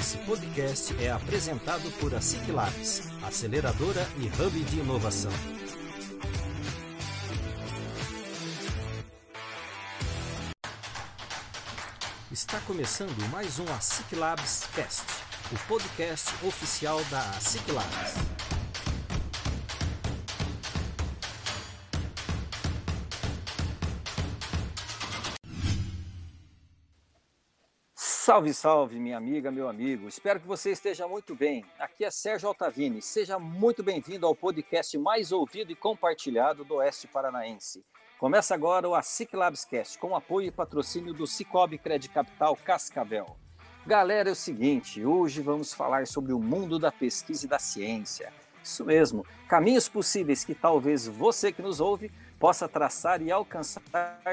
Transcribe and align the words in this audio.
Esse 0.00 0.16
podcast 0.16 0.96
é 0.98 1.10
apresentado 1.10 1.90
por 2.00 2.14
a 2.14 2.22
SIC 2.22 2.50
Labs, 2.50 3.02
aceleradora 3.22 4.00
e 4.16 4.28
hub 4.42 4.64
de 4.64 4.78
inovação. 4.78 5.30
Está 12.32 12.58
começando 12.60 13.28
mais 13.30 13.58
um 13.58 13.70
ASIC 13.74 14.16
Labs 14.16 14.64
Cast, 14.74 15.04
o 15.52 15.68
podcast 15.68 16.30
oficial 16.46 17.04
da 17.10 17.20
ASIC 17.36 17.70
Labs. 17.70 18.49
Salve, 28.30 28.54
salve, 28.54 29.00
minha 29.00 29.16
amiga, 29.16 29.50
meu 29.50 29.68
amigo. 29.68 30.06
Espero 30.06 30.38
que 30.38 30.46
você 30.46 30.70
esteja 30.70 31.08
muito 31.08 31.34
bem. 31.34 31.64
Aqui 31.80 32.04
é 32.04 32.12
Sérgio 32.12 32.46
Altavini. 32.46 33.02
Seja 33.02 33.40
muito 33.40 33.82
bem-vindo 33.82 34.24
ao 34.24 34.36
podcast 34.36 34.96
mais 34.98 35.32
ouvido 35.32 35.72
e 35.72 35.74
compartilhado 35.74 36.64
do 36.64 36.76
Oeste 36.76 37.08
Paranaense. 37.08 37.84
Começa 38.20 38.54
agora 38.54 38.88
o 38.88 38.94
ASIC 38.94 39.34
Labscast, 39.34 39.98
com 39.98 40.14
apoio 40.14 40.46
e 40.46 40.52
patrocínio 40.52 41.12
do 41.12 41.26
Cicobi 41.26 41.76
Credit 41.76 42.14
Capital 42.14 42.54
Cascavel. 42.54 43.36
Galera, 43.84 44.28
é 44.28 44.32
o 44.32 44.36
seguinte, 44.36 45.04
hoje 45.04 45.42
vamos 45.42 45.74
falar 45.74 46.06
sobre 46.06 46.32
o 46.32 46.38
mundo 46.38 46.78
da 46.78 46.92
pesquisa 46.92 47.46
e 47.46 47.48
da 47.48 47.58
ciência. 47.58 48.32
Isso 48.62 48.84
mesmo, 48.84 49.26
caminhos 49.48 49.88
possíveis 49.88 50.44
que 50.44 50.54
talvez 50.54 51.04
você 51.04 51.50
que 51.50 51.62
nos 51.62 51.80
ouve 51.80 52.12
possa 52.38 52.68
traçar 52.68 53.20
e 53.22 53.32
alcançar 53.32 53.82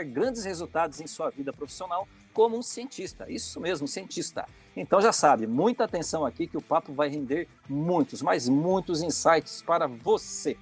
grandes 0.06 0.46
resultados 0.46 1.02
em 1.02 1.08
sua 1.08 1.32
vida 1.32 1.52
profissional 1.52 2.08
como 2.38 2.56
um 2.56 2.62
cientista. 2.62 3.26
Isso 3.28 3.60
mesmo, 3.60 3.88
cientista. 3.88 4.46
Então 4.76 5.02
já 5.02 5.12
sabe, 5.12 5.48
muita 5.48 5.86
atenção 5.86 6.24
aqui 6.24 6.46
que 6.46 6.56
o 6.56 6.62
papo 6.62 6.94
vai 6.94 7.10
render 7.10 7.48
muitos, 7.68 8.22
mas 8.22 8.48
muitos 8.48 9.02
insights 9.02 9.64
para 9.64 9.88
você. 9.88 10.56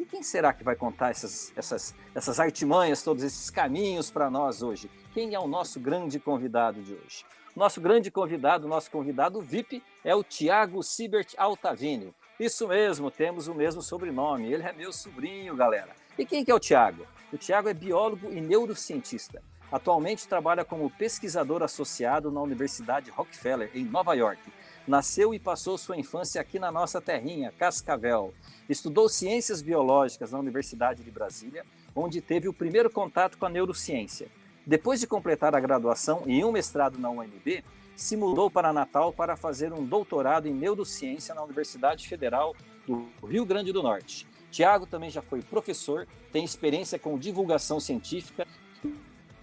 E 0.00 0.04
quem 0.04 0.24
será 0.24 0.52
que 0.52 0.64
vai 0.64 0.74
contar 0.74 1.10
essas, 1.10 1.52
essas, 1.56 1.94
essas 2.16 2.40
artimanhas, 2.40 3.04
todos 3.04 3.22
esses 3.22 3.48
caminhos 3.48 4.10
para 4.10 4.28
nós 4.28 4.60
hoje? 4.60 4.90
Quem 5.14 5.32
é 5.32 5.38
o 5.38 5.46
nosso 5.46 5.78
grande 5.78 6.18
convidado 6.18 6.82
de 6.82 6.94
hoje? 6.94 7.24
Nosso 7.54 7.80
grande 7.80 8.10
convidado, 8.10 8.66
nosso 8.66 8.90
convidado 8.90 9.40
VIP 9.40 9.84
é 10.02 10.12
o 10.16 10.24
Tiago 10.24 10.82
Sibert 10.82 11.34
Altavini. 11.36 12.12
Isso 12.40 12.66
mesmo, 12.66 13.08
temos 13.08 13.46
o 13.46 13.54
mesmo 13.54 13.82
sobrenome. 13.82 14.52
Ele 14.52 14.64
é 14.64 14.72
meu 14.72 14.92
sobrinho, 14.92 15.54
galera. 15.54 15.94
E 16.18 16.26
quem 16.26 16.44
que 16.44 16.50
é 16.50 16.54
o 16.54 16.58
Tiago? 16.58 17.06
O 17.32 17.38
Tiago 17.38 17.68
é 17.68 17.74
biólogo 17.74 18.32
e 18.32 18.40
neurocientista. 18.40 19.40
Atualmente 19.70 20.26
trabalha 20.26 20.64
como 20.64 20.90
pesquisador 20.90 21.62
associado 21.62 22.30
na 22.30 22.42
Universidade 22.42 23.10
Rockefeller, 23.10 23.70
em 23.72 23.84
Nova 23.84 24.14
York. 24.14 24.40
Nasceu 24.86 25.32
e 25.32 25.38
passou 25.38 25.78
sua 25.78 25.96
infância 25.96 26.40
aqui 26.40 26.58
na 26.58 26.72
nossa 26.72 27.00
terrinha, 27.00 27.52
Cascavel. 27.56 28.34
Estudou 28.68 29.08
ciências 29.08 29.62
biológicas 29.62 30.32
na 30.32 30.38
Universidade 30.40 31.04
de 31.04 31.10
Brasília, 31.10 31.64
onde 31.94 32.20
teve 32.20 32.48
o 32.48 32.52
primeiro 32.52 32.90
contato 32.90 33.38
com 33.38 33.46
a 33.46 33.50
neurociência. 33.50 34.28
Depois 34.66 34.98
de 34.98 35.06
completar 35.06 35.54
a 35.54 35.60
graduação 35.60 36.24
e 36.26 36.44
um 36.44 36.50
mestrado 36.50 36.98
na 36.98 37.08
UNB, 37.08 37.64
se 37.94 38.16
mudou 38.16 38.50
para 38.50 38.72
Natal 38.72 39.12
para 39.12 39.36
fazer 39.36 39.72
um 39.72 39.84
doutorado 39.84 40.48
em 40.48 40.54
neurociência 40.54 41.34
na 41.34 41.44
Universidade 41.44 42.08
Federal 42.08 42.56
do 42.86 43.08
Rio 43.24 43.44
Grande 43.44 43.72
do 43.72 43.82
Norte. 43.82 44.26
Tiago 44.50 44.84
também 44.84 45.10
já 45.10 45.22
foi 45.22 45.42
professor, 45.42 46.08
tem 46.32 46.44
experiência 46.44 46.98
com 46.98 47.16
divulgação 47.18 47.78
científica 47.78 48.46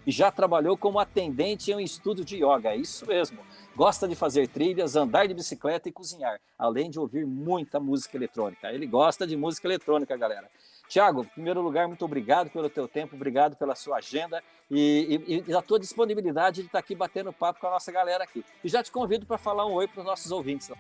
e 0.07 0.11
já 0.11 0.31
trabalhou 0.31 0.77
como 0.77 0.99
atendente 0.99 1.69
em 1.69 1.75
um 1.75 1.79
estúdio 1.81 2.23
de 2.23 2.37
yoga. 2.37 2.69
É 2.69 2.77
isso 2.77 3.05
mesmo. 3.05 3.39
Gosta 3.75 4.07
de 4.07 4.15
fazer 4.15 4.47
trilhas, 4.47 4.95
andar 4.95 5.27
de 5.27 5.33
bicicleta 5.33 5.89
e 5.89 5.91
cozinhar, 5.91 6.39
além 6.57 6.89
de 6.89 6.97
ouvir 6.97 7.25
muita 7.25 7.77
música 7.77 8.15
eletrônica. 8.15 8.71
Ele 8.71 8.87
gosta 8.87 9.27
de 9.27 9.35
música 9.35 9.67
eletrônica, 9.67 10.15
galera. 10.15 10.49
Tiago, 10.87 11.23
em 11.23 11.27
primeiro 11.27 11.61
lugar, 11.61 11.89
muito 11.89 12.05
obrigado 12.05 12.49
pelo 12.49 12.69
teu 12.69 12.87
tempo, 12.87 13.17
obrigado 13.17 13.57
pela 13.57 13.75
sua 13.75 13.97
agenda 13.97 14.41
e, 14.71 15.21
e, 15.27 15.51
e 15.51 15.61
tua 15.61 15.77
disponibilidade 15.77 16.61
de 16.61 16.67
estar 16.67 16.79
aqui 16.79 16.95
batendo 16.95 17.33
papo 17.33 17.59
com 17.59 17.67
a 17.67 17.71
nossa 17.71 17.91
galera 17.91 18.23
aqui. 18.23 18.45
E 18.63 18.69
já 18.69 18.81
te 18.81 18.89
convido 18.89 19.25
para 19.25 19.37
falar 19.37 19.65
um 19.65 19.73
oi 19.73 19.89
para 19.89 19.99
os 19.99 20.05
nossos 20.05 20.31
ouvintes. 20.31 20.71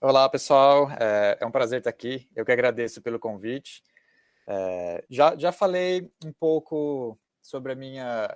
Olá, 0.00 0.28
pessoal. 0.28 0.90
É, 0.98 1.38
é 1.40 1.46
um 1.46 1.50
prazer 1.52 1.78
estar 1.78 1.90
aqui. 1.90 2.28
Eu 2.34 2.44
que 2.44 2.50
agradeço 2.50 3.00
pelo 3.00 3.20
convite. 3.20 3.84
É, 4.50 5.04
já, 5.10 5.36
já 5.36 5.52
falei 5.52 6.10
um 6.24 6.32
pouco 6.32 7.18
sobre 7.42 7.72
a 7.72 7.74
minha, 7.74 8.34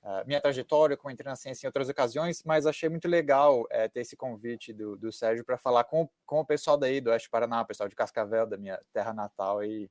a 0.00 0.24
minha 0.24 0.40
trajetória 0.40 0.96
como 0.96 1.10
entrei 1.10 1.28
na 1.28 1.34
ciência 1.34 1.66
em 1.66 1.68
outras 1.68 1.88
ocasiões, 1.88 2.44
mas 2.44 2.66
achei 2.66 2.88
muito 2.88 3.08
legal 3.08 3.66
é, 3.68 3.88
ter 3.88 4.02
esse 4.02 4.16
convite 4.16 4.72
do, 4.72 4.96
do 4.96 5.10
Sérgio 5.10 5.44
para 5.44 5.58
falar 5.58 5.82
com, 5.82 6.08
com 6.24 6.38
o 6.38 6.44
pessoal 6.44 6.76
daí 6.76 7.00
do 7.00 7.10
Oeste 7.10 7.28
Paraná, 7.28 7.62
o 7.62 7.66
pessoal 7.66 7.88
de 7.88 7.96
Cascavel, 7.96 8.46
da 8.46 8.56
minha 8.56 8.80
terra 8.92 9.12
natal, 9.12 9.64
e 9.64 9.90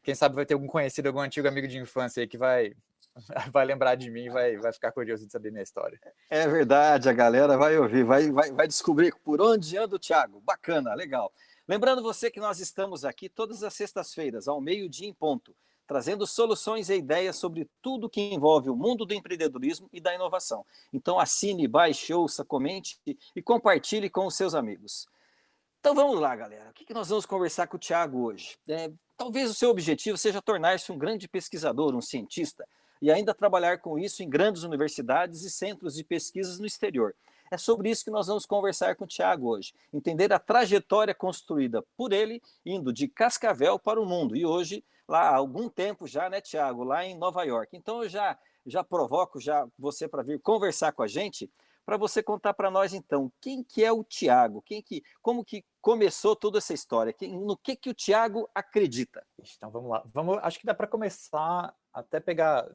quem 0.00 0.14
sabe 0.14 0.36
vai 0.36 0.46
ter 0.46 0.54
algum 0.54 0.68
conhecido, 0.68 1.08
algum 1.08 1.18
antigo 1.20 1.48
amigo 1.48 1.66
de 1.66 1.76
infância 1.76 2.20
aí 2.20 2.28
que 2.28 2.38
vai, 2.38 2.72
vai 3.52 3.64
lembrar 3.64 3.96
de 3.96 4.12
mim, 4.12 4.28
vai, 4.28 4.58
vai 4.58 4.72
ficar 4.72 4.92
curioso 4.92 5.26
de 5.26 5.32
saber 5.32 5.50
minha 5.50 5.64
história. 5.64 6.00
É 6.30 6.46
verdade, 6.46 7.08
a 7.08 7.12
galera 7.12 7.56
vai 7.58 7.76
ouvir, 7.76 8.04
vai, 8.04 8.30
vai, 8.30 8.52
vai 8.52 8.68
descobrir 8.68 9.12
por 9.24 9.40
onde 9.40 9.76
anda 9.76 9.96
o 9.96 9.98
Thiago. 9.98 10.40
Bacana, 10.40 10.94
legal. 10.94 11.32
Lembrando 11.70 12.02
você 12.02 12.32
que 12.32 12.40
nós 12.40 12.58
estamos 12.58 13.04
aqui 13.04 13.28
todas 13.28 13.62
as 13.62 13.72
sextas-feiras, 13.74 14.48
ao 14.48 14.60
meio-dia 14.60 15.06
em 15.06 15.14
ponto, 15.14 15.54
trazendo 15.86 16.26
soluções 16.26 16.90
e 16.90 16.96
ideias 16.96 17.36
sobre 17.36 17.70
tudo 17.80 18.10
que 18.10 18.20
envolve 18.20 18.68
o 18.68 18.74
mundo 18.74 19.06
do 19.06 19.14
empreendedorismo 19.14 19.88
e 19.92 20.00
da 20.00 20.12
inovação. 20.12 20.66
Então 20.92 21.20
assine, 21.20 21.68
baixe, 21.68 22.12
ouça, 22.12 22.44
comente 22.44 22.98
e 23.36 23.40
compartilhe 23.40 24.10
com 24.10 24.26
os 24.26 24.34
seus 24.34 24.52
amigos. 24.52 25.06
Então 25.78 25.94
vamos 25.94 26.18
lá, 26.18 26.34
galera. 26.34 26.70
O 26.70 26.72
que 26.72 26.92
nós 26.92 27.08
vamos 27.08 27.24
conversar 27.24 27.68
com 27.68 27.76
o 27.76 27.78
Tiago 27.80 28.20
hoje? 28.24 28.58
É, 28.68 28.90
talvez 29.16 29.48
o 29.48 29.54
seu 29.54 29.70
objetivo 29.70 30.18
seja 30.18 30.42
tornar-se 30.42 30.90
um 30.90 30.98
grande 30.98 31.28
pesquisador, 31.28 31.94
um 31.94 32.02
cientista, 32.02 32.66
e 33.00 33.12
ainda 33.12 33.32
trabalhar 33.32 33.78
com 33.78 33.96
isso 33.96 34.24
em 34.24 34.28
grandes 34.28 34.64
universidades 34.64 35.44
e 35.44 35.50
centros 35.50 35.94
de 35.94 36.02
pesquisas 36.02 36.58
no 36.58 36.66
exterior. 36.66 37.14
É 37.50 37.58
sobre 37.58 37.90
isso 37.90 38.04
que 38.04 38.10
nós 38.10 38.28
vamos 38.28 38.46
conversar 38.46 38.94
com 38.94 39.04
o 39.04 39.08
Tiago 39.08 39.48
hoje. 39.48 39.74
Entender 39.92 40.32
a 40.32 40.38
trajetória 40.38 41.12
construída 41.12 41.84
por 41.96 42.12
ele, 42.12 42.40
indo 42.64 42.92
de 42.92 43.08
Cascavel 43.08 43.78
para 43.78 44.00
o 44.00 44.06
mundo. 44.06 44.36
E 44.36 44.46
hoje, 44.46 44.84
lá 45.08 45.30
há 45.30 45.36
algum 45.36 45.68
tempo 45.68 46.06
já, 46.06 46.30
né, 46.30 46.40
Tiago, 46.40 46.84
lá 46.84 47.04
em 47.04 47.18
Nova 47.18 47.42
York. 47.42 47.76
Então 47.76 48.04
eu 48.04 48.08
já, 48.08 48.38
já 48.64 48.84
provoco 48.84 49.40
já 49.40 49.66
você 49.76 50.06
para 50.06 50.22
vir 50.22 50.40
conversar 50.40 50.92
com 50.92 51.02
a 51.02 51.08
gente, 51.08 51.50
para 51.84 51.96
você 51.96 52.22
contar 52.22 52.54
para 52.54 52.70
nós 52.70 52.94
então 52.94 53.32
quem 53.40 53.64
que 53.64 53.84
é 53.84 53.90
o 53.90 54.04
Tiago, 54.04 54.62
quem 54.62 54.80
que, 54.80 55.02
como 55.20 55.44
que 55.44 55.64
começou 55.80 56.36
toda 56.36 56.58
essa 56.58 56.72
história, 56.72 57.12
no 57.20 57.56
que 57.56 57.74
que 57.74 57.90
o 57.90 57.94
Tiago 57.94 58.48
acredita. 58.54 59.26
Então 59.56 59.72
vamos 59.72 59.90
lá, 59.90 60.04
vamos, 60.06 60.38
acho 60.42 60.60
que 60.60 60.66
dá 60.66 60.74
para 60.74 60.86
começar 60.86 61.74
até 61.92 62.20
pegar 62.20 62.70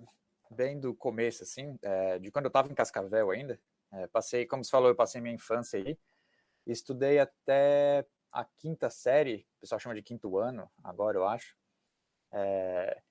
bem 0.52 0.78
do 0.78 0.94
começo 0.94 1.44
assim, 1.44 1.78
é, 1.82 2.20
de 2.20 2.30
quando 2.30 2.46
eu 2.46 2.50
estava 2.50 2.70
em 2.70 2.76
Cascavel 2.76 3.32
ainda. 3.32 3.58
É, 3.96 4.08
passei, 4.08 4.46
como 4.46 4.64
você 4.64 4.72
falou, 4.72 4.90
eu 4.90 4.96
passei 4.96 5.22
minha 5.22 5.34
infância 5.34 5.80
aí. 5.80 5.98
Estudei 6.66 7.20
até 7.20 8.06
a 8.32 8.44
quinta 8.44 8.90
série, 8.90 9.48
o 9.58 9.62
pessoal 9.62 9.80
chama 9.80 9.96
de 9.96 10.04
quinto 10.04 10.38
ano, 10.38 10.70
agora 10.84 11.18
eu 11.18 11.28
acho. 11.28 11.56
É, 12.32 13.02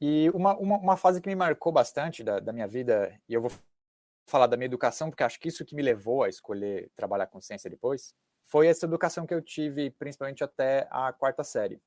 e 0.00 0.28
uma, 0.30 0.56
uma, 0.56 0.78
uma, 0.78 0.96
fase 0.96 1.20
que 1.20 1.28
me 1.28 1.36
marcou 1.36 1.70
bastante 1.72 2.24
da, 2.24 2.40
da 2.40 2.52
minha 2.52 2.66
vida, 2.66 3.16
e 3.28 3.34
eu 3.34 3.40
vou 3.40 3.52
falar 4.26 4.48
da 4.48 4.56
minha 4.56 4.66
educação, 4.66 5.10
porque 5.10 5.22
acho 5.22 5.38
que 5.38 5.48
isso 5.48 5.64
que 5.64 5.76
me 5.76 5.82
levou 5.82 6.24
a 6.24 6.28
escolher 6.28 6.90
trabalhar 6.96 7.28
com 7.28 7.40
ciência 7.40 7.70
depois, 7.70 8.12
foi 8.42 8.66
essa 8.66 8.84
educação 8.84 9.24
que 9.26 9.32
eu 9.32 9.40
tive, 9.40 9.90
principalmente 9.92 10.42
até 10.42 10.88
a 10.90 11.12
quarta 11.12 11.44
série, 11.44 11.80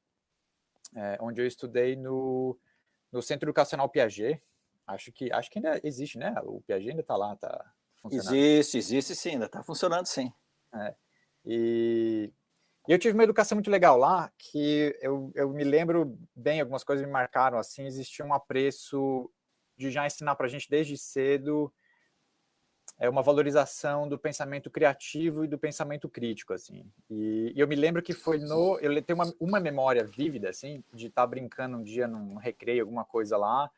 é, 0.96 1.18
onde 1.20 1.42
eu 1.42 1.46
estudei 1.46 1.98
no, 1.98 2.58
no 3.12 3.22
Centro 3.22 3.48
Educacional 3.48 3.90
Piaget, 3.90 4.42
Acho 4.88 5.12
que, 5.12 5.32
acho 5.32 5.50
que 5.50 5.60
ainda 5.60 5.80
existe, 5.84 6.18
né? 6.18 6.36
O 6.44 6.62
Piaget 6.62 6.90
ainda 6.90 7.02
está 7.02 7.16
lá, 7.16 7.34
está 7.34 7.74
funcionando. 7.96 8.36
Existe, 8.36 8.78
existe 8.78 9.16
sim, 9.16 9.32
ainda 9.32 9.46
está 9.46 9.64
funcionando 9.64 10.06
sim. 10.06 10.32
É. 10.74 10.96
E, 11.46 12.32
e, 12.88 12.92
eu 12.92 13.00
tive 13.00 13.14
uma 13.14 13.24
educação 13.24 13.56
muito 13.56 13.72
legal 13.72 13.98
lá, 13.98 14.32
que 14.38 14.98
eu, 15.02 15.32
eu 15.34 15.50
me 15.50 15.64
lembro 15.64 16.18
bem, 16.36 16.62
algumas 16.62 16.84
coisas 16.84 17.06
me 17.06 17.12
marcaram 17.12 17.58
assim, 17.58 17.86
existia 17.86 18.26
um 18.26 18.34
apreço 18.34 19.32
de 19.76 19.90
já 19.90 20.06
ensinar 20.06 20.36
para 20.36 20.46
a 20.46 20.50
gente 20.50 20.70
desde 20.70 20.98
cedo 20.98 21.74
é 22.98 23.10
uma 23.10 23.22
valorização 23.22 24.08
do 24.08 24.18
pensamento 24.18 24.70
criativo 24.70 25.44
e 25.44 25.48
do 25.48 25.58
pensamento 25.58 26.08
crítico, 26.08 26.54
assim. 26.54 26.90
E, 27.10 27.52
e 27.54 27.60
eu 27.60 27.68
me 27.68 27.76
lembro 27.76 28.02
que 28.02 28.14
foi 28.14 28.38
no... 28.40 28.80
Eu 28.80 29.02
tenho 29.02 29.20
uma, 29.20 29.34
uma 29.40 29.60
memória 29.60 30.04
vívida, 30.04 30.50
assim, 30.50 30.84
de 30.94 31.08
estar 31.08 31.24
tá 31.24 31.28
brincando 31.28 31.78
um 31.78 31.84
dia 31.84 32.08
num 32.08 32.36
recreio, 32.36 32.84
alguma 32.84 33.04
coisa 33.04 33.36
lá, 33.38 33.70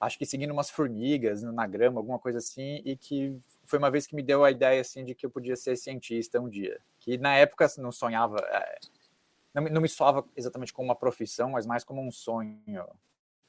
acho 0.00 0.18
que 0.18 0.26
seguindo 0.26 0.52
umas 0.52 0.70
formigas 0.70 1.42
na 1.42 1.66
grama, 1.66 1.98
alguma 1.98 2.18
coisa 2.18 2.38
assim, 2.38 2.80
e 2.84 2.96
que 2.96 3.36
foi 3.64 3.78
uma 3.78 3.90
vez 3.90 4.06
que 4.06 4.14
me 4.14 4.22
deu 4.22 4.44
a 4.44 4.50
ideia 4.50 4.80
assim 4.80 5.04
de 5.04 5.14
que 5.14 5.26
eu 5.26 5.30
podia 5.30 5.56
ser 5.56 5.76
cientista 5.76 6.40
um 6.40 6.48
dia. 6.48 6.80
Que 7.00 7.18
na 7.18 7.34
época 7.34 7.66
não 7.78 7.90
sonhava, 7.90 8.38
é, 8.38 8.78
não, 9.52 9.62
não, 9.64 9.80
me 9.80 9.88
soava 9.88 10.24
exatamente 10.36 10.72
como 10.72 10.88
uma 10.88 10.94
profissão, 10.94 11.50
mas 11.50 11.66
mais 11.66 11.82
como 11.82 12.00
um 12.00 12.12
sonho, 12.12 12.86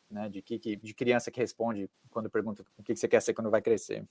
né, 0.09 0.27
de 0.27 0.41
que, 0.41 0.57
de 0.57 0.93
criança 0.93 1.29
que 1.29 1.39
responde 1.39 1.89
quando 2.09 2.29
pergunta 2.29 2.65
o 2.77 2.83
que 2.83 2.95
você 2.95 3.07
quer 3.07 3.21
ser 3.21 3.33
quando 3.33 3.51
vai 3.51 3.61
crescer. 3.61 4.03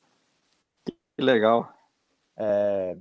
Que 0.84 1.22
legal. 1.22 1.72
É... 2.36 2.96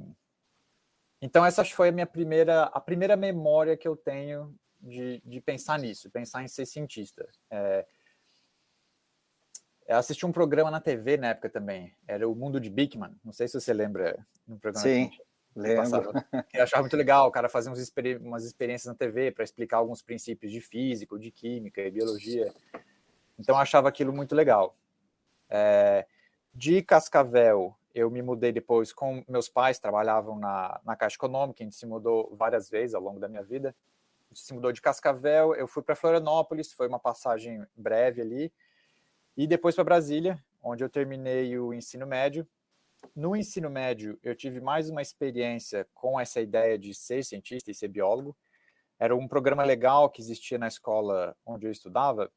Então 1.22 1.45
essa 1.45 1.63
foi 1.63 1.89
a 1.89 1.92
minha 1.92 2.07
primeira, 2.07 2.63
a 2.63 2.81
primeira 2.81 3.16
memória 3.16 3.78
que 3.78 3.88
eu 3.88 3.95
tenho 3.95 4.56
de, 4.81 5.22
de 5.24 5.39
pensar 5.42 5.78
nisso, 5.78 6.10
pensar 6.10 6.44
em 6.44 6.48
ser 6.48 6.66
cientista. 6.66 7.28
É... 7.51 7.86
Eu 9.88 9.98
assisti 9.98 10.25
um 10.25 10.34
programa 10.34 10.69
na 10.69 10.81
TV 10.81 11.16
na 11.16 11.28
época 11.28 11.50
também, 11.50 11.95
era 12.06 12.28
o 12.28 12.36
Mundo 12.36 12.60
de 12.60 12.69
Bigman, 12.69 13.16
não 13.24 13.31
sei 13.31 13.48
se 13.48 13.60
você 13.60 13.74
lembra 13.74 14.19
no 14.45 14.60
programa. 14.60 14.86
Sim, 14.86 15.10
lembro. 15.56 16.12
Eu 16.54 16.63
achava 16.63 16.84
muito 16.84 16.98
legal, 16.98 17.28
o 17.30 17.31
cara 17.31 17.48
fazia 17.48 17.72
experi 17.72 18.18
umas 18.18 18.44
experiências 18.44 18.92
na 18.92 18.95
TV 18.95 19.31
para 19.31 19.45
explicar 19.45 19.78
alguns 19.78 20.01
princípios 20.01 20.51
de 20.51 20.60
física, 20.60 21.18
de 21.18 21.31
química 21.31 21.81
e 21.81 21.89
biologia. 21.89 22.54
Então 23.39 23.56
eu 23.56 23.60
achava 23.60 23.88
aquilo 23.88 24.12
muito 24.12 24.36
legal. 24.36 24.75
É... 25.50 26.06
De 26.54 26.81
Cascavel, 26.81 27.74
eu 27.95 28.12
me 28.12 28.22
mudei 28.22 28.51
depois 28.51 28.92
com 28.92 29.24
meus 29.25 29.48
pais, 29.48 29.80
trabalhavam 29.80 30.38
na, 30.38 30.81
na 30.84 30.98
Caixa 30.98 31.16
Econômica, 31.16 31.63
a 31.63 31.66
gente 31.66 31.78
se 31.78 31.86
mudou 31.86 32.36
várias 32.36 32.69
vezes 32.69 32.94
ao 32.94 33.01
longo 33.01 33.22
da 33.22 33.30
minha 33.30 33.44
vida. 33.44 33.74
A 34.25 34.34
gente 34.34 34.44
se 34.44 34.54
mudou 34.54 34.74
de 34.74 34.81
Cascavel, 34.81 35.56
eu 35.56 35.66
fui 35.66 35.81
para 35.81 35.95
Florianópolis, 35.95 36.74
foi 36.74 36.89
uma 36.89 37.00
passagem 37.00 37.66
breve 37.74 38.22
ali, 38.22 38.51
e 39.38 39.45
depois 39.45 39.75
para 39.75 39.84
Brasília, 39.84 40.44
onde 40.62 40.84
eu 40.84 40.89
terminei 40.89 41.57
o 41.60 41.72
ensino 41.72 42.07
médio. 42.07 42.48
No 43.16 43.36
ensino 43.36 43.69
médio, 43.69 44.19
eu 44.24 44.36
tive 44.36 44.60
mais 44.60 44.89
uma 44.89 45.01
experiência 45.01 45.88
com 45.94 46.19
essa 46.19 46.42
ideia 46.42 46.78
de 46.78 46.92
ser 46.95 47.24
cientista 47.24 47.69
e 47.69 47.75
ser 47.75 47.88
biólogo. 47.88 48.36
Era 48.98 49.16
um 49.16 49.28
programa 49.28 49.63
legal 49.63 50.10
que 50.10 50.19
existia 50.19 50.57
na 50.57 50.68
escola 50.68 51.38
onde 51.45 51.68
eu 51.68 51.72
estudava, 51.72 52.31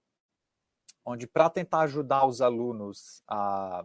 onde 1.02 1.26
para 1.26 1.48
tentar 1.48 1.80
ajudar 1.80 2.26
os 2.26 2.42
alunos 2.42 3.22
a 3.26 3.82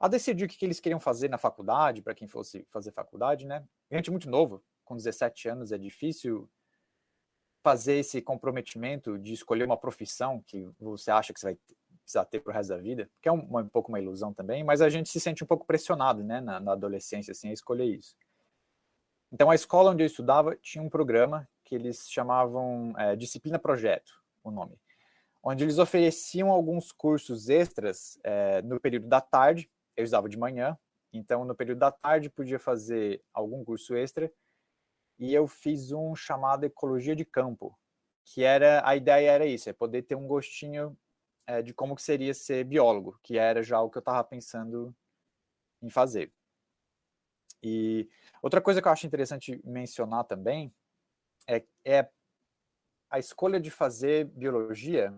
a 0.00 0.08
decidir 0.08 0.44
o 0.44 0.48
que, 0.48 0.58
que 0.58 0.64
eles 0.66 0.80
queriam 0.80 1.00
fazer 1.00 1.30
na 1.30 1.38
faculdade, 1.38 2.02
para 2.02 2.14
quem 2.14 2.28
fosse 2.28 2.66
fazer 2.68 2.90
faculdade, 2.90 3.46
né? 3.46 3.66
Gente 3.90 4.10
muito 4.10 4.28
novo, 4.28 4.62
com 4.84 4.96
17 4.96 5.48
anos, 5.48 5.72
é 5.72 5.78
difícil 5.78 6.50
fazer 7.62 7.94
esse 7.94 8.20
comprometimento 8.20 9.18
de 9.18 9.32
escolher 9.32 9.64
uma 9.64 9.78
profissão 9.78 10.42
que 10.42 10.68
você 10.78 11.10
acha 11.10 11.32
que 11.32 11.40
você 11.40 11.46
vai 11.46 11.58
precisar 12.04 12.24
ter 12.26 12.40
para 12.40 12.50
o 12.50 12.54
resto 12.54 12.68
da 12.68 12.76
vida, 12.76 13.10
que 13.20 13.28
é 13.28 13.32
um, 13.32 13.58
um, 13.58 13.68
pouco 13.68 13.88
uma 13.88 13.98
ilusão 13.98 14.32
também, 14.32 14.62
mas 14.62 14.80
a 14.80 14.88
gente 14.88 15.08
se 15.08 15.18
sente 15.18 15.42
um 15.42 15.46
pouco 15.46 15.66
pressionado, 15.66 16.22
né, 16.22 16.40
na, 16.40 16.60
na 16.60 16.72
adolescência, 16.72 17.32
assim, 17.32 17.48
a 17.48 17.52
escolher 17.52 17.86
isso. 17.86 18.14
Então, 19.32 19.50
a 19.50 19.54
escola 19.54 19.90
onde 19.90 20.02
eu 20.02 20.06
estudava 20.06 20.54
tinha 20.56 20.82
um 20.82 20.88
programa 20.88 21.48
que 21.64 21.74
eles 21.74 22.08
chamavam 22.08 22.94
é, 22.96 23.16
Disciplina 23.16 23.58
Projeto, 23.58 24.12
o 24.44 24.50
nome, 24.50 24.78
onde 25.42 25.64
eles 25.64 25.78
ofereciam 25.78 26.50
alguns 26.50 26.92
cursos 26.92 27.48
extras 27.48 28.18
é, 28.22 28.62
no 28.62 28.78
período 28.78 29.08
da 29.08 29.20
tarde 29.20 29.68
eu 29.96 30.04
estudava 30.04 30.28
de 30.28 30.36
manhã, 30.36 30.76
então 31.12 31.44
no 31.44 31.54
período 31.54 31.78
da 31.78 31.90
tarde 31.90 32.28
podia 32.28 32.58
fazer 32.58 33.22
algum 33.32 33.64
curso 33.64 33.94
extra, 33.94 34.30
e 35.18 35.32
eu 35.32 35.46
fiz 35.46 35.92
um 35.92 36.14
chamado 36.14 36.64
Ecologia 36.64 37.14
de 37.14 37.24
Campo, 37.24 37.78
que 38.24 38.42
era, 38.42 38.82
a 38.84 38.96
ideia 38.96 39.30
era 39.30 39.46
isso, 39.46 39.70
é 39.70 39.72
poder 39.72 40.02
ter 40.02 40.16
um 40.16 40.26
gostinho 40.26 40.96
é, 41.46 41.62
de 41.62 41.74
como 41.74 41.94
que 41.94 42.02
seria 42.02 42.32
ser 42.34 42.64
biólogo, 42.64 43.18
que 43.22 43.38
era 43.38 43.62
já 43.62 43.80
o 43.80 43.90
que 43.90 43.98
eu 43.98 44.00
estava 44.00 44.22
pensando 44.24 44.94
em 45.82 45.90
fazer. 45.90 46.32
E 47.62 48.08
outra 48.42 48.60
coisa 48.60 48.80
que 48.80 48.88
eu 48.88 48.92
acho 48.92 49.06
interessante 49.06 49.60
mencionar 49.64 50.24
também 50.24 50.72
é, 51.46 51.64
é 51.84 52.08
a 53.10 53.18
escolha 53.18 53.60
de 53.60 53.70
fazer 53.70 54.26
biologia 54.26 55.14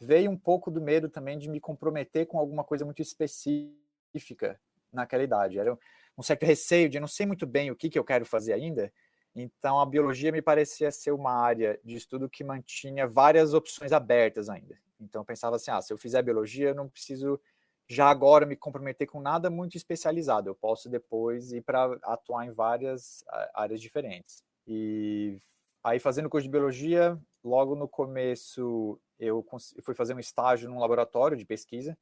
veio 0.00 0.30
um 0.30 0.36
pouco 0.36 0.70
do 0.70 0.80
medo 0.80 1.08
também 1.08 1.38
de 1.38 1.48
me 1.48 1.60
comprometer 1.60 2.26
com 2.26 2.38
alguma 2.38 2.64
coisa 2.64 2.84
muito 2.84 3.00
específica 3.00 4.60
naquela 4.92 5.22
idade. 5.22 5.58
Era 5.58 5.78
um 6.16 6.22
certo 6.22 6.44
receio 6.44 6.88
de 6.88 6.96
eu 6.96 7.00
não 7.00 7.08
sei 7.08 7.26
muito 7.26 7.46
bem 7.46 7.70
o 7.70 7.76
que, 7.76 7.90
que 7.90 7.98
eu 7.98 8.04
quero 8.04 8.24
fazer 8.24 8.52
ainda. 8.52 8.92
Então, 9.34 9.78
a 9.78 9.86
biologia 9.86 10.32
me 10.32 10.40
parecia 10.40 10.90
ser 10.90 11.12
uma 11.12 11.32
área 11.32 11.78
de 11.84 11.94
estudo 11.94 12.28
que 12.28 12.42
mantinha 12.42 13.06
várias 13.06 13.52
opções 13.52 13.92
abertas 13.92 14.48
ainda. 14.48 14.78
Então, 15.00 15.24
pensava 15.24 15.56
assim: 15.56 15.70
ah, 15.70 15.80
se 15.80 15.92
eu 15.92 15.98
fizer 15.98 16.22
biologia, 16.22 16.68
eu 16.68 16.74
não 16.74 16.88
preciso 16.88 17.40
já 17.88 18.08
agora 18.08 18.44
me 18.44 18.56
comprometer 18.56 19.06
com 19.06 19.20
nada 19.20 19.48
muito 19.48 19.76
especializado. 19.76 20.50
Eu 20.50 20.54
posso 20.54 20.88
depois 20.88 21.52
ir 21.52 21.62
para 21.62 21.98
atuar 22.02 22.46
em 22.46 22.50
várias 22.50 23.24
áreas 23.54 23.80
diferentes. 23.80 24.42
E 24.66 25.38
aí, 25.84 26.00
fazendo 26.00 26.28
curso 26.28 26.44
de 26.44 26.50
biologia, 26.50 27.18
logo 27.44 27.76
no 27.76 27.88
começo 27.88 29.00
eu 29.18 29.44
fui 29.82 29.94
fazer 29.94 30.14
um 30.14 30.18
estágio 30.18 30.68
num 30.68 30.78
laboratório 30.78 31.36
de 31.36 31.44
pesquisa. 31.44 31.96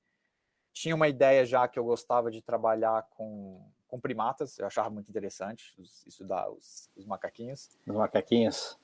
Tinha 0.73 0.94
uma 0.94 1.06
ideia 1.06 1.44
já 1.44 1.69
que 1.69 1.79
eu 1.79 1.85
gostava 1.85 2.31
de 2.31 2.43
trabalhar 2.43 3.06
com, 3.11 3.64
com 3.87 4.00
primatas, 4.00 4.58
eu 4.58 4.67
achava 4.67 4.90
muito 4.90 5.08
interessante 5.08 5.73
estudar 6.05 6.50
os, 6.50 6.90
os 6.97 7.06
macaquinhos. 7.06 7.70
Os 7.87 7.94
macaquinhos. 7.94 8.76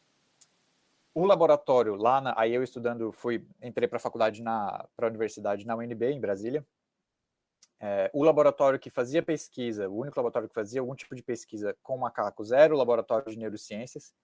O 1.12 1.24
laboratório 1.24 1.96
lá, 1.96 2.20
na, 2.20 2.34
aí 2.36 2.54
eu 2.54 2.62
estudando, 2.62 3.10
fui 3.12 3.44
entrei 3.60 3.88
para 3.88 3.96
a 3.96 4.00
faculdade 4.00 4.42
na 4.42 4.86
para 4.96 5.06
a 5.06 5.10
universidade 5.10 5.66
na 5.66 5.76
UNB 5.76 6.12
em 6.12 6.20
Brasília. 6.20 6.64
É, 7.80 8.10
o 8.12 8.22
laboratório 8.22 8.78
que 8.78 8.90
fazia 8.90 9.22
pesquisa, 9.22 9.88
o 9.88 9.96
único 9.98 10.16
laboratório 10.18 10.48
que 10.48 10.54
fazia 10.54 10.80
algum 10.80 10.94
tipo 10.94 11.14
de 11.16 11.22
pesquisa 11.22 11.76
com 11.82 11.96
macacos 11.96 12.52
era 12.52 12.74
o 12.74 12.76
laboratório 12.76 13.30
de 13.30 13.38
neurociências, 13.38 14.14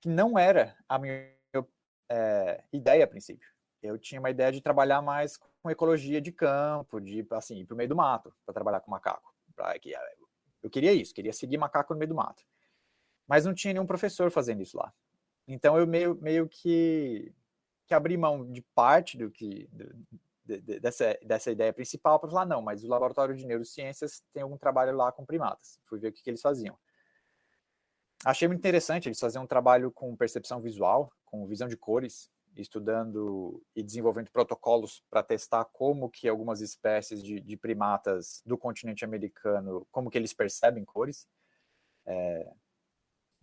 que 0.00 0.08
não 0.08 0.38
era 0.38 0.76
a 0.88 0.98
minha 0.98 1.32
é, 2.10 2.62
ideia 2.72 3.04
a 3.04 3.08
princípio. 3.08 3.48
Eu 3.82 3.98
tinha 3.98 4.20
uma 4.20 4.30
ideia 4.30 4.52
de 4.52 4.60
trabalhar 4.60 5.00
mais 5.00 5.36
com 5.36 5.70
ecologia 5.70 6.20
de 6.20 6.32
campo, 6.32 7.00
de 7.00 7.26
assim, 7.30 7.58
ir 7.58 7.64
para 7.64 7.74
o 7.74 7.76
meio 7.76 7.88
do 7.88 7.96
mato 7.96 8.34
para 8.44 8.52
trabalhar 8.52 8.80
com 8.80 8.90
macaco. 8.90 9.32
Pra, 9.54 9.74
é, 9.74 9.80
eu 10.62 10.70
queria 10.70 10.92
isso, 10.92 11.14
queria 11.14 11.32
seguir 11.32 11.58
macaco 11.58 11.92
no 11.94 11.98
meio 11.98 12.08
do 12.08 12.14
mato. 12.14 12.44
Mas 13.26 13.44
não 13.44 13.54
tinha 13.54 13.72
nenhum 13.72 13.86
professor 13.86 14.30
fazendo 14.30 14.60
isso 14.60 14.76
lá. 14.76 14.92
Então 15.46 15.76
eu 15.76 15.86
meio, 15.86 16.14
meio 16.20 16.48
que, 16.48 17.32
que 17.86 17.94
abri 17.94 18.16
mão 18.16 18.50
de 18.50 18.62
parte 18.74 19.16
do 19.16 19.30
que 19.30 19.68
de, 20.44 20.60
de, 20.60 20.80
dessa, 20.80 21.18
dessa 21.22 21.50
ideia 21.50 21.72
principal 21.72 22.18
para 22.18 22.30
falar, 22.30 22.46
não, 22.46 22.62
mas 22.62 22.84
o 22.84 22.88
laboratório 22.88 23.34
de 23.36 23.46
neurociências 23.46 24.22
tem 24.32 24.42
algum 24.42 24.56
trabalho 24.56 24.96
lá 24.96 25.12
com 25.12 25.24
primatas. 25.24 25.78
Fui 25.84 25.98
ver 25.98 26.08
o 26.08 26.12
que, 26.12 26.22
que 26.22 26.30
eles 26.30 26.40
faziam. 26.40 26.76
Achei 28.24 28.46
muito 28.46 28.60
interessante, 28.60 29.08
eles 29.08 29.18
faziam 29.18 29.44
um 29.44 29.48
trabalho 29.48 29.90
com 29.90 30.14
percepção 30.16 30.60
visual, 30.60 31.12
com 31.24 31.46
visão 31.46 31.66
de 31.66 31.76
cores, 31.76 32.30
estudando 32.56 33.62
e 33.74 33.82
desenvolvendo 33.82 34.30
protocolos 34.30 35.02
para 35.10 35.22
testar 35.22 35.64
como 35.64 36.10
que 36.10 36.28
algumas 36.28 36.60
espécies 36.60 37.22
de, 37.22 37.40
de, 37.40 37.56
primatas 37.56 38.42
do 38.44 38.58
continente 38.58 39.04
americano, 39.04 39.86
como 39.90 40.10
que 40.10 40.18
eles 40.18 40.32
percebem 40.32 40.84
cores. 40.84 41.26
É, 42.04 42.52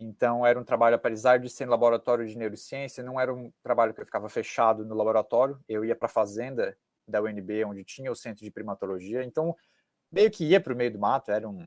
então, 0.00 0.46
era 0.46 0.58
um 0.58 0.64
trabalho, 0.64 0.96
apesar 0.96 1.38
de 1.38 1.50
ser 1.50 1.66
no 1.66 1.72
laboratório 1.72 2.26
de 2.26 2.36
neurociência, 2.36 3.04
não 3.04 3.20
era 3.20 3.32
um 3.32 3.52
trabalho 3.62 3.92
que 3.92 4.00
eu 4.00 4.06
ficava 4.06 4.30
fechado 4.30 4.82
no 4.82 4.94
laboratório, 4.94 5.60
eu 5.68 5.84
ia 5.84 5.94
para 5.94 6.06
a 6.06 6.10
fazenda 6.10 6.74
da 7.06 7.20
UNB, 7.20 7.64
onde 7.66 7.84
tinha 7.84 8.10
o 8.10 8.16
centro 8.16 8.42
de 8.42 8.50
primatologia, 8.50 9.22
então 9.22 9.54
meio 10.10 10.30
que 10.30 10.44
ia 10.44 10.58
para 10.58 10.72
o 10.72 10.76
meio 10.76 10.90
do 10.90 10.98
mato, 10.98 11.30
era 11.30 11.46
um, 11.46 11.66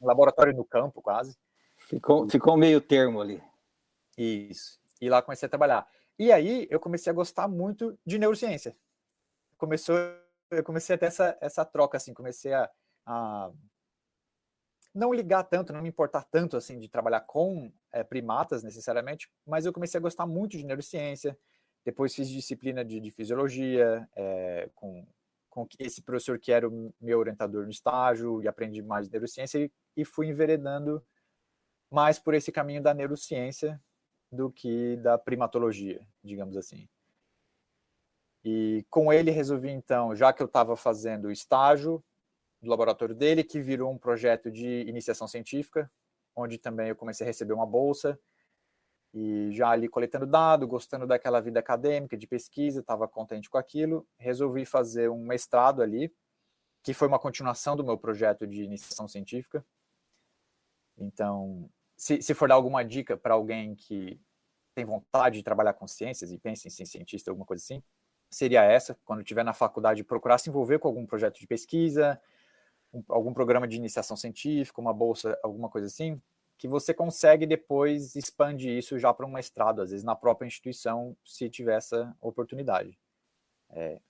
um 0.00 0.06
laboratório 0.06 0.54
no 0.54 0.66
campo 0.66 1.00
quase. 1.00 1.34
Ficou, 1.78 2.28
ficou 2.28 2.58
meio 2.58 2.78
termo 2.78 3.22
ali. 3.22 3.42
Isso. 4.18 4.78
E 5.00 5.08
lá 5.08 5.22
comecei 5.22 5.46
a 5.46 5.50
trabalhar. 5.50 5.88
E 6.18 6.30
aí 6.30 6.66
eu 6.70 6.78
comecei 6.78 7.10
a 7.10 7.14
gostar 7.14 7.48
muito 7.48 7.98
de 8.04 8.18
neurociência. 8.18 8.76
Começou, 9.56 9.96
eu 10.50 10.62
comecei 10.62 10.94
a 10.94 10.98
ter 10.98 11.06
essa, 11.06 11.38
essa 11.40 11.64
troca, 11.64 11.96
assim, 11.96 12.12
comecei 12.12 12.52
a, 12.52 12.70
a 13.06 13.50
não 14.94 15.12
ligar 15.12 15.42
tanto, 15.44 15.72
não 15.72 15.82
me 15.82 15.88
importar 15.88 16.22
tanto, 16.24 16.56
assim, 16.56 16.78
de 16.78 16.88
trabalhar 16.88 17.20
com 17.22 17.72
é, 17.92 18.04
primatas 18.04 18.62
necessariamente, 18.62 19.28
mas 19.44 19.66
eu 19.66 19.72
comecei 19.72 19.98
a 19.98 20.02
gostar 20.02 20.26
muito 20.26 20.56
de 20.56 20.64
neurociência. 20.64 21.36
Depois 21.84 22.14
fiz 22.14 22.28
disciplina 22.28 22.84
de, 22.84 23.00
de 23.00 23.10
fisiologia 23.10 24.08
é, 24.14 24.70
com, 24.74 25.04
com 25.50 25.66
esse 25.78 26.00
professor 26.00 26.38
que 26.38 26.52
era 26.52 26.68
o 26.68 26.94
meu 27.00 27.18
orientador 27.18 27.64
no 27.64 27.70
estágio 27.70 28.40
e 28.40 28.48
aprendi 28.48 28.80
mais 28.82 29.06
de 29.06 29.12
neurociência 29.12 29.58
e, 29.58 29.72
e 29.96 30.04
fui 30.04 30.28
enveredando 30.28 31.04
mais 31.90 32.18
por 32.18 32.32
esse 32.32 32.52
caminho 32.52 32.82
da 32.82 32.94
neurociência 32.94 33.82
do 34.30 34.50
que 34.50 34.96
da 34.96 35.18
primatologia, 35.18 36.06
digamos 36.22 36.56
assim. 36.56 36.88
E 38.44 38.84
com 38.90 39.12
ele 39.12 39.30
resolvi 39.30 39.70
então, 39.70 40.14
já 40.14 40.32
que 40.32 40.42
eu 40.42 40.46
estava 40.46 40.76
fazendo 40.76 41.30
estágio 41.30 42.04
do 42.64 42.70
laboratório 42.70 43.14
dele, 43.14 43.44
que 43.44 43.60
virou 43.60 43.92
um 43.92 43.98
projeto 43.98 44.50
de 44.50 44.80
iniciação 44.88 45.28
científica, 45.28 45.90
onde 46.34 46.58
também 46.58 46.88
eu 46.88 46.96
comecei 46.96 47.24
a 47.24 47.28
receber 47.28 47.52
uma 47.52 47.66
bolsa 47.66 48.18
e 49.14 49.52
já 49.52 49.70
ali 49.70 49.88
coletando 49.88 50.26
dado, 50.26 50.66
gostando 50.66 51.06
daquela 51.06 51.40
vida 51.40 51.60
acadêmica, 51.60 52.16
de 52.16 52.26
pesquisa, 52.26 52.80
estava 52.80 53.06
contente 53.06 53.48
com 53.48 53.56
aquilo, 53.56 54.04
resolvi 54.18 54.64
fazer 54.66 55.08
um 55.08 55.24
mestrado 55.24 55.80
ali, 55.80 56.12
que 56.82 56.92
foi 56.92 57.06
uma 57.06 57.18
continuação 57.18 57.76
do 57.76 57.84
meu 57.84 57.96
projeto 57.96 58.44
de 58.44 58.64
iniciação 58.64 59.06
científica. 59.06 59.64
Então, 60.98 61.70
se, 61.96 62.20
se 62.20 62.34
for 62.34 62.48
dar 62.48 62.56
alguma 62.56 62.84
dica 62.84 63.16
para 63.16 63.34
alguém 63.34 63.76
que 63.76 64.20
tem 64.74 64.84
vontade 64.84 65.38
de 65.38 65.44
trabalhar 65.44 65.74
com 65.74 65.86
ciências 65.86 66.32
e 66.32 66.38
pensa 66.38 66.66
em 66.66 66.70
ser 66.70 66.84
cientista, 66.84 67.30
alguma 67.30 67.46
coisa 67.46 67.62
assim, 67.62 67.80
seria 68.28 68.64
essa, 68.64 68.98
quando 69.04 69.20
estiver 69.20 69.44
na 69.44 69.54
faculdade, 69.54 70.02
procurar 70.02 70.38
se 70.38 70.50
envolver 70.50 70.80
com 70.80 70.88
algum 70.88 71.06
projeto 71.06 71.38
de 71.38 71.46
pesquisa, 71.46 72.20
um, 72.94 73.02
algum 73.08 73.34
programa 73.34 73.66
de 73.66 73.76
iniciação 73.76 74.16
científica, 74.16 74.80
uma 74.80 74.92
bolsa, 74.92 75.38
alguma 75.42 75.68
coisa 75.68 75.86
assim, 75.86 76.20
que 76.56 76.68
você 76.68 76.94
consegue 76.94 77.46
depois 77.46 78.14
expandir 78.14 78.78
isso 78.78 78.98
já 78.98 79.12
para 79.12 79.26
um 79.26 79.32
mestrado, 79.32 79.82
às 79.82 79.90
vezes 79.90 80.04
na 80.04 80.14
própria 80.14 80.46
instituição, 80.46 81.16
se 81.24 81.50
tiver 81.50 81.76
essa 81.76 82.16
oportunidade. 82.20 82.98
É, 83.70 84.00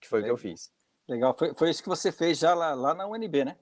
que 0.00 0.08
foi 0.08 0.20
o 0.20 0.24
que 0.24 0.30
eu 0.30 0.36
fiz. 0.36 0.72
Legal, 1.08 1.34
foi, 1.36 1.54
foi 1.54 1.70
isso 1.70 1.82
que 1.82 1.88
você 1.88 2.12
fez 2.12 2.38
já 2.38 2.54
lá, 2.54 2.74
lá 2.74 2.94
na 2.94 3.06
UNB, 3.06 3.44
né? 3.44 3.56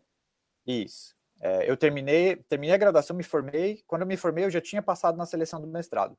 Isso. 0.67 1.15
É, 1.41 1.71
eu 1.71 1.77
terminei, 1.77 2.37
terminei 2.37 2.75
a 2.75 2.79
graduação, 2.79 3.17
me 3.17 3.23
formei. 3.23 3.83
Quando 3.87 4.03
eu 4.03 4.07
me 4.07 4.17
formei, 4.17 4.45
eu 4.45 4.51
já 4.51 4.61
tinha 4.61 4.83
passado 4.83 5.17
na 5.17 5.27
seleção 5.27 5.61
do 5.61 5.67
mestrado. 5.67 6.17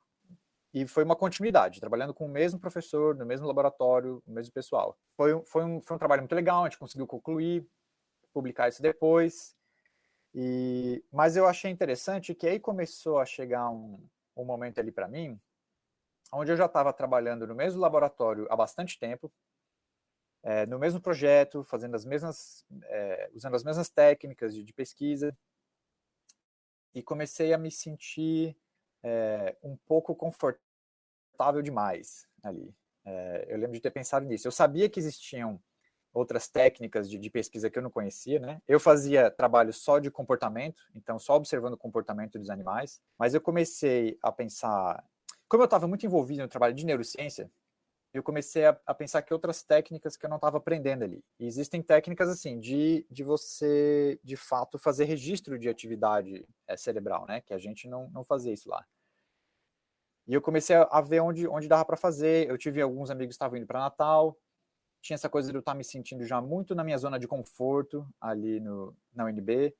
E 0.74 0.86
foi 0.86 1.04
uma 1.04 1.16
continuidade, 1.16 1.80
trabalhando 1.80 2.14
com 2.14 2.26
o 2.26 2.30
mesmo 2.30 2.60
professor, 2.60 3.16
no 3.16 3.26
mesmo 3.26 3.48
laboratório, 3.48 4.22
o 4.26 4.32
mesmo 4.32 4.54
pessoal. 4.54 4.98
Foi, 5.16 5.42
foi, 5.46 5.64
um, 5.64 5.82
foi 5.82 5.96
um 5.96 6.00
trabalho 6.00 6.22
muito 6.22 6.36
legal, 6.36 6.64
a 6.64 6.70
gente 6.70 6.78
conseguiu 6.78 7.08
concluir, 7.08 7.66
publicar 8.38 8.70
isso 8.70 8.84
depois. 8.84 9.56
E, 10.36 11.04
mas 11.12 11.36
eu 11.36 11.48
achei 11.48 11.72
interessante 11.72 12.36
que 12.36 12.48
aí 12.48 12.60
começou 12.60 13.18
a 13.18 13.26
chegar 13.26 13.68
um, 13.72 14.00
um 14.36 14.46
momento 14.46 14.78
ali 14.78 14.92
para 14.92 15.08
mim, 15.08 15.40
onde 16.32 16.52
eu 16.52 16.58
já 16.58 16.68
estava 16.68 16.94
trabalhando 16.94 17.48
no 17.48 17.56
mesmo 17.56 17.82
laboratório 17.82 18.46
há 18.48 18.56
bastante 18.56 19.00
tempo, 19.00 19.32
é, 20.44 20.68
no 20.68 20.78
mesmo 20.78 21.02
projeto, 21.02 21.64
fazendo 21.64 21.96
as 21.96 22.06
mesmas, 22.06 22.64
é, 22.84 23.32
usando 23.34 23.56
as 23.56 23.64
mesmas 23.64 23.90
técnicas 23.90 24.54
de, 24.54 24.64
de, 24.64 24.72
pesquisa, 24.72 25.36
e 26.94 27.02
comecei 27.02 27.52
a 27.54 27.58
me 27.58 27.72
sentir 27.72 28.56
é, 29.02 29.58
um 29.64 29.76
pouco 29.76 30.16
confortável 30.16 31.64
demais 31.64 32.28
ali. 32.44 32.72
eu 33.48 33.58
lembro 33.58 33.74
de 33.74 33.82
ter 33.82 33.92
pensado 33.92 34.26
nisso. 34.28 34.48
Eu 34.48 34.52
sabia 34.52 34.90
que 34.90 35.00
existiam 35.00 35.60
outras 36.18 36.48
técnicas 36.48 37.10
de, 37.10 37.18
de, 37.18 37.30
pesquisa 37.30 37.70
que 37.70 37.78
eu 37.78 37.84
não 37.84 37.92
conhecia, 37.92 38.40
né? 38.40 38.62
Eu 38.68 38.80
fazia 38.80 39.30
trabalho 39.30 39.72
só 39.72 40.00
de 40.00 40.10
comportamento, 40.10 40.82
então 40.96 41.20
só 41.20 41.36
observando 41.36 41.74
o 41.74 41.78
comportamento 41.78 42.40
dos 42.40 42.50
animais, 42.50 43.02
mas 43.18 43.34
eu 43.34 43.42
comecei 43.42 44.18
a 44.22 44.32
pensar, 44.32 45.04
como 45.48 45.62
eu 45.62 45.66
estava 45.66 45.88
muito 45.88 46.06
envolvido 46.06 46.42
no 46.42 46.48
trabalho 46.48 46.74
de 46.74 46.86
neurociência, 46.86 47.50
eu 48.14 48.24
comecei 48.24 48.66
a, 48.66 48.80
a, 48.86 48.94
pensar 48.94 49.22
que 49.22 49.34
outras 49.34 49.62
técnicas 49.62 50.18
que 50.18 50.26
eu 50.26 50.30
não 50.30 50.38
estava 50.38 50.58
aprendendo 50.58 51.04
ali. 51.04 51.24
E 51.40 51.46
existem 51.46 51.84
técnicas 51.84 52.30
assim 52.30 52.60
de, 52.60 53.06
de 53.12 53.24
você, 53.24 54.20
de 54.24 54.36
fato, 54.36 54.80
fazer 54.80 55.06
registro 55.06 55.60
de 55.60 55.70
atividade 55.70 56.48
é, 56.68 56.76
cerebral, 56.76 57.28
né? 57.28 57.42
Que 57.42 57.54
a 57.54 57.60
gente 57.60 57.88
não, 57.88 58.10
não 58.10 58.24
fazia 58.24 58.52
isso 58.52 58.70
lá. 58.70 58.84
E 60.28 60.34
eu 60.34 60.42
comecei 60.42 60.76
a, 60.76 61.02
ver 61.02 61.22
onde, 61.22 61.48
onde 61.48 61.68
dava 61.68 61.86
para 61.86 61.96
fazer. 61.96 62.50
Eu 62.50 62.58
tive 62.58 62.82
alguns 62.82 63.12
amigos 63.12 63.34
que 63.34 63.36
estavam 63.36 63.58
indo 63.58 63.68
para 63.68 63.80
Natal. 63.80 64.38
Tinha 65.08 65.16
essa 65.16 65.30
coisa 65.30 65.50
de 65.50 65.56
eu 65.58 65.62
estar 65.62 65.74
me 65.74 65.86
sentindo 65.86 66.26
já 66.26 66.42
muito 66.42 66.76
na 66.76 66.84
minha 66.84 66.98
zona 66.98 67.18
de 67.18 67.30
conforto 67.30 68.06
ali 68.20 68.60
no, 68.60 68.94
na 69.14 69.24
UNB. 69.24 69.74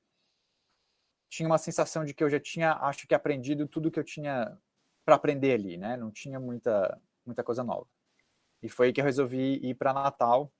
Tinha 1.28 1.46
uma 1.46 1.58
sensação 1.58 2.02
de 2.02 2.14
que 2.14 2.24
eu 2.24 2.30
já 2.30 2.40
tinha, 2.40 2.72
acho 2.76 3.06
que, 3.06 3.14
aprendido 3.14 3.68
tudo 3.68 3.90
que 3.90 3.98
eu 3.98 4.04
tinha 4.04 4.58
para 5.04 5.16
aprender 5.16 5.52
ali, 5.52 5.76
né? 5.76 5.98
Não 5.98 6.10
tinha 6.10 6.40
muita, 6.40 6.98
muita 7.26 7.44
coisa 7.44 7.62
nova. 7.62 7.86
E 8.62 8.70
foi 8.70 8.86
aí 8.86 8.92
que 8.94 9.02
eu 9.02 9.04
resolvi 9.04 9.56
ir 9.56 9.74
para 9.74 9.92
Natal, 9.92 10.50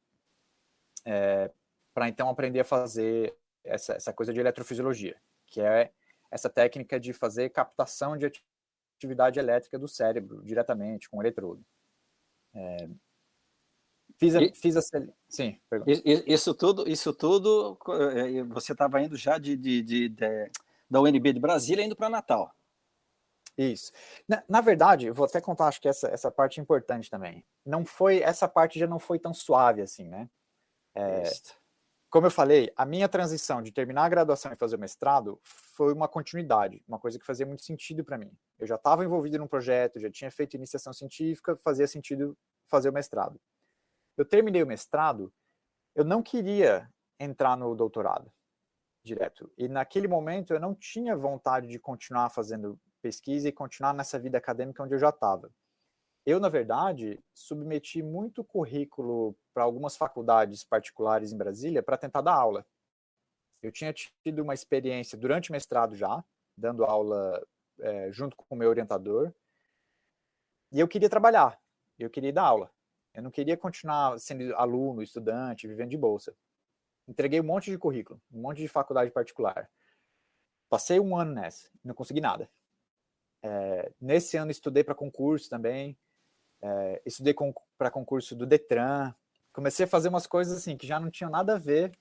é, 1.06 1.50
para 1.94 2.06
então 2.06 2.28
aprender 2.28 2.60
a 2.60 2.64
fazer 2.64 3.34
essa, 3.64 3.94
essa 3.94 4.12
coisa 4.12 4.34
de 4.34 4.40
eletrofisiologia, 4.40 5.18
que 5.46 5.62
é 5.62 5.94
essa 6.30 6.50
técnica 6.50 7.00
de 7.00 7.14
fazer 7.14 7.48
captação 7.48 8.18
de 8.18 8.30
atividade 8.98 9.38
elétrica 9.38 9.78
do 9.78 9.88
cérebro 9.88 10.42
diretamente 10.44 11.08
com 11.08 11.22
eletrodo. 11.22 11.64
É, 12.52 12.86
fiz 14.18 14.34
a, 14.36 14.42
e, 14.42 14.54
fiz 14.54 14.76
a 14.76 14.82
sim. 15.28 15.58
Isso 16.26 16.54
tudo, 16.54 16.88
isso 16.88 17.12
tudo, 17.12 17.78
é, 18.14 18.42
você 18.44 18.72
estava 18.72 19.00
indo 19.00 19.16
já 19.16 19.38
de, 19.38 19.56
de, 19.56 19.82
de, 19.82 20.08
de, 20.08 20.50
da 20.90 21.00
UNB 21.00 21.32
de 21.32 21.40
Brasília 21.40 21.84
indo 21.84 21.96
para 21.96 22.10
Natal. 22.10 22.52
Isso. 23.56 23.90
Na, 24.28 24.42
na, 24.48 24.60
verdade, 24.60 25.10
vou 25.10 25.26
até 25.26 25.40
contar, 25.40 25.66
acho 25.66 25.80
que 25.80 25.88
essa, 25.88 26.08
essa 26.08 26.30
parte 26.30 26.60
é 26.60 26.62
importante 26.62 27.10
também. 27.10 27.44
Não 27.66 27.84
foi, 27.84 28.20
essa 28.22 28.46
parte 28.46 28.78
já 28.78 28.86
não 28.86 29.00
foi 29.00 29.18
tão 29.18 29.34
suave 29.34 29.82
assim, 29.82 30.08
né? 30.08 30.28
É, 30.94 31.24
como 32.10 32.26
eu 32.26 32.30
falei, 32.30 32.72
a 32.74 32.86
minha 32.86 33.08
transição 33.08 33.60
de 33.60 33.70
terminar 33.70 34.04
a 34.04 34.08
graduação 34.08 34.52
e 34.52 34.56
fazer 34.56 34.76
o 34.76 34.78
mestrado 34.78 35.38
foi 35.44 35.92
uma 35.92 36.08
continuidade, 36.08 36.82
uma 36.88 36.98
coisa 36.98 37.18
que 37.18 37.26
fazia 37.26 37.44
muito 37.44 37.62
sentido 37.62 38.04
para 38.04 38.16
mim. 38.16 38.30
Eu 38.58 38.66
já 38.66 38.76
estava 38.76 39.04
envolvido 39.04 39.38
num 39.38 39.46
projeto, 39.46 40.00
já 40.00 40.10
tinha 40.10 40.30
feito 40.30 40.54
iniciação 40.54 40.92
científica, 40.92 41.56
fazia 41.56 41.86
sentido 41.86 42.36
fazer 42.66 42.88
o 42.88 42.92
mestrado. 42.92 43.38
Eu 44.18 44.24
terminei 44.24 44.60
o 44.62 44.66
mestrado, 44.66 45.32
eu 45.94 46.04
não 46.04 46.22
queria 46.22 46.92
entrar 47.20 47.56
no 47.56 47.72
doutorado 47.76 48.32
direto. 49.04 49.50
E 49.56 49.68
naquele 49.68 50.08
momento 50.08 50.52
eu 50.52 50.58
não 50.58 50.74
tinha 50.74 51.16
vontade 51.16 51.68
de 51.68 51.78
continuar 51.78 52.28
fazendo 52.28 52.78
pesquisa 53.00 53.48
e 53.48 53.52
continuar 53.52 53.94
nessa 53.94 54.18
vida 54.18 54.36
acadêmica 54.36 54.82
onde 54.82 54.92
eu 54.92 54.98
já 54.98 55.10
estava. 55.10 55.50
Eu, 56.26 56.40
na 56.40 56.48
verdade, 56.48 57.22
submeti 57.32 58.02
muito 58.02 58.42
currículo 58.42 59.36
para 59.54 59.62
algumas 59.62 59.96
faculdades 59.96 60.64
particulares 60.64 61.32
em 61.32 61.38
Brasília 61.38 61.82
para 61.82 61.96
tentar 61.96 62.20
dar 62.20 62.34
aula. 62.34 62.66
Eu 63.62 63.70
tinha 63.70 63.94
tido 63.94 64.42
uma 64.42 64.52
experiência 64.52 65.16
durante 65.16 65.50
o 65.50 65.52
mestrado 65.52 65.94
já, 65.94 66.22
dando 66.56 66.84
aula 66.84 67.40
é, 67.80 68.10
junto 68.10 68.36
com 68.36 68.44
o 68.50 68.58
meu 68.58 68.68
orientador, 68.68 69.32
e 70.70 70.80
eu 70.80 70.88
queria 70.88 71.08
trabalhar, 71.08 71.58
eu 71.98 72.10
queria 72.10 72.32
dar 72.32 72.42
aula. 72.42 72.70
Eu 73.14 73.22
não 73.22 73.30
queria 73.30 73.56
continuar 73.56 74.18
sendo 74.18 74.54
aluno, 74.54 75.02
estudante, 75.02 75.66
vivendo 75.66 75.90
de 75.90 75.96
bolsa. 75.96 76.34
Entreguei 77.06 77.40
um 77.40 77.44
monte 77.44 77.70
de 77.70 77.78
currículo, 77.78 78.20
um 78.32 78.40
monte 78.40 78.58
de 78.58 78.68
faculdade 78.68 79.10
particular. 79.10 79.68
Passei 80.68 81.00
um 81.00 81.16
ano 81.16 81.32
nessa, 81.32 81.70
não 81.82 81.94
consegui 81.94 82.20
nada. 82.20 82.48
É, 83.42 83.90
nesse 84.00 84.36
ano 84.36 84.50
estudei 84.50 84.84
para 84.84 84.94
concurso 84.94 85.48
também, 85.48 85.96
é, 86.60 87.02
estudei 87.06 87.34
para 87.76 87.90
concurso 87.90 88.36
do 88.36 88.44
Detran, 88.44 89.14
comecei 89.52 89.84
a 89.84 89.88
fazer 89.88 90.08
umas 90.08 90.26
coisas 90.26 90.58
assim 90.58 90.76
que 90.76 90.86
já 90.86 91.00
não 91.00 91.10
tinham 91.10 91.30
nada 91.30 91.54
a 91.54 91.58
ver 91.58 91.92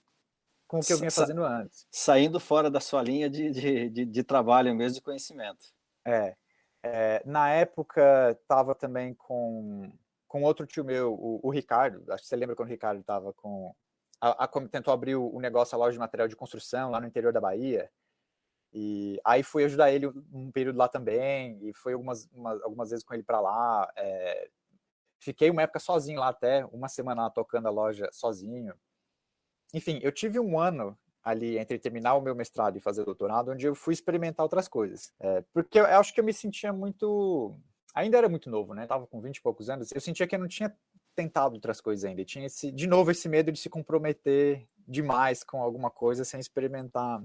com 0.68 0.80
o 0.80 0.82
que 0.82 0.92
eu 0.92 0.98
vinha 0.98 1.12
fazendo 1.12 1.44
antes. 1.44 1.88
Saindo 1.90 2.40
fora 2.40 2.70
da 2.70 2.80
sua 2.80 3.02
linha 3.02 3.30
de, 3.30 3.50
de, 3.52 3.90
de, 3.90 4.06
de 4.06 4.24
trabalho 4.24 4.76
mesmo, 4.76 4.96
de 4.96 5.02
conhecimento. 5.02 5.66
É, 6.06 6.36
é 6.84 7.24
na 7.26 7.50
época 7.50 8.38
estava 8.42 8.76
também 8.76 9.14
com, 9.14 9.90
com 10.27 10.43
outro 10.43 10.65
tio 10.65 10.84
meu, 10.84 11.13
o, 11.13 11.39
o, 11.43 11.50
Ricardo, 11.50 12.03
acho 12.12 12.24
que 12.24 12.29
você 12.29 12.36
lembra 12.36 12.55
quando 12.55 12.67
o 12.67 12.72
Ricardo 12.72 13.00
estava 13.00 13.34
com... 13.34 13.74
A, 14.19 14.46
a, 14.46 14.48
tentou 14.67 14.93
abrir 14.93 15.15
o, 15.15 15.34
o 15.34 15.39
negócio, 15.39 15.75
a 15.75 15.79
loja 15.79 15.93
de 15.93 16.00
material 16.00 16.27
de 16.27 16.36
construção 16.36 16.91
lá 16.91 17.00
no 17.00 17.07
interior 17.07 17.31
da 17.31 17.41
Bahia, 17.41 17.89
e 18.74 19.19
aí 19.24 19.43
fui 19.43 19.63
ajudar 19.63 19.91
ele 19.91 20.07
um 20.31 20.51
período 20.51 20.77
lá 20.77 20.88
também, 20.88 21.57
e 21.67 21.74
fui 21.74 21.93
algumas, 21.93 22.27
uma, 22.34 22.51
algumas 22.63 22.89
vezes 22.89 23.03
com 23.03 23.13
ele 23.13 23.24
para 23.24 23.39
lá. 23.39 23.91
É, 23.96 24.50
fiquei 25.19 25.50
uma 25.50 25.62
época 25.62 25.79
sozinho 25.79 26.19
lá 26.19 26.29
até, 26.29 26.65
uma 26.65 26.88
semana 26.88 27.24
lá 27.24 27.29
tocando 27.29 27.67
a 27.67 27.72
loja 27.72 28.10
sozinho. 28.12 28.74
Enfim, 29.74 30.00
eu 30.01 30.12
tive 30.12 30.39
um 30.39 30.60
ano 30.60 30.98
ali 31.24 31.57
entre 31.57 31.77
terminar 31.77 32.15
o 32.15 32.22
meu 32.22 32.34
mestrado 32.34 32.77
e 32.77 32.81
fazer 32.81 33.01
o 33.01 33.05
doutorado, 33.05 33.51
onde 33.51 33.65
eu 33.65 33.75
fui 33.75 33.93
experimentar 33.93 34.43
outras 34.43 34.67
coisas. 34.67 35.13
É, 35.19 35.43
porque 35.53 35.79
eu, 35.79 35.86
eu 35.86 36.00
acho 36.00 36.13
que 36.13 36.19
eu 36.19 36.24
me 36.24 36.34
sentia 36.34 36.72
muito. 36.72 37.53
Ainda 37.98 38.16
era 38.16 38.30
muito 38.30 38.48
novo, 38.48 38.75
né? 38.75 38.86
Tava 38.86 39.08
com 39.08 39.20
20 39.20 39.38
e 39.38 39.42
poucos 39.42 39.72
anos. 39.72 39.92
Eu 39.92 40.00
sentia 40.00 40.27
que 40.27 40.36
eu 40.36 40.39
não 40.39 40.48
tinha 40.48 40.72
tentado 41.16 41.56
outras 41.56 41.82
coisas 41.82 42.06
ainda. 42.06 42.24
tinha 42.24 42.46
esse, 42.46 42.72
de 42.72 42.86
novo 42.86 43.10
esse 43.10 43.27
medo 43.27 43.51
de 43.51 43.58
se 43.58 43.72
comprometer 43.72 44.68
demais 44.88 45.44
com 45.44 45.63
alguma 45.63 45.89
coisa 45.89 46.24
sem 46.24 46.39
experimentar 46.39 47.24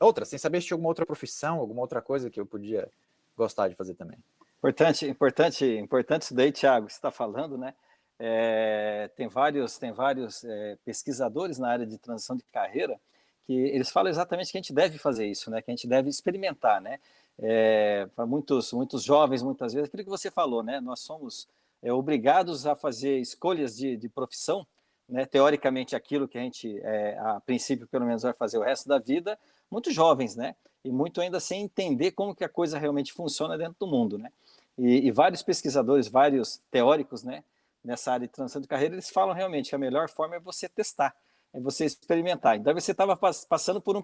outra, 0.00 0.24
sem 0.24 0.38
saber 0.38 0.62
se 0.62 0.68
tinha 0.68 0.76
alguma 0.76 0.88
outra 0.88 1.04
profissão, 1.04 1.58
alguma 1.58 1.82
outra 1.82 2.00
coisa 2.00 2.30
que 2.30 2.40
eu 2.40 2.46
podia 2.46 2.90
gostar 3.36 3.68
de 3.68 3.74
fazer 3.74 3.92
também. 3.92 4.18
Importante, 4.56 5.06
importante, 5.06 5.66
importante 5.76 6.22
isso 6.22 6.34
daí, 6.34 6.50
Thiago, 6.50 6.88
você 6.88 6.96
está 6.96 7.10
falando, 7.10 7.58
né? 7.58 7.74
É, 8.18 9.10
tem 9.14 9.28
vários, 9.28 9.76
tem 9.76 9.92
vários 9.92 10.42
é, 10.42 10.78
pesquisadores 10.86 11.58
na 11.58 11.68
área 11.68 11.86
de 11.86 11.98
transição 11.98 12.34
de 12.34 12.44
carreira 12.44 12.98
que 13.46 13.52
eles 13.52 13.90
falam 13.90 14.10
exatamente 14.10 14.50
que 14.50 14.56
a 14.56 14.60
gente 14.60 14.72
deve 14.72 14.96
fazer 14.98 15.26
isso, 15.26 15.50
né? 15.50 15.60
Que 15.60 15.70
a 15.70 15.74
gente 15.74 15.86
deve 15.86 16.08
experimentar, 16.08 16.80
né? 16.80 16.98
É, 17.38 18.08
para 18.16 18.24
muitos, 18.24 18.72
muitos 18.72 19.02
jovens, 19.02 19.42
muitas 19.42 19.74
vezes, 19.74 19.88
aquilo 19.88 20.04
que 20.04 20.10
você 20.10 20.30
falou, 20.30 20.62
né? 20.62 20.80
Nós 20.80 21.00
somos 21.00 21.46
é, 21.82 21.92
obrigados 21.92 22.66
a 22.66 22.74
fazer 22.74 23.18
escolhas 23.18 23.76
de, 23.76 23.96
de 23.96 24.08
profissão, 24.08 24.66
né? 25.08 25.26
Teoricamente, 25.26 25.94
aquilo 25.94 26.26
que 26.26 26.38
a 26.38 26.40
gente, 26.40 26.80
é, 26.82 27.18
a 27.18 27.40
princípio, 27.40 27.86
pelo 27.86 28.06
menos, 28.06 28.22
vai 28.22 28.32
fazer 28.32 28.58
o 28.58 28.62
resto 28.62 28.88
da 28.88 28.98
vida, 28.98 29.38
muito 29.70 29.90
jovens, 29.92 30.34
né? 30.34 30.56
E 30.84 30.90
muito 30.90 31.20
ainda 31.20 31.40
sem 31.40 31.62
entender 31.62 32.12
como 32.12 32.34
que 32.34 32.44
a 32.44 32.48
coisa 32.48 32.78
realmente 32.78 33.12
funciona 33.12 33.58
dentro 33.58 33.76
do 33.78 33.86
mundo, 33.86 34.16
né? 34.16 34.30
E, 34.78 35.06
e 35.06 35.10
vários 35.10 35.42
pesquisadores, 35.42 36.08
vários 36.08 36.60
teóricos, 36.70 37.22
né? 37.22 37.44
Nessa 37.84 38.12
área 38.12 38.26
de 38.26 38.32
transição 38.32 38.60
de 38.60 38.66
carreira, 38.66 38.94
eles 38.94 39.10
falam 39.10 39.34
realmente 39.34 39.68
que 39.68 39.74
a 39.74 39.78
melhor 39.78 40.08
forma 40.08 40.36
é 40.36 40.40
você 40.40 40.68
testar, 40.68 41.14
é 41.52 41.60
você 41.60 41.84
experimentar. 41.84 42.56
Então 42.56 42.74
você 42.74 42.92
estava 42.92 43.16
passando 43.16 43.80
por 43.80 43.96
um 43.96 44.02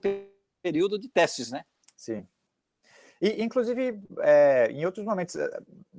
período 0.63 0.99
de 0.99 1.09
testes, 1.09 1.51
né? 1.51 1.65
Sim. 1.97 2.27
E, 3.23 3.43
inclusive, 3.43 4.03
é, 4.21 4.67
em 4.73 4.85
outros 4.85 5.07
momentos, 5.07 5.37
é, 5.37 5.49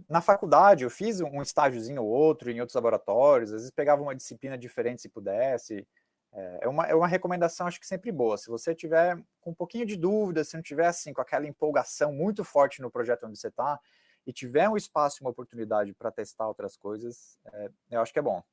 na 0.09 0.21
faculdade, 0.21 0.83
eu 0.83 0.89
fiz 0.89 1.21
um 1.21 1.41
estágiozinho 1.41 2.03
ou 2.03 2.09
outro 2.09 2.51
em 2.51 2.59
outros 2.59 2.75
laboratórios, 2.75 3.51
às 3.51 3.61
vezes 3.61 3.71
pegava 3.71 4.01
uma 4.03 4.15
disciplina 4.15 4.57
diferente 4.57 5.01
se 5.01 5.09
pudesse, 5.09 5.87
É, 6.33 6.59
é 6.63 6.67
uma, 6.69 6.87
é 6.87 6.95
uma 6.95 7.07
recomendação, 7.07 7.67
acho 7.67 7.79
que 7.79 7.87
sempre 7.87 8.11
boa. 8.11 8.37
Se 8.37 8.49
você 8.49 8.75
tiver 8.75 9.17
com 9.41 9.51
um 9.51 9.55
pouquinho 9.55 9.85
de 9.85 9.95
dúvida, 9.95 10.43
se 10.43 10.55
não 10.55 10.63
tiver 10.63 10.87
assim 10.87 11.13
com 11.13 11.21
aquela 11.21 11.47
empolgação 11.47 12.11
muito 12.13 12.43
forte 12.43 12.81
no 12.81 12.91
projeto 12.91 13.25
onde 13.27 13.37
você 13.39 13.49
está, 13.49 13.79
e 14.25 14.33
tiver 14.33 14.67
um 14.69 14.77
espaço, 14.77 15.19
uma 15.23 15.31
oportunidade 15.31 15.93
para 15.93 16.11
testar 16.11 16.47
outras 16.47 16.75
coisas, 16.77 17.37
é, 17.53 17.69
eu 17.91 18.01
acho 18.01 18.13
que 18.13 18.19
é 18.19 18.21
bom. 18.21 18.43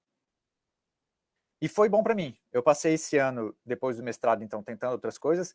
E 1.61 1.69
foi 1.69 1.89
bom 1.89 2.03
para 2.03 2.15
mim. 2.15 2.37
Eu 2.53 2.63
passei 2.63 2.95
esse 2.95 3.19
ano, 3.19 3.55
depois 3.65 3.97
do 3.97 4.03
mestrado, 4.03 4.43
então, 4.43 4.63
tentando 4.63 4.93
outras 4.93 5.19
coisas. 5.19 5.55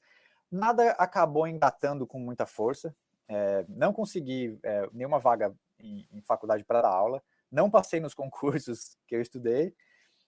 Nada 0.52 0.92
acabou 0.94 1.48
engatando 1.48 2.08
com 2.08 2.20
muita 2.20 2.46
força. 2.46 2.96
É, 3.28 3.66
não 3.68 3.92
consegui 3.92 4.58
é, 4.64 4.88
nenhuma 4.94 5.20
vaga 5.20 5.56
em, 5.80 6.08
em 6.12 6.22
faculdade 6.22 6.64
para 6.64 6.82
dar 6.82 6.90
aula. 6.90 7.24
Não 7.52 7.70
passei 7.70 8.00
nos 8.00 8.14
concursos 8.16 8.98
que 9.08 9.16
eu 9.16 9.22
estudei. 9.22 9.74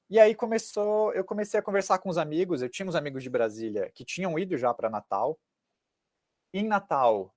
E 0.10 0.20
aí 0.20 0.34
começou, 0.34 1.14
eu 1.14 1.24
comecei 1.24 1.60
a 1.60 1.64
conversar 1.64 2.00
com 2.00 2.10
os 2.10 2.18
amigos. 2.18 2.62
Eu 2.62 2.70
tinha 2.70 2.88
uns 2.88 2.96
amigos 2.96 3.24
de 3.24 3.30
Brasília 3.30 3.92
que 3.94 4.06
tinham 4.06 4.38
ido 4.40 4.58
já 4.58 4.74
para 4.74 4.90
Natal. 4.90 5.38
Em 6.54 6.66
Natal, 6.66 7.36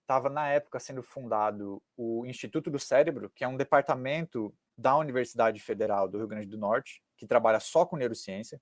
estava 0.00 0.28
é, 0.28 0.32
na 0.32 0.48
época 0.48 0.78
sendo 0.78 1.02
fundado 1.02 1.82
o 1.96 2.24
Instituto 2.24 2.70
do 2.70 2.78
Cérebro, 2.78 3.30
que 3.34 3.42
é 3.42 3.48
um 3.48 3.56
departamento 3.56 4.54
da 4.78 4.96
Universidade 4.96 5.58
Federal 5.58 6.08
do 6.08 6.18
Rio 6.18 6.28
Grande 6.28 6.46
do 6.46 6.58
Norte, 6.58 7.02
que 7.16 7.26
trabalha 7.26 7.58
só 7.58 7.84
com 7.84 7.96
neurociência. 7.96 8.60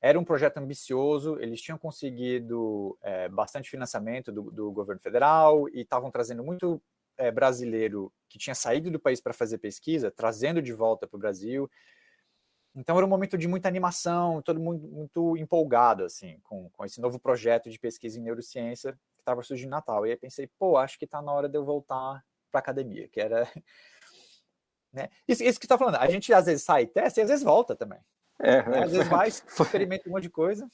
Era 0.00 0.18
um 0.18 0.24
projeto 0.24 0.56
ambicioso, 0.56 1.38
eles 1.40 1.60
tinham 1.60 1.76
conseguido 1.76 2.98
é, 3.02 3.28
bastante 3.28 3.68
financiamento 3.68 4.32
do, 4.32 4.50
do, 4.50 4.72
governo 4.72 5.00
federal 5.00 5.68
e 5.68 5.82
estavam 5.82 6.10
trazendo 6.10 6.42
muito 6.42 6.80
é, 7.18 7.30
brasileiro 7.30 8.10
que 8.26 8.38
tinha 8.38 8.54
saído 8.54 8.90
do 8.90 8.98
país 8.98 9.20
para 9.20 9.34
fazer 9.34 9.58
pesquisa, 9.58 10.10
trazendo 10.10 10.62
de 10.62 10.72
volta 10.72 11.06
para 11.06 11.16
o 11.16 11.20
Brasil. 11.20 11.70
Então 12.74 12.96
era 12.96 13.04
um 13.04 13.08
momento 13.08 13.36
de 13.36 13.46
muita 13.46 13.68
animação, 13.68 14.40
todo 14.40 14.58
mundo 14.58 14.88
muito 14.88 15.36
empolgado 15.36 16.04
assim 16.04 16.38
com, 16.44 16.70
com 16.70 16.84
esse 16.84 17.00
novo 17.00 17.18
projeto 17.18 17.68
de 17.68 17.78
pesquisa 17.78 18.18
em 18.18 18.22
neurociência 18.22 18.98
que 19.12 19.20
estava 19.20 19.42
surgindo 19.42 19.68
em 19.68 19.70
Natal. 19.70 20.06
E 20.06 20.10
aí 20.12 20.16
pensei, 20.16 20.48
pô, 20.58 20.78
acho 20.78 20.98
que 20.98 21.04
está 21.04 21.20
na 21.20 21.32
hora 21.32 21.48
de 21.48 21.58
eu 21.58 21.64
voltar 21.64 22.24
para 22.50 22.60
academia, 22.60 23.06
que 23.08 23.20
era 23.20 23.46
né? 24.92 25.10
Isso, 25.28 25.42
isso 25.44 25.60
que 25.60 25.66
está 25.66 25.76
falando, 25.76 25.96
a 25.96 26.08
gente 26.08 26.32
às 26.32 26.46
vezes 26.46 26.64
sai 26.64 26.84
e 26.84 26.86
testa 26.86 27.20
e 27.20 27.22
às 27.22 27.28
vezes 27.28 27.44
volta 27.44 27.76
também. 27.76 28.00
É? 28.40 28.58
Às 28.82 28.92
vezes 28.92 29.08
vai, 29.08 29.28
experimenta 29.28 30.08
um 30.08 30.12
monte 30.12 30.22
de 30.22 30.30
coisa. 30.30 30.68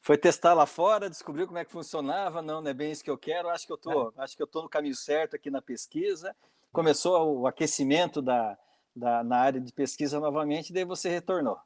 Foi 0.00 0.18
testar 0.18 0.52
lá 0.52 0.66
fora, 0.66 1.08
descobriu 1.08 1.46
como 1.46 1.58
é 1.58 1.64
que 1.64 1.70
funcionava, 1.70 2.42
não, 2.42 2.60
não 2.60 2.70
é 2.70 2.74
bem 2.74 2.90
isso 2.90 3.04
que 3.04 3.10
eu 3.10 3.16
quero, 3.16 3.48
acho 3.48 3.64
que 3.64 3.72
eu 3.72 3.78
tô, 3.78 4.08
é. 4.08 4.12
acho 4.18 4.36
que 4.36 4.42
eu 4.42 4.48
tô 4.48 4.62
no 4.62 4.68
caminho 4.68 4.96
certo 4.96 5.36
aqui 5.36 5.48
na 5.48 5.62
pesquisa. 5.62 6.34
Começou 6.72 7.38
o 7.38 7.46
aquecimento 7.46 8.20
da, 8.20 8.58
da, 8.96 9.22
na 9.22 9.36
área 9.36 9.60
de 9.60 9.72
pesquisa 9.72 10.18
novamente, 10.18 10.72
daí 10.72 10.84
você 10.84 11.08
retornou. 11.08 11.56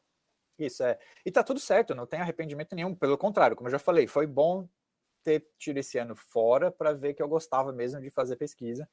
Isso, 0.58 0.82
é. 0.82 0.98
E 1.24 1.30
tá 1.30 1.42
tudo 1.42 1.58
certo, 1.58 1.94
não 1.94 2.06
tem 2.06 2.20
arrependimento 2.20 2.74
nenhum, 2.74 2.94
pelo 2.94 3.16
contrário, 3.16 3.56
como 3.56 3.68
eu 3.68 3.72
já 3.72 3.78
falei, 3.78 4.06
foi 4.06 4.26
bom 4.26 4.68
ter 5.24 5.46
tido 5.58 5.78
esse 5.78 5.96
ano 5.96 6.14
fora 6.14 6.70
para 6.70 6.92
ver 6.92 7.14
que 7.14 7.22
eu 7.22 7.28
gostava 7.28 7.72
mesmo 7.72 8.00
de 8.00 8.10
fazer 8.10 8.36
pesquisa. 8.36 8.88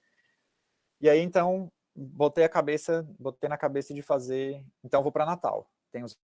E 1.01 1.09
aí, 1.09 1.19
então, 1.19 1.69
botei 1.93 2.45
a 2.45 2.49
cabeça, 2.49 3.05
botei 3.19 3.49
na 3.49 3.57
cabeça 3.57 3.93
de 3.93 4.01
fazer, 4.01 4.63
então 4.83 5.03
vou 5.03 5.11
para 5.11 5.25
Natal. 5.25 5.69
Tem 5.91 6.03
os 6.03 6.17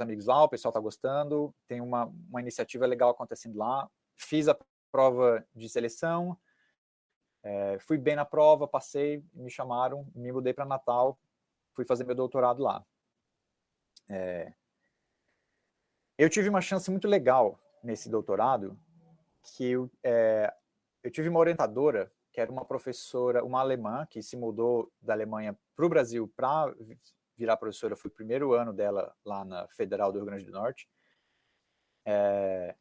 amigos 0.00 0.26
lá, 0.26 0.42
o 0.42 0.48
pessoal 0.48 0.70
está 0.70 0.80
gostando, 0.80 1.54
tem 1.66 1.80
uma, 1.80 2.06
uma 2.28 2.40
iniciativa 2.40 2.86
legal 2.86 3.10
acontecendo 3.10 3.56
lá. 3.56 3.88
Fiz 4.16 4.48
a 4.48 4.58
prova 4.90 5.44
de 5.54 5.68
seleção, 5.68 6.38
é, 7.42 7.78
fui 7.80 7.96
bem 7.96 8.16
na 8.16 8.24
prova, 8.24 8.68
passei, 8.68 9.24
me 9.32 9.50
chamaram, 9.50 10.06
me 10.14 10.30
mudei 10.30 10.52
para 10.52 10.64
Natal, 10.64 11.18
fui 11.72 11.84
fazer 11.84 12.04
meu 12.04 12.14
doutorado 12.14 12.62
lá. 12.62 12.84
É, 14.08 14.52
eu 16.18 16.28
tive 16.28 16.48
uma 16.48 16.60
chance 16.60 16.90
muito 16.90 17.08
legal 17.08 17.58
nesse 17.82 18.10
doutorado, 18.10 18.78
que 19.42 19.70
eu, 19.70 19.90
é, 20.02 20.52
eu 21.02 21.10
tive 21.10 21.28
uma 21.28 21.40
orientadora 21.40 22.12
que 22.32 22.40
era 22.40 22.50
uma 22.50 22.64
professora, 22.64 23.44
uma 23.44 23.60
alemã, 23.60 24.06
que 24.06 24.22
se 24.22 24.36
mudou 24.36 24.92
da 25.00 25.12
Alemanha 25.12 25.58
para 25.74 25.86
o 25.86 25.88
Brasil 25.88 26.32
para 26.36 26.74
virar 27.40 27.56
professora. 27.56 27.96
Foi 27.96 28.10
o 28.10 28.14
primeiro 28.14 28.52
ano 28.52 28.72
dela 28.72 29.14
lá 29.24 29.44
na 29.44 29.66
Federal 29.68 30.12
do 30.12 30.18
Rio 30.18 30.26
Grande 30.26 30.44
do 30.44 30.52
Norte. 30.52 30.88
É, 32.04 32.76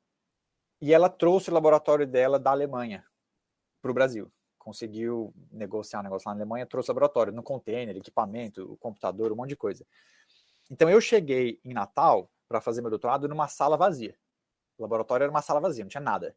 e 0.81 0.93
ela 0.93 1.09
trouxe 1.09 1.49
o 1.49 1.53
laboratório 1.53 2.05
dela 2.05 2.37
da 2.37 2.51
Alemanha 2.51 3.05
para 3.81 3.89
o 3.89 3.93
Brasil. 3.93 4.31
Conseguiu 4.57 5.33
negociar 5.51 6.01
um 6.01 6.03
negócio 6.03 6.27
lá 6.27 6.35
na 6.35 6.41
Alemanha, 6.41 6.65
trouxe 6.65 6.91
o 6.91 6.93
laboratório 6.93 7.31
no 7.31 7.41
container, 7.41 7.95
equipamento, 7.95 8.77
computador, 8.77 9.31
um 9.31 9.35
monte 9.35 9.49
de 9.49 9.55
coisa. 9.55 9.85
Então 10.69 10.89
eu 10.89 10.99
cheguei 10.99 11.59
em 11.63 11.73
Natal 11.73 12.29
para 12.47 12.59
fazer 12.59 12.81
meu 12.81 12.89
doutorado 12.89 13.27
numa 13.27 13.47
sala 13.47 13.77
vazia. 13.77 14.15
O 14.77 14.81
laboratório 14.81 15.23
era 15.23 15.31
uma 15.31 15.41
sala 15.41 15.61
vazia, 15.61 15.83
não 15.83 15.89
tinha 15.89 16.01
nada. 16.01 16.35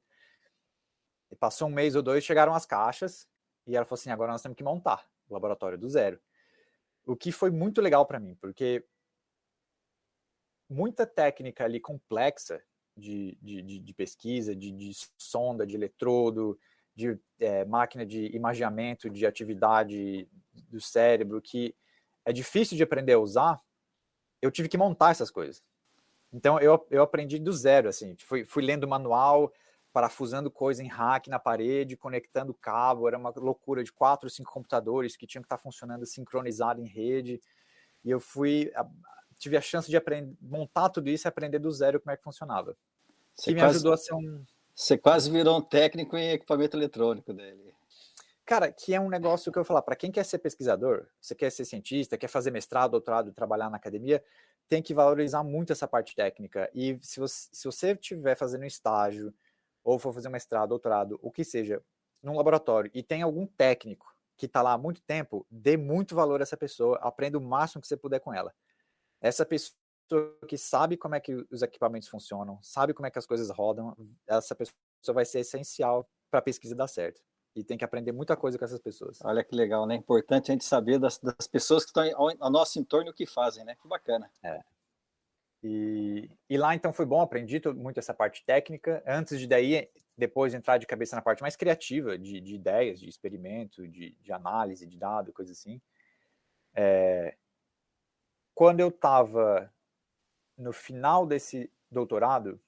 E 1.31 1.37
passou 1.37 1.69
um 1.69 1.73
mês 1.73 1.97
ou 1.97 2.03
dois, 2.03 2.25
chegaram 2.25 2.55
as 2.55 2.65
caixas 2.65 3.27
e 3.67 3.77
ela 3.77 3.85
falou 3.85 3.99
assim: 3.99 4.11
agora 4.11 4.33
nós 4.33 4.43
temos 4.43 4.57
que 4.57 4.65
montar 4.65 5.09
o 5.29 5.35
laboratório 5.35 5.77
do 5.77 5.89
zero. 5.89 6.21
O 7.05 7.17
que 7.17 7.33
foi 7.33 7.51
muito 7.51 7.81
legal 7.81 8.07
para 8.07 8.21
mim, 8.21 8.37
porque 8.41 8.85
muita 10.69 11.07
técnica 11.07 11.65
ali 11.65 11.81
complexa 11.81 12.63
de, 12.97 13.37
de, 13.41 13.63
de, 13.63 13.79
de 13.79 13.95
pesquisa, 13.95 14.55
de, 14.55 14.71
de, 14.71 14.93
sonda, 15.17 15.67
de 15.67 15.75
eletrodo, 15.75 16.59
de 16.95 17.19
é, 17.39 17.65
máquina 17.65 18.05
de 18.05 18.27
imaginamento, 18.35 19.11
de 19.11 19.27
atividade 19.27 20.29
do 20.69 20.81
cérebro, 20.81 21.41
que 21.41 21.75
é 22.25 22.33
difícil 22.33 22.77
de 22.77 22.83
aprender 22.83 23.15
a 23.15 23.19
usar, 23.19 23.61
eu 24.41 24.51
tive 24.51 24.69
que 24.69 24.79
montar 24.79 25.11
essas 25.11 25.31
coisas. 25.31 25.63
Então 26.33 26.59
eu, 26.59 26.87
eu 26.91 27.03
aprendi 27.03 27.39
do 27.39 27.53
zero, 27.53 27.89
assim, 27.89 28.17
fui, 28.19 28.45
fui 28.45 28.63
lendo 28.63 28.89
manual, 28.89 29.53
parafusando 29.93 30.51
coisa 30.51 30.83
em 30.83 30.89
rack 30.89 31.29
na 31.29 31.39
parede, 31.39 31.97
conectando 31.97 32.55
cabo, 32.55 33.07
era 33.07 33.19
uma 33.19 33.33
loucura 33.37 33.85
de 33.85 33.93
quatro, 33.93 34.31
cinco 34.31 34.51
computadores 34.51 35.17
que 35.17 35.27
tinham 35.27 35.43
que 35.43 35.47
estar 35.47 35.59
funcionando 35.59 36.07
sincronizado 36.07 36.81
em 36.81 36.87
rede. 36.87 37.41
E 38.05 38.11
eu 38.11 38.19
fui, 38.19 38.73
tive 39.39 39.57
a 39.57 39.61
chance 39.61 39.91
de 39.91 39.97
aprender, 39.97 40.35
montar 40.41 40.89
tudo 40.89 41.09
isso 41.11 41.27
e 41.27 41.29
aprender 41.29 41.59
do 41.59 41.71
zero 41.71 42.01
como 42.01 42.13
é 42.13 42.17
que 42.17 42.23
funcionava. 42.25 42.77
Você 43.35 43.51
que 43.51 43.55
me 43.55 43.61
quase, 43.61 43.77
ajudou 43.77 43.93
a 43.93 43.97
ser 43.97 44.15
um. 44.15 44.45
Você 44.75 44.97
quase 44.97 45.31
virou 45.31 45.59
um 45.59 45.63
técnico 45.63 46.17
em 46.17 46.31
equipamento 46.31 46.77
eletrônico 46.77 47.33
dele. 47.33 47.75
Cara, 48.45 48.73
que 48.73 48.95
é 48.95 49.01
um 49.01 49.09
negócio 49.09 49.53
que 49.53 49.59
eu 49.59 49.63
vou 49.63 49.69
falar, 49.69 49.83
para 49.83 49.95
quem 49.95 50.11
quer 50.11 50.25
ser 50.25 50.39
pesquisador, 50.39 51.07
você 51.21 51.35
quer 51.35 51.51
ser 51.51 51.65
cientista, 51.65 52.19
quer 52.19 52.29
fazer 52.29 52.51
mestrado, 52.51 52.93
doutorado, 52.93 53.33
trabalhar 53.33 53.71
na 53.71 53.77
academia, 53.77 54.23
tem 54.69 54.83
que 54.83 54.95
valorizar 54.95 55.45
muito 55.45 55.73
essa 55.73 55.87
parte 55.87 56.15
técnica. 56.15 56.69
E 56.75 56.99
se 57.03 57.21
você, 57.21 57.49
se 57.53 57.65
você 57.65 57.93
estiver 57.93 58.35
fazendo 58.35 58.65
estágio, 58.65 59.33
ou 59.83 59.99
for 59.99 60.13
fazer 60.13 60.29
mestrado, 60.29 60.71
doutorado, 60.71 61.19
o 61.23 61.31
que 61.31 61.45
seja, 61.45 61.83
num 62.23 62.37
laboratório 62.37 62.91
e 62.95 63.03
tem 63.03 63.23
algum 63.23 63.47
técnico 63.47 64.15
que 64.37 64.47
está 64.47 64.63
lá 64.63 64.73
há 64.73 64.79
muito 64.79 65.03
tempo, 65.03 65.47
dê 65.51 65.77
muito 65.77 66.15
valor 66.15 66.41
a 66.41 66.43
essa 66.43 66.57
pessoa, 66.57 66.99
aprenda 66.99 67.39
o 67.39 67.41
máximo 67.41 67.81
que 67.81 67.87
você 67.87 67.97
puder 67.97 68.21
com 68.21 68.33
ela. 68.33 68.53
Essa 69.21 69.47
pessoa 69.47 69.77
que 70.49 70.59
sabe 70.59 70.97
como 70.97 71.15
é 71.15 71.21
que 71.21 71.47
os 71.51 71.63
equipamentos 71.63 72.09
funcionam, 72.09 72.59
sabe 72.61 72.93
como 72.93 73.07
é 73.07 73.11
que 73.11 73.19
as 73.19 73.27
coisas 73.27 73.51
rodam, 73.51 73.97
essa 74.27 74.55
pessoa 74.55 75.15
vai 75.15 75.25
ser 75.25 75.41
essencial 75.41 76.09
para 76.31 76.41
a 76.41 76.43
pesquisa 76.43 76.75
dar 76.75 76.89
certo. 76.89 77.21
E 77.55 77.63
tem 77.63 77.77
que 77.77 77.85
aprender 77.85 78.13
muita 78.13 78.37
coisa 78.37 78.59
com 78.59 78.65
essas 78.65 78.81
pessoas. 78.81 79.21
Olha 79.23 79.45
que 79.45 79.55
legal, 79.55 79.87
né? 79.87 79.95
Importante 79.95 80.51
a 80.51 80.55
gente 80.55 80.65
saber 80.65 80.99
das, 80.99 81.19
das 81.19 81.47
pessoas 81.47 81.85
que 81.85 81.91
estão 81.91 82.05
ao, 82.17 82.33
ao 82.41 82.51
nosso 82.51 82.79
entorno 82.79 83.11
o 83.11 83.15
que 83.15 83.27
fazem, 83.27 83.63
né? 83.65 83.77
Que 83.81 83.87
bacana. 83.87 84.31
É. 84.43 84.61
E, 85.63 86.29
e, 86.51 86.59
lá 86.59 86.75
então 86.75 86.93
foi 86.93 87.07
bom, 87.07 87.21
aprendi 87.21 87.61
muito 87.77 87.99
essa 87.99 88.13
parte 88.13 88.45
técnica. 88.45 89.03
Antes 89.07 89.39
de 89.39 89.47
daí, 89.47 89.89
depois 90.19 90.55
entrar 90.55 90.79
de 90.79 90.87
cabeça 90.87 91.15
na 91.15 91.23
parte 91.23 91.41
mais 91.41 91.55
criativa, 91.55 92.19
de, 92.19 92.41
de 92.41 92.55
ideias, 92.55 92.99
de 92.99 93.09
experimento, 93.09 93.87
de, 93.87 94.17
de, 94.21 94.33
análise 94.33 94.87
de 94.87 94.99
dados, 94.99 95.33
coisa 95.33 95.53
assim. 95.53 95.81
É, 96.75 97.37
quando 98.55 98.81
eu 98.81 98.89
estava 98.89 99.73
no 100.59 100.73
final 100.73 101.27
desse 101.27 101.71
doutorado, 101.91 102.61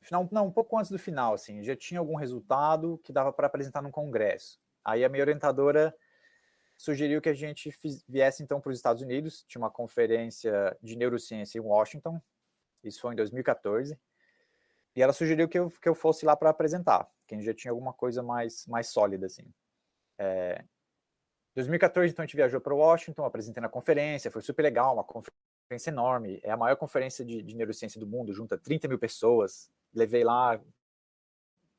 final, 0.00 0.28
não, 0.32 0.46
um 0.46 0.52
pouco 0.52 0.78
antes 0.78 0.90
do 0.90 0.98
final, 0.98 1.34
assim, 1.34 1.62
já 1.62 1.76
tinha 1.76 2.00
algum 2.00 2.16
resultado 2.16 2.98
que 3.04 3.12
dava 3.12 3.32
para 3.32 3.46
apresentar 3.46 3.82
num 3.82 3.90
congresso. 3.90 4.58
Aí 4.84 5.04
a 5.04 5.08
minha 5.08 5.22
orientadora 5.22 5.94
sugeriu 6.78 7.20
que 7.20 7.28
a 7.28 7.34
gente 7.34 7.74
viesse 8.08 8.42
então 8.42 8.60
para 8.60 8.70
os 8.70 8.78
Estados 8.78 9.02
Unidos. 9.02 9.44
Tinha 9.48 9.60
uma 9.60 9.70
conferência 9.70 10.74
de 10.80 10.96
neurociência 10.96 11.58
em 11.58 11.60
Washington, 11.60 12.22
isso 12.84 13.00
foi 13.00 13.12
em 13.12 13.16
2014. 13.16 13.98
E 14.94 15.02
ela 15.02 15.12
sugeriu 15.12 15.48
que 15.48 15.58
eu, 15.58 15.70
que 15.70 15.88
eu 15.88 15.94
fosse 15.94 16.24
lá 16.24 16.36
para 16.36 16.50
apresentar, 16.50 17.06
que 17.26 17.34
a 17.34 17.38
gente 17.38 17.46
já 17.46 17.54
tinha 17.54 17.72
alguma 17.72 17.92
coisa 17.92 18.22
mais, 18.22 18.64
mais 18.66 18.86
sólida, 18.86 19.26
assim. 19.26 19.44
É, 20.16 20.64
2014, 21.54 22.12
então, 22.12 22.22
a 22.22 22.26
gente 22.26 22.36
viajou 22.36 22.60
para 22.60 22.74
Washington, 22.74 23.24
apresentei 23.24 23.60
na 23.60 23.68
conferência, 23.68 24.30
foi 24.30 24.42
super 24.42 24.62
legal, 24.62 24.94
uma 24.94 25.04
conferência 25.04 25.90
enorme, 25.90 26.40
é 26.42 26.50
a 26.50 26.56
maior 26.56 26.76
conferência 26.76 27.24
de, 27.24 27.42
de 27.42 27.54
neurociência 27.54 28.00
do 28.00 28.06
mundo, 28.06 28.32
junta 28.32 28.56
30 28.56 28.88
mil 28.88 28.98
pessoas, 28.98 29.70
levei 29.92 30.24
lá 30.24 30.60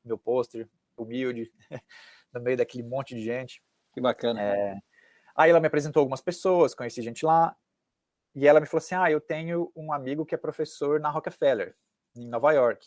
meu 0.04 0.18
pôster, 0.18 0.68
humilde, 0.96 1.50
no 2.32 2.40
meio 2.40 2.56
daquele 2.56 2.84
monte 2.84 3.14
de 3.14 3.22
gente. 3.22 3.62
Que 3.92 4.00
bacana. 4.00 4.40
É, 4.40 4.78
Aí 5.36 5.50
ela 5.50 5.60
me 5.60 5.66
apresentou 5.66 6.00
algumas 6.00 6.20
pessoas, 6.20 6.74
conheci 6.74 7.02
gente 7.02 7.24
lá. 7.24 7.56
e 8.34 8.46
ela 8.46 8.60
me 8.60 8.66
falou 8.66 8.80
assim: 8.80 8.94
Ah, 8.94 9.10
eu 9.10 9.20
tenho 9.20 9.72
um 9.76 9.92
amigo 9.92 10.26
que 10.26 10.34
é 10.34 10.38
professor 10.38 11.00
na 11.00 11.10
Rockefeller, 11.10 11.74
em 12.16 12.28
Nova 12.28 12.52
York. 12.52 12.86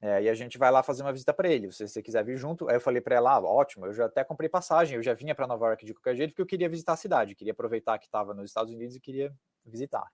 É, 0.00 0.22
e 0.24 0.28
a 0.28 0.34
gente 0.34 0.58
vai 0.58 0.70
lá 0.70 0.82
fazer 0.82 1.02
uma 1.02 1.12
visita 1.12 1.32
para 1.32 1.48
ele. 1.48 1.70
Se 1.70 1.86
você 1.86 2.02
quiser 2.02 2.24
vir 2.24 2.36
junto, 2.36 2.68
aí 2.68 2.76
eu 2.76 2.80
falei 2.80 3.00
para 3.00 3.14
ela: 3.16 3.32
ah, 3.34 3.40
ótimo, 3.40 3.86
eu 3.86 3.92
já 3.92 4.06
até 4.06 4.24
comprei 4.24 4.48
passagem, 4.48 4.96
eu 4.96 5.02
já 5.02 5.14
vinha 5.14 5.34
para 5.34 5.46
Nova 5.46 5.66
York 5.68 5.86
de 5.86 5.94
qualquer 5.94 6.16
jeito, 6.16 6.30
porque 6.30 6.42
eu 6.42 6.46
queria 6.46 6.68
visitar 6.68 6.94
a 6.94 6.96
cidade, 6.96 7.36
queria 7.36 7.52
aproveitar 7.52 7.98
que 7.98 8.06
estava 8.06 8.34
nos 8.34 8.50
Estados 8.50 8.72
Unidos 8.72 8.96
e 8.96 9.00
queria 9.00 9.32
visitar. 9.64 10.10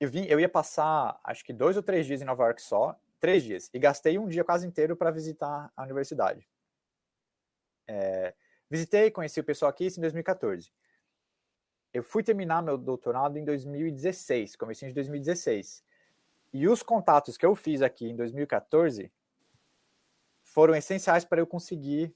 Eu, 0.00 0.10
vim, 0.10 0.24
eu 0.26 0.38
ia 0.38 0.48
passar, 0.48 1.18
acho 1.24 1.44
que 1.44 1.52
dois 1.52 1.76
ou 1.76 1.82
três 1.82 2.06
dias 2.06 2.20
em 2.20 2.24
Nova 2.24 2.44
York 2.44 2.60
só, 2.60 2.94
três 3.20 3.42
dias, 3.42 3.70
e 3.72 3.78
gastei 3.78 4.18
um 4.18 4.28
dia 4.28 4.44
quase 4.44 4.66
inteiro 4.66 4.96
para 4.96 5.10
visitar 5.10 5.72
a 5.76 5.82
universidade. 5.82 6.46
É, 7.88 8.34
visitei, 8.74 9.08
conheci 9.08 9.38
o 9.38 9.44
pessoal 9.44 9.70
aqui 9.70 9.86
isso 9.86 10.00
em 10.00 10.02
2014. 10.02 10.72
Eu 11.92 12.02
fui 12.02 12.24
terminar 12.24 12.60
meu 12.60 12.76
doutorado 12.76 13.38
em 13.38 13.44
2016, 13.44 14.56
comecinho 14.56 14.90
de 14.90 14.94
2016. 14.96 15.84
E 16.52 16.66
os 16.66 16.82
contatos 16.82 17.36
que 17.36 17.46
eu 17.46 17.54
fiz 17.54 17.82
aqui 17.82 18.08
em 18.10 18.16
2014 18.16 19.12
foram 20.42 20.74
essenciais 20.74 21.24
para 21.24 21.40
eu 21.40 21.46
conseguir 21.46 22.12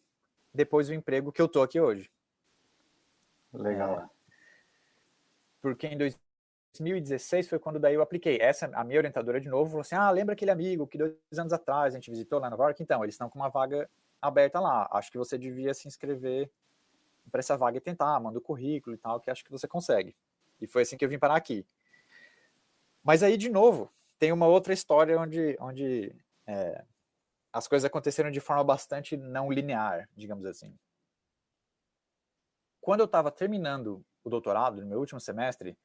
depois 0.52 0.88
o 0.88 0.94
emprego 0.94 1.30
que 1.30 1.40
eu 1.40 1.46
tô 1.46 1.62
aqui 1.62 1.80
hoje. 1.80 2.10
Legal. 3.52 4.00
É, 4.00 4.08
porque 5.62 5.86
em 5.86 5.96
2016 5.96 7.48
foi 7.48 7.60
quando 7.60 7.78
daí 7.78 7.94
eu 7.94 8.02
apliquei. 8.02 8.38
Essa, 8.40 8.66
a 8.74 8.82
minha 8.82 8.98
orientadora 8.98 9.40
de 9.40 9.48
novo 9.48 9.70
falou 9.70 9.82
assim: 9.82 9.94
ah, 9.94 10.10
lembra 10.10 10.32
aquele 10.32 10.50
amigo 10.50 10.88
que 10.88 10.98
dois 10.98 11.14
anos 11.38 11.52
atrás 11.52 11.94
a 11.94 11.98
gente 11.98 12.10
visitou 12.10 12.40
lá 12.40 12.50
Nova 12.50 12.64
York? 12.64 12.82
Então, 12.82 13.04
eles 13.04 13.14
estão 13.14 13.30
com 13.30 13.38
uma 13.38 13.48
vaga 13.48 13.88
aberta 14.20 14.61
lá. 14.61 14.88
Acho 14.92 15.11
que 15.11 15.18
você 15.18 15.38
devia 15.38 15.72
se 15.74 15.88
inscrever 15.88 16.50
para 17.31 17.40
essa 17.40 17.57
vaga 17.57 17.76
e 17.76 17.81
tentar, 17.81 18.18
manda 18.20 18.38
o 18.38 18.42
currículo 18.42 18.94
e 18.94 18.98
tal, 18.98 19.20
que 19.20 19.31
acho 19.31 19.44
que 19.44 19.50
você 19.50 19.68
consegue. 19.68 20.16
E 20.61 20.66
foi 20.66 20.83
assim 20.83 20.96
que 20.96 21.04
eu 21.04 21.09
vim 21.09 21.18
parar 21.18 21.37
aqui. 21.37 21.66
Mas 23.02 23.22
aí, 23.22 23.37
de 23.37 23.48
novo, 23.48 23.90
tem 24.18 24.33
uma 24.33 24.46
outra 24.46 24.72
história 24.72 25.18
onde, 25.18 25.57
onde 25.61 26.14
é, 26.46 26.85
as 27.52 27.68
coisas 27.68 27.85
aconteceram 27.85 28.31
de 28.31 28.40
forma 28.40 28.64
bastante 28.64 29.16
não 29.16 29.50
linear, 29.50 30.09
digamos 30.16 30.44
assim. 30.44 30.76
Quando 32.81 33.00
eu 33.00 33.07
estava 33.07 33.31
terminando 33.31 34.04
o 34.24 34.31
doutorado, 34.31 34.81
no 34.81 34.87
meu 34.87 34.98
último 34.98 35.20
semestre, 35.20 35.78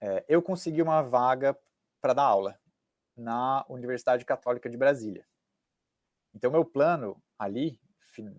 é, 0.00 0.24
eu 0.28 0.42
consegui 0.42 0.82
uma 0.82 1.02
vaga 1.02 1.56
para 2.00 2.12
dar 2.12 2.24
aula 2.24 2.58
na 3.16 3.64
Universidade 3.68 4.24
Católica 4.24 4.68
de 4.68 4.76
Brasília. 4.76 5.26
Então, 6.34 6.50
meu 6.50 6.64
plano 6.64 7.20
ali, 7.38 7.78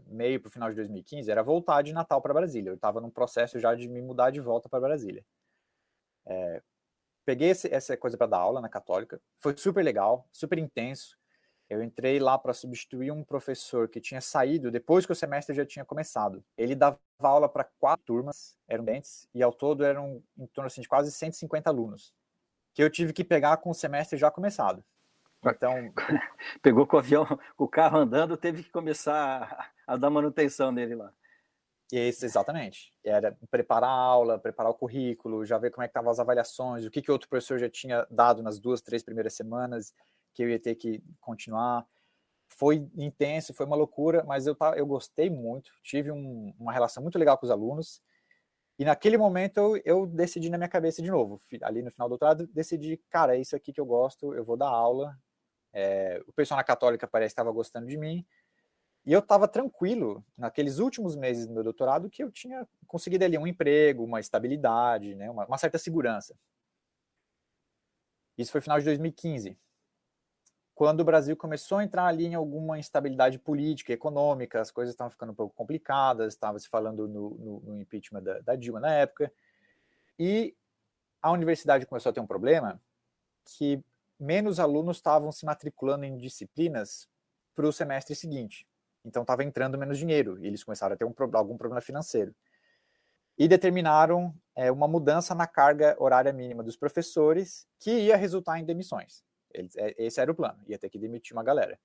meio 0.08 0.40
para 0.40 0.50
o 0.50 0.52
final 0.52 0.70
de 0.70 0.76
2015, 0.76 1.30
era 1.30 1.44
voltar 1.44 1.82
de 1.82 1.94
Natal 1.94 2.22
para 2.22 2.34
Brasília. 2.34 2.70
Eu 2.70 2.76
estava 2.76 3.00
num 3.02 3.10
processo 3.10 3.60
já 3.60 3.76
de 3.76 3.88
me 3.88 4.02
mudar 4.02 4.32
de 4.32 4.40
volta 4.40 4.68
para 4.68 4.80
Brasília. 4.80 5.24
É, 6.26 6.62
peguei 7.26 7.50
esse, 7.50 7.74
essa 7.74 7.96
coisa 7.96 8.18
para 8.18 8.28
dar 8.28 8.40
aula 8.40 8.62
na 8.62 8.70
Católica, 8.70 9.22
foi 9.40 9.56
super 9.58 9.84
legal, 9.84 10.28
super 10.32 10.58
intenso. 10.58 11.18
Eu 11.70 11.84
entrei 11.84 12.18
lá 12.18 12.38
para 12.38 12.54
substituir 12.54 13.12
um 13.12 13.24
professor 13.24 13.90
que 13.90 14.00
tinha 14.00 14.22
saído 14.22 14.72
depois 14.72 15.06
que 15.06 15.12
o 15.12 15.16
semestre 15.16 15.54
já 15.54 15.66
tinha 15.66 15.84
começado. 15.84 16.42
Ele 16.58 16.74
dava 16.76 16.98
aula 17.20 17.50
para 17.50 17.66
quatro 17.66 18.06
turmas, 18.06 18.58
eram 18.68 18.86
dentes, 18.86 19.28
e 19.34 19.44
ao 19.44 19.52
todo 19.52 19.84
eram 19.84 20.24
em 20.38 20.48
torno 20.48 20.68
assim, 20.68 20.80
de 20.80 20.88
quase 20.88 21.12
150 21.12 21.70
alunos, 21.70 22.14
que 22.74 22.82
eu 22.82 22.90
tive 22.90 23.12
que 23.12 23.24
pegar 23.24 23.58
com 23.58 23.70
o 23.70 23.74
semestre 23.74 24.18
já 24.18 24.32
começado. 24.32 24.84
Então. 25.52 25.94
Pegou 26.62 26.86
com 26.86 26.96
o 26.96 27.00
avião, 27.00 27.26
com 27.56 27.64
o 27.64 27.68
carro 27.68 27.98
andando, 27.98 28.38
teve 28.38 28.64
que 28.64 28.70
começar 28.70 29.72
a, 29.86 29.98
dar 29.98 30.10
manutenção 30.10 30.72
nele 30.72 30.96
lá. 30.96 31.12
Isso, 31.92 32.26
exatamente. 32.26 32.94
Era 33.04 33.38
preparar 33.50 33.90
a 33.90 33.94
aula, 33.94 34.38
preparar 34.38 34.72
o 34.72 34.76
currículo, 34.76 35.46
já 35.46 35.58
ver 35.58 35.72
como 35.72 35.84
é 35.84 35.88
que 35.88 35.92
estavam 35.92 36.12
as 36.12 36.20
avaliações, 36.20 36.86
o 36.86 36.92
que, 36.92 37.02
que 37.02 37.12
outro 37.12 37.30
professor 37.30 37.58
já 37.58 37.70
tinha 37.70 38.06
dado 38.12 38.44
nas 38.44 38.60
duas, 38.60 38.82
três 38.82 39.04
primeiras 39.04 39.34
semanas, 39.34 39.94
que 40.34 40.44
eu 40.44 40.50
ia 40.50 40.60
ter 40.60 40.76
que 40.76 41.02
continuar. 41.22 41.86
Foi 42.50 42.88
intenso, 42.96 43.54
foi 43.54 43.66
uma 43.66 43.76
loucura, 43.76 44.24
mas 44.26 44.48
eu, 44.48 44.58
eu 44.76 44.86
gostei 44.86 45.30
muito, 45.30 45.72
tive 45.84 46.12
um, 46.12 46.54
uma 46.60 46.74
relação 46.74 47.02
muito 47.02 47.18
legal 47.18 47.38
com 47.38 47.46
os 47.46 47.52
alunos, 47.52 48.02
e 48.80 48.86
naquele 48.86 49.18
momento 49.18 49.82
eu, 49.84 50.06
decidi 50.06 50.50
na 50.50 50.58
minha 50.58 50.70
cabeça 50.70 51.02
de 51.02 51.10
novo, 51.10 51.42
ali 51.64 51.82
no 51.82 51.92
final 51.92 52.08
do 52.08 52.12
doutorado, 52.12 52.48
decidi, 52.54 52.98
cara, 53.10 53.36
é 53.36 53.42
isso 53.42 53.56
aqui 53.56 53.74
que 53.74 53.82
eu 53.82 53.86
gosto, 53.86 54.36
eu 54.36 54.46
vou 54.46 54.56
dar 54.56 54.68
aula, 54.68 55.18
é, 55.80 56.24
o 56.26 56.34
pessoal 56.34 56.58
na 56.58 56.64
Católica 56.64 57.08
parece 57.08 57.30
que 57.30 57.34
estava 57.34 57.52
gostando 57.52 57.86
de 57.86 57.98
mim. 57.98 58.26
E 59.06 59.14
eu 59.14 59.20
estava 59.20 59.48
tranquilo 59.48 60.26
naqueles 60.36 60.80
últimos 60.80 61.16
meses 61.16 61.46
do 61.46 61.54
meu 61.54 61.64
doutorado 61.64 62.10
que 62.10 62.24
eu 62.24 62.32
tinha 62.32 62.68
conseguido 62.88 63.24
ali 63.24 63.38
um 63.38 63.46
emprego, 63.46 64.04
uma 64.04 64.20
estabilidade, 64.20 65.14
né, 65.14 65.30
uma, 65.30 65.46
uma 65.46 65.58
certa 65.58 65.78
segurança. 65.78 66.36
Isso 68.36 68.52
foi 68.52 68.60
final 68.60 68.80
de 68.80 68.86
2015, 68.86 69.56
quando 70.74 71.00
o 71.00 71.04
Brasil 71.04 71.38
começou 71.38 71.78
a 71.78 71.84
entrar 71.84 72.06
ali 72.06 72.26
em 72.26 72.36
alguma 72.36 72.78
instabilidade 72.78 73.40
política, 73.40 73.94
econômica, 73.94 74.62
as 74.62 74.72
coisas 74.72 74.94
estavam 74.94 75.12
ficando 75.12 75.32
um 75.32 75.36
pouco 75.36 75.56
complicadas, 75.56 76.34
estava 76.34 76.60
se 76.60 76.68
falando 76.68 77.08
no, 77.08 77.30
no, 77.32 77.60
no 77.62 77.82
impeachment 77.82 78.24
da, 78.24 78.40
da 78.42 78.56
Dilma 78.56 78.80
na 78.80 78.94
época, 78.94 79.32
e 80.20 80.56
a 81.22 81.32
universidade 81.32 81.86
começou 81.86 82.10
a 82.10 82.14
ter 82.14 82.20
um 82.20 82.28
problema 82.28 82.82
que 83.44 83.84
menos 84.20 84.60
alunos 84.60 84.98
estavam 84.98 85.32
se 85.32 85.46
matriculando 85.46 86.06
em 86.06 86.18
disciplinas 86.18 87.08
para 87.56 87.68
o 87.68 87.74
semestre 87.74 88.16
seguinte. 88.16 88.68
Então 89.04 89.22
estava 89.22 89.44
entrando 89.44 89.78
menos 89.78 89.98
dinheiro 89.98 90.38
e 90.40 90.48
eles 90.48 90.64
começaram 90.64 90.94
a 90.94 90.98
ter 90.98 91.06
um, 91.06 91.14
algum 91.34 91.58
problema 91.58 91.82
financeiro. 91.82 92.36
E 93.38 93.48
determinaram 93.48 94.34
é, 94.56 94.72
uma 94.72 94.88
mudança 94.88 95.36
na 95.36 95.46
carga 95.46 95.96
horária 96.00 96.34
mínima 96.34 96.64
dos 96.64 96.76
professores, 96.76 97.68
que 97.80 97.92
ia 97.92 98.18
resultar 98.18 98.60
em 98.60 98.66
demissões. 98.66 99.24
É, 99.54 100.06
esse 100.06 100.20
era 100.20 100.32
o 100.32 100.36
plano, 100.36 100.60
ia 100.68 100.78
ter 100.78 100.90
que 100.90 101.00
demitir 101.00 101.36
uma 101.36 101.44
galera. 101.44 101.80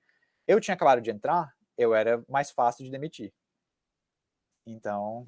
Eu 0.47 0.61
tinha 0.61 0.75
acabado 0.75 1.01
de 1.01 1.11
entrar, 1.11 1.55
eu 1.77 1.95
era 1.95 2.25
mais 2.29 2.51
fácil 2.51 2.85
de 2.85 2.91
demitir. 2.91 3.33
Então, 4.67 5.27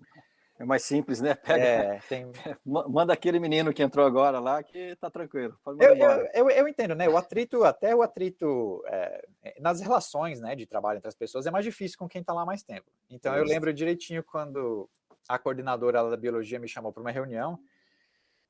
é 0.58 0.64
mais 0.64 0.84
simples, 0.84 1.20
né? 1.20 1.34
Pega, 1.34 1.64
é, 1.64 2.00
tem... 2.08 2.30
manda 2.64 3.12
aquele 3.12 3.40
menino 3.40 3.72
que 3.72 3.82
entrou 3.82 4.06
agora 4.06 4.38
lá 4.38 4.62
que 4.62 4.94
tá 4.96 5.10
tranquilo. 5.10 5.58
Eu, 5.66 5.96
eu, 5.96 6.28
eu, 6.32 6.50
eu, 6.50 6.68
entendo, 6.68 6.94
né? 6.94 7.08
O 7.08 7.16
atrito, 7.16 7.64
até 7.64 7.94
o 7.94 8.02
atrito 8.02 8.82
é, 8.86 9.26
nas 9.60 9.80
relações 9.80 10.40
né, 10.40 10.54
de 10.54 10.64
trabalho 10.64 10.98
entre 10.98 11.08
as 11.08 11.14
pessoas 11.14 11.46
é 11.46 11.50
mais 11.50 11.64
difícil 11.64 11.98
com 11.98 12.08
quem 12.08 12.22
tá 12.22 12.32
lá 12.32 12.46
mais 12.46 12.62
tempo. 12.62 12.86
Então 13.10 13.32
Isso. 13.32 13.42
eu 13.42 13.46
lembro 13.46 13.72
direitinho 13.72 14.22
quando 14.22 14.88
a 15.28 15.38
coordenadora 15.38 16.08
da 16.10 16.16
biologia 16.16 16.58
me 16.58 16.68
chamou 16.68 16.92
para 16.92 17.00
uma 17.00 17.10
reunião 17.10 17.58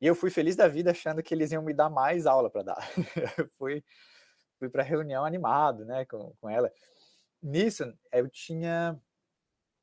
e 0.00 0.06
eu 0.06 0.14
fui 0.14 0.28
feliz 0.28 0.56
da 0.56 0.68
vida 0.68 0.90
achando 0.90 1.22
que 1.22 1.32
eles 1.32 1.52
iam 1.52 1.62
me 1.62 1.72
dar 1.72 1.88
mais 1.88 2.26
aula 2.26 2.50
para 2.50 2.62
dar. 2.62 2.88
fui 3.56 3.82
fui 4.58 4.68
para 4.68 4.82
a 4.82 4.86
reunião 4.86 5.24
animado, 5.24 5.84
né, 5.84 6.04
com, 6.04 6.32
com 6.40 6.48
ela. 6.48 6.70
Nisso, 7.42 7.92
eu 8.12 8.28
tinha 8.28 8.98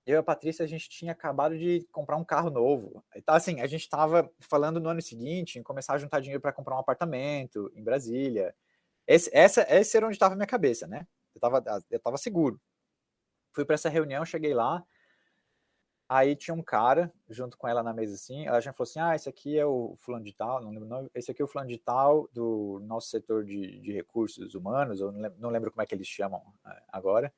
eu 0.06 0.16
e 0.16 0.18
a 0.18 0.24
Patrícia, 0.24 0.64
a 0.64 0.68
gente 0.68 0.90
tinha 0.90 1.12
acabado 1.12 1.58
de 1.58 1.88
comprar 1.92 2.18
um 2.18 2.24
carro 2.24 2.50
novo. 2.50 3.04
Então, 3.16 3.36
assim, 3.36 3.62
a 3.62 3.68
gente 3.68 3.82
estava 3.82 4.30
falando 4.40 4.80
no 4.80 4.90
ano 4.90 5.02
seguinte 5.02 5.60
em 5.60 5.64
começar 5.64 5.94
a 5.94 5.98
juntar 5.98 6.20
dinheiro 6.20 6.42
para 6.42 6.54
comprar 6.54 6.76
um 6.76 6.80
apartamento 6.80 7.72
em 7.76 7.84
Brasília. 7.84 8.56
Esse, 9.08 9.30
essa, 9.34 9.66
esse 9.70 9.96
era 9.98 10.06
onde 10.06 10.16
estava 10.16 10.34
a 10.34 10.38
minha 10.38 10.48
cabeça, 10.48 10.88
né? 10.88 11.08
Eu 11.36 11.40
estava 11.40 11.64
eu 11.90 12.00
tava 12.00 12.18
seguro. 12.18 12.60
Fui 13.54 13.66
para 13.66 13.76
essa 13.76 13.90
reunião, 13.90 14.26
cheguei 14.26 14.54
lá, 14.54 14.84
aí 16.12 16.36
tinha 16.36 16.54
um 16.54 16.62
cara 16.62 17.10
junto 17.30 17.58
com 17.58 17.70
ela 17.70 17.82
na 17.82 17.94
mesa 17.94 18.16
assim, 18.16 18.46
ela 18.46 18.60
já 18.60 18.74
falou 18.74 18.90
assim, 18.90 19.00
ah, 19.00 19.16
esse 19.16 19.30
aqui 19.30 19.58
é 19.58 19.66
o 19.66 19.96
fulano 19.96 20.26
de 20.26 20.34
tal, 20.34 20.62
não 20.62 20.70
lembro 20.70 20.86
o 20.86 20.90
nome, 20.90 21.10
esse 21.16 21.32
aqui 21.32 21.42
é 21.42 21.46
o 21.46 21.48
fulano 21.48 21.70
de 21.70 21.78
tal 21.78 22.28
do 22.34 22.82
nosso 22.84 23.10
setor 23.10 23.46
de, 23.46 23.80
de 23.80 23.94
recursos 23.94 24.54
humanos, 24.54 25.00
lembro, 25.00 25.34
não 25.40 25.50
lembro 25.50 25.72
como 25.72 25.82
é 25.82 25.86
que 25.86 25.96
eles 25.96 26.08
chamam 26.08 26.42
é, 26.68 26.84
agora, 26.90 27.34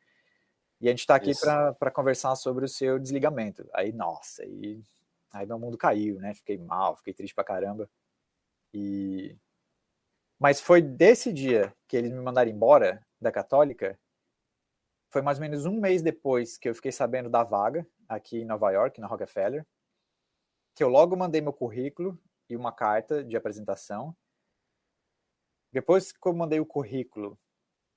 e 0.84 0.90
a 0.90 0.92
gente 0.92 1.00
está 1.00 1.16
aqui 1.16 1.32
para 1.80 1.90
conversar 1.92 2.36
sobre 2.36 2.66
o 2.66 2.68
seu 2.68 3.00
desligamento. 3.00 3.66
Aí, 3.74 3.94
nossa, 3.94 4.44
aí, 4.44 4.84
aí 5.32 5.46
meu 5.46 5.58
mundo 5.58 5.78
caiu, 5.78 6.20
né? 6.20 6.34
Fiquei 6.34 6.58
mal, 6.58 6.98
fiquei 6.98 7.14
triste 7.14 7.34
pra 7.34 7.46
caramba. 7.46 7.90
E... 8.74 9.38
Mas 10.38 10.60
foi 10.60 10.82
desse 10.82 11.32
dia 11.32 11.74
que 11.88 11.96
eles 11.96 12.12
me 12.12 12.20
mandaram 12.20 12.52
embora 12.52 13.02
da 13.18 13.32
Católica, 13.32 13.98
foi 15.10 15.22
mais 15.22 15.38
ou 15.38 15.44
menos 15.44 15.66
um 15.66 15.80
mês 15.80 16.02
depois 16.02 16.58
que 16.58 16.68
eu 16.68 16.76
fiquei 16.76 16.92
sabendo 16.92 17.30
da 17.30 17.44
vaga 17.44 17.88
aqui 18.10 18.40
em 18.40 18.46
Nova 18.46 18.70
York, 18.70 19.00
na 19.00 19.08
Rockefeller, 19.08 19.66
que 20.76 20.84
eu 20.84 20.90
logo 20.90 21.16
mandei 21.16 21.40
meu 21.40 21.54
currículo 21.54 22.20
e 22.50 22.58
uma 22.58 22.74
carta 22.74 23.24
de 23.24 23.38
apresentação. 23.38 24.14
Depois 25.72 26.12
que 26.12 26.28
eu 26.28 26.34
mandei 26.34 26.60
o 26.60 26.66
currículo 26.66 27.40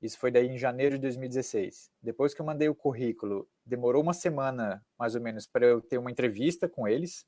isso 0.00 0.18
foi 0.18 0.30
daí 0.30 0.46
em 0.46 0.58
janeiro 0.58 0.96
de 0.96 1.02
2016. 1.02 1.90
Depois 2.02 2.34
que 2.34 2.40
eu 2.40 2.46
mandei 2.46 2.68
o 2.68 2.74
currículo, 2.74 3.48
demorou 3.64 4.02
uma 4.02 4.12
semana, 4.12 4.84
mais 4.98 5.14
ou 5.14 5.20
menos, 5.20 5.46
para 5.46 5.66
eu 5.66 5.80
ter 5.80 5.98
uma 5.98 6.10
entrevista 6.10 6.68
com 6.68 6.86
eles. 6.86 7.26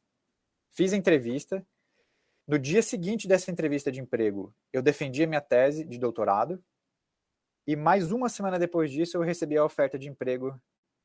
Fiz 0.70 0.92
a 0.92 0.96
entrevista. 0.96 1.66
No 2.46 2.58
dia 2.58 2.82
seguinte 2.82 3.26
dessa 3.26 3.50
entrevista 3.50 3.90
de 3.90 4.00
emprego, 4.00 4.54
eu 4.72 4.82
defendi 4.82 5.22
a 5.22 5.26
minha 5.26 5.40
tese 5.40 5.84
de 5.84 5.98
doutorado. 5.98 6.62
E 7.66 7.76
mais 7.76 8.12
uma 8.12 8.28
semana 8.28 8.58
depois 8.58 8.90
disso, 8.90 9.16
eu 9.16 9.22
recebi 9.22 9.56
a 9.56 9.64
oferta 9.64 9.98
de 9.98 10.08
emprego 10.08 10.58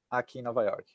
aqui 0.10 0.40
em 0.40 0.42
Nova 0.42 0.64
York. 0.64 0.94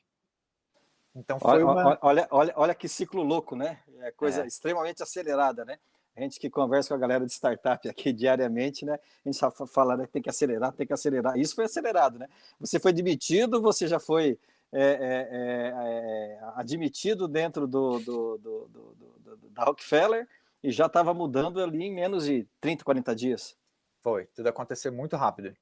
Então 1.15 1.39
foi 1.39 1.63
olha, 1.63 1.65
uma... 1.65 1.99
olha, 2.01 2.27
olha, 2.31 2.53
olha 2.55 2.75
que 2.75 2.87
ciclo 2.87 3.21
louco, 3.23 3.55
né? 3.55 3.83
É 3.99 4.11
coisa 4.11 4.43
é. 4.43 4.47
extremamente 4.47 5.03
acelerada, 5.03 5.65
né? 5.65 5.79
A 6.15 6.21
gente 6.21 6.39
que 6.39 6.49
conversa 6.49 6.89
com 6.89 6.95
a 6.95 6.97
galera 6.97 7.25
de 7.25 7.31
startup 7.31 7.87
aqui 7.87 8.11
diariamente, 8.13 8.85
né? 8.85 8.93
A 8.93 9.29
gente 9.29 9.37
só 9.37 9.51
fala, 9.51 9.95
né? 9.95 10.07
Tem 10.11 10.21
que 10.21 10.29
acelerar, 10.29 10.71
tem 10.73 10.85
que 10.85 10.93
acelerar. 10.93 11.37
Isso 11.37 11.55
foi 11.55 11.65
acelerado, 11.65 12.19
né? 12.19 12.27
Você 12.59 12.79
foi 12.79 12.91
demitido, 12.91 13.61
você 13.61 13.87
já 13.87 13.99
foi 13.99 14.37
é, 14.71 14.81
é, 14.81 15.27
é, 15.31 15.69
é 15.71 16.39
admitido 16.55 17.27
dentro 17.27 17.67
do, 17.67 17.99
do, 17.99 18.37
do, 18.37 18.67
do, 18.67 19.49
da 19.51 19.63
Rockefeller 19.63 20.27
e 20.63 20.71
já 20.71 20.85
estava 20.85 21.13
mudando 21.13 21.61
ali 21.61 21.83
em 21.83 21.93
menos 21.93 22.25
de 22.25 22.47
30, 22.59 22.83
40 22.83 23.15
dias. 23.15 23.57
Foi, 24.01 24.25
tudo 24.27 24.47
aconteceu 24.47 24.91
muito 24.91 25.15
rápido. 25.15 25.55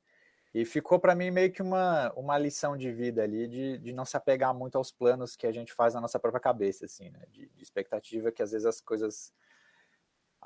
E 0.54 0.66
ficou 0.66 1.00
para 1.00 1.14
mim 1.14 1.30
meio 1.30 1.52
que 1.52 1.62
uma, 1.62 2.12
uma 2.14 2.38
lição 2.38 2.76
de 2.78 2.92
vida 2.92 3.24
ali, 3.24 3.48
de, 3.48 3.78
de 3.78 3.94
não 3.94 4.06
se 4.06 4.18
apegar 4.18 4.54
muito 4.54 4.78
aos 4.78 4.92
planos 4.92 5.36
que 5.36 5.46
a 5.46 5.52
gente 5.52 5.74
faz 5.74 5.94
na 5.94 6.02
nossa 6.02 6.20
própria 6.20 6.42
cabeça, 6.42 6.86
assim, 6.86 7.10
né? 7.10 7.20
De, 7.30 7.48
de 7.48 7.64
expectativa 7.64 8.32
que 8.32 8.42
às 8.42 8.52
vezes 8.52 8.66
as 8.66 8.82
coisas 8.82 9.32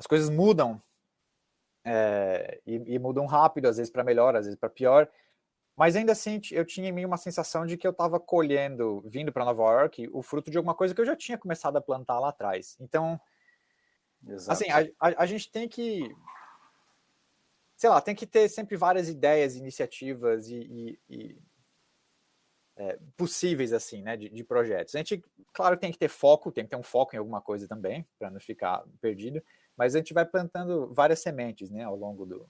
as 0.02 0.08
coisas 0.08 0.32
mudam 0.32 0.82
é, 1.86 2.60
e, 2.66 2.96
e, 2.96 3.00
mudam 3.00 3.28
rápido, 3.28 3.68
às 3.68 3.78
vezes 3.78 3.94
para 3.94 4.04
melhor, 4.04 4.36
às 4.36 4.46
vezes 4.46 4.60
para 4.60 4.68
pior. 4.68 5.08
Mas 5.78 5.96
ainda 5.96 6.12
assim, 6.12 6.42
eu 6.52 6.66
tinha 6.66 6.90
em 6.90 6.92
mim 6.92 7.06
uma 7.06 7.18
sensação 7.18 7.68
de 7.68 7.78
que 7.78 7.86
eu 7.86 7.92
estava 7.92 8.20
colhendo, 8.20 9.02
vindo 9.06 9.32
para 9.32 9.46
Nova 9.46 9.62
York, 9.62 10.10
o 10.12 10.24
fruto 10.24 10.50
de 10.50 10.58
alguma 10.58 10.74
coisa 10.74 10.96
que 10.96 11.00
eu 11.00 11.06
já 11.06 11.16
tinha 11.16 11.38
começado 11.38 11.78
a 11.78 11.82
plantar 11.82 12.20
lá 12.20 12.30
atrás. 12.30 12.76
Então, 12.80 13.22
Exato. 14.28 14.52
assim, 14.52 14.72
a, 14.72 14.80
a, 15.00 15.24
a 15.24 15.26
gente 15.28 15.52
tem 15.52 15.70
que 15.70 16.12
sei 17.78 17.90
lá, 17.90 18.02
tem 18.02 18.16
que 18.16 18.28
ter 18.28 18.50
sempre 18.50 18.76
várias 18.76 19.08
ideias, 19.08 19.56
iniciativas 19.56 20.48
e, 20.50 20.56
e, 20.56 21.00
e 21.10 21.42
é, 22.76 23.00
possíveis, 23.16 23.74
assim, 23.74 24.02
né, 24.02 24.18
de, 24.18 24.30
de, 24.30 24.44
projetos. 24.44 24.96
A 24.96 24.98
gente, 24.98 25.24
claro, 25.54 25.78
tem 25.78 25.92
que 25.92 25.98
ter 25.98 26.08
foco, 26.08 26.52
tem 26.52 26.64
que 26.64 26.70
ter 26.70 26.76
um 26.76 26.84
foco 26.84 27.16
em 27.16 27.20
alguma 27.20 27.42
coisa 27.42 27.68
também, 27.68 28.08
para 28.18 28.30
não 28.32 28.40
ficar 28.40 28.84
perdido, 29.00 29.44
mas 29.82 29.96
a 29.96 29.98
gente 29.98 30.14
vai 30.14 30.24
plantando 30.24 30.94
várias 30.94 31.22
sementes, 31.22 31.72
né, 31.72 31.84
ao 31.84 31.96
longo 31.96 32.24
do... 32.24 32.48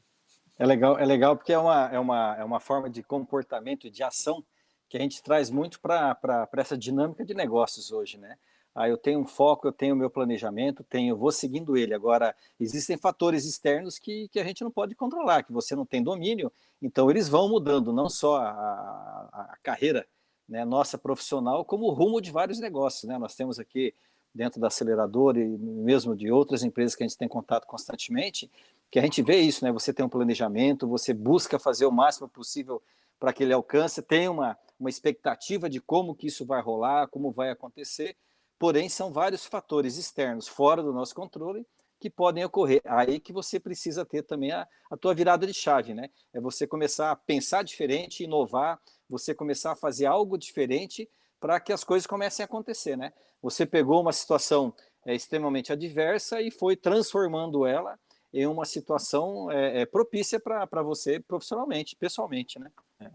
É 0.60 0.66
legal, 0.66 1.00
é 1.00 1.06
legal 1.06 1.38
porque 1.38 1.54
é 1.54 1.58
uma, 1.58 1.88
é 1.88 1.98
uma, 1.98 2.36
é 2.38 2.44
uma 2.44 2.60
forma 2.60 2.90
de 2.90 3.02
comportamento 3.02 3.88
e 3.88 3.90
de 3.90 4.04
ação 4.04 4.44
que 4.90 4.98
a 4.98 5.00
gente 5.00 5.24
traz 5.24 5.50
muito 5.50 5.80
para 5.80 6.50
essa 6.58 6.78
dinâmica 6.78 7.24
de 7.24 7.34
negócios 7.34 7.90
hoje, 7.90 8.18
né? 8.18 8.38
Aí 8.76 8.92
eu 8.92 8.98
tenho 8.98 9.22
um 9.22 9.26
foco, 9.26 9.66
eu 9.66 9.72
tenho 9.72 9.96
o 9.96 9.98
meu 9.98 10.10
planejamento, 10.10 10.84
tenho, 10.84 11.16
vou 11.16 11.32
seguindo 11.32 11.78
ele. 11.78 11.94
Agora, 11.94 12.36
existem 12.60 12.98
fatores 12.98 13.46
externos 13.46 13.98
que, 13.98 14.28
que 14.28 14.38
a 14.38 14.44
gente 14.44 14.62
não 14.62 14.70
pode 14.70 14.94
controlar, 14.94 15.44
que 15.44 15.54
você 15.54 15.74
não 15.74 15.86
tem 15.86 16.04
domínio, 16.04 16.52
então 16.82 17.10
eles 17.10 17.30
vão 17.30 17.48
mudando, 17.48 17.94
não 17.94 18.10
só 18.10 18.40
a, 18.42 18.50
a, 18.50 19.48
a 19.54 19.58
carreira 19.64 20.06
né, 20.50 20.66
nossa 20.66 20.98
profissional, 20.98 21.64
como 21.64 21.86
o 21.86 21.94
rumo 21.94 22.20
de 22.20 22.30
vários 22.30 22.60
negócios. 22.60 23.06
Né? 23.06 23.18
Nós 23.18 23.36
temos 23.36 23.58
aqui, 23.58 23.96
dentro 24.34 24.60
da 24.60 24.68
aceleradora 24.68 25.40
e 25.40 25.48
mesmo 25.48 26.16
de 26.16 26.32
outras 26.32 26.64
empresas 26.64 26.96
que 26.96 27.04
a 27.04 27.08
gente 27.08 27.18
tem 27.18 27.28
contato 27.28 27.66
constantemente, 27.66 28.50
que 28.90 29.00
a 29.00 29.02
gente 29.02 29.22
vê 29.22 29.38
isso, 29.38 29.64
né? 29.64 29.72
Você 29.72 29.94
tem 29.94 30.06
um 30.06 30.10
planejamento, 30.10 30.88
você 30.88 31.14
busca 31.14 31.60
fazer 31.60 31.86
o 31.86 31.92
máximo 31.92 32.28
possível 32.28 32.82
para 33.20 33.32
que 33.32 33.44
ele 33.44 33.54
alcance, 33.54 34.02
tem 34.02 34.28
uma, 34.28 34.58
uma 34.80 34.90
expectativa 34.90 35.70
de 35.70 35.80
como 35.80 36.16
que 36.16 36.28
isso 36.28 36.46
vai 36.46 36.62
rolar, 36.62 37.08
como 37.08 37.32
vai 37.32 37.50
acontecer, 37.50 38.16
Porém, 38.62 38.90
são 38.90 39.12
vários 39.12 39.44
fatores 39.44 39.98
externos 39.98 40.48
fora 40.48 40.84
do 40.84 40.94
nosso 40.94 41.16
controle 41.16 41.66
que 42.00 42.12
podem 42.12 42.46
ocorrer. 42.46 42.80
Aí 42.86 43.20
que 43.20 43.34
você 43.34 43.60
precisa 43.60 44.06
ter 44.06 44.22
também 44.22 44.52
a, 44.52 44.68
a 44.92 44.96
tua 44.96 45.16
virada 45.16 45.48
de 45.48 45.54
chave, 45.54 45.96
né? 45.96 46.12
É 46.32 46.40
você 46.40 46.68
começar 46.68 47.10
a 47.10 47.16
pensar 47.16 47.64
diferente, 47.64 48.24
inovar, 48.24 48.80
você 49.10 49.34
começar 49.34 49.72
a 49.72 49.76
fazer 49.76 50.06
algo 50.06 50.38
diferente 50.38 51.10
para 51.42 51.60
que 51.60 51.74
as 51.74 51.84
coisas 51.84 52.06
comecem 52.06 52.44
a 52.44 52.46
acontecer, 52.46 52.96
né? 52.96 53.12
Você 53.42 53.66
pegou 53.66 54.00
uma 54.00 54.14
situação 54.14 54.74
é, 55.04 55.16
extremamente 55.16 55.74
adversa 55.74 56.40
e 56.40 56.52
foi 56.52 56.78
transformando 56.78 57.66
ela 57.66 58.00
em 58.32 58.46
uma 58.46 58.64
situação 58.64 59.52
é, 59.52 59.82
é, 59.82 59.86
propícia 59.86 60.40
para 60.40 60.84
você 60.84 61.20
profissionalmente, 61.20 61.96
pessoalmente, 61.96 62.60
né? 62.60 62.72
É. 63.00 63.10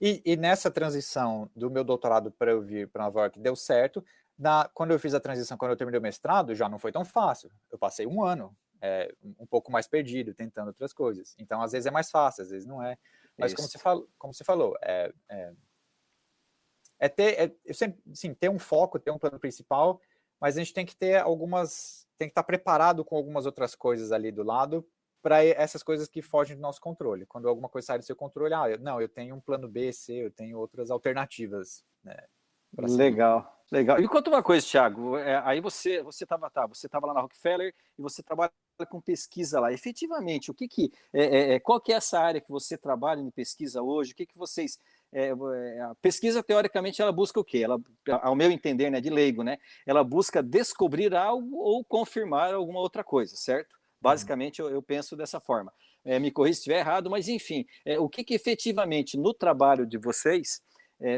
E, 0.00 0.22
e, 0.24 0.36
nessa 0.36 0.70
transição 0.70 1.50
do 1.56 1.70
meu 1.70 1.82
doutorado 1.82 2.30
para 2.30 2.50
eu 2.50 2.60
vir 2.60 2.88
para 2.88 3.04
Nova 3.04 3.20
York 3.20 3.40
deu 3.40 3.56
certo, 3.56 4.04
na, 4.38 4.68
quando 4.74 4.90
eu 4.90 4.98
fiz 4.98 5.14
a 5.14 5.20
transição, 5.20 5.56
quando 5.56 5.70
eu 5.70 5.76
terminei 5.76 5.98
o 5.98 6.02
mestrado, 6.02 6.54
já 6.54 6.68
não 6.68 6.78
foi 6.78 6.92
tão 6.92 7.04
fácil. 7.04 7.50
Eu 7.70 7.78
passei 7.78 8.06
um 8.06 8.22
ano 8.22 8.54
é, 8.80 9.12
um 9.38 9.46
pouco 9.46 9.70
mais 9.72 9.86
perdido, 9.86 10.34
tentando 10.34 10.68
outras 10.68 10.92
coisas. 10.92 11.34
Então, 11.38 11.62
às 11.62 11.72
vezes 11.72 11.86
é 11.86 11.90
mais 11.90 12.10
fácil, 12.10 12.42
às 12.42 12.50
vezes 12.50 12.66
não 12.66 12.82
é. 12.82 12.98
Mas 13.38 13.54
como 13.54 13.66
você, 13.66 13.78
fal, 13.78 14.04
como 14.18 14.34
você 14.34 14.44
falou, 14.44 14.76
é, 14.82 15.12
é, 15.28 15.52
é 17.02 17.08
ter, 17.08 17.32
é, 17.36 17.52
eu 17.64 17.74
sempre, 17.74 18.00
sim, 18.14 18.32
ter 18.32 18.48
um 18.48 18.60
foco, 18.60 18.96
ter 18.96 19.10
um 19.10 19.18
plano 19.18 19.36
principal, 19.36 20.00
mas 20.40 20.56
a 20.56 20.60
gente 20.60 20.72
tem 20.72 20.86
que 20.86 20.94
ter 20.94 21.16
algumas, 21.16 22.06
tem 22.16 22.28
que 22.28 22.30
estar 22.30 22.44
preparado 22.44 23.04
com 23.04 23.16
algumas 23.16 23.44
outras 23.44 23.74
coisas 23.74 24.12
ali 24.12 24.30
do 24.30 24.44
lado 24.44 24.86
para 25.20 25.44
essas 25.44 25.82
coisas 25.82 26.06
que 26.06 26.22
fogem 26.22 26.54
do 26.54 26.62
nosso 26.62 26.80
controle. 26.80 27.26
Quando 27.26 27.48
alguma 27.48 27.68
coisa 27.68 27.86
sai 27.86 27.98
do 27.98 28.04
seu 28.04 28.14
controle, 28.14 28.54
ah, 28.54 28.70
eu, 28.70 28.78
não, 28.78 29.00
eu 29.00 29.08
tenho 29.08 29.34
um 29.34 29.40
plano 29.40 29.66
B, 29.66 29.92
C, 29.92 30.12
eu 30.12 30.30
tenho 30.30 30.56
outras 30.56 30.92
alternativas. 30.92 31.84
Né, 32.04 32.16
Legal. 32.78 33.52
Legal. 33.72 33.98
E 33.98 34.06
conta 34.06 34.30
uma 34.30 34.42
coisa, 34.42 34.64
Thiago. 34.64 35.16
É, 35.16 35.42
aí 35.44 35.60
você 35.60 36.02
você 36.02 36.24
estava 36.24 36.50
tá, 36.50 36.66
você 36.66 36.86
estava 36.86 37.06
lá 37.06 37.14
na 37.14 37.20
Rockefeller 37.22 37.74
e 37.98 38.02
você 38.02 38.22
trabalha 38.22 38.52
com 38.88 39.00
pesquisa 39.00 39.58
lá. 39.58 39.72
Efetivamente, 39.72 40.50
o 40.50 40.54
que 40.54 40.68
que 40.68 40.92
é, 41.12 41.24
é, 41.24 41.54
é, 41.54 41.60
qual 41.60 41.80
que 41.80 41.92
é 41.92 41.96
essa 41.96 42.20
área 42.20 42.40
que 42.40 42.50
você 42.50 42.76
trabalha 42.76 43.20
em 43.20 43.30
pesquisa 43.30 43.82
hoje? 43.82 44.12
O 44.12 44.14
que 44.14 44.26
que 44.26 44.36
vocês 44.36 44.78
é, 45.12 45.28
é, 45.28 45.80
a 45.80 45.94
pesquisa 46.00 46.42
teoricamente 46.42 47.02
ela 47.02 47.12
busca 47.12 47.38
o 47.38 47.44
quê? 47.44 47.58
Ela, 47.58 47.78
ao 48.22 48.34
meu 48.34 48.50
entender, 48.50 48.90
né, 48.90 49.00
de 49.00 49.10
leigo, 49.10 49.42
né? 49.42 49.58
Ela 49.86 50.02
busca 50.02 50.42
descobrir 50.42 51.14
algo 51.14 51.56
ou 51.56 51.84
confirmar 51.84 52.54
alguma 52.54 52.80
outra 52.80 53.04
coisa, 53.04 53.36
certo? 53.36 53.72
Uhum. 53.72 53.78
Basicamente, 54.00 54.60
eu, 54.60 54.70
eu 54.70 54.82
penso 54.82 55.16
dessa 55.16 55.38
forma. 55.38 55.72
É, 56.04 56.18
me 56.18 56.30
corrija 56.30 56.54
se 56.54 56.60
estiver 56.60 56.78
errado, 56.78 57.08
mas 57.08 57.28
enfim, 57.28 57.64
o 58.00 58.08
que 58.08 58.24
que 58.24 58.34
efetivamente 58.34 59.16
no 59.16 59.32
trabalho 59.32 59.86
de 59.86 59.96
vocês 59.98 60.60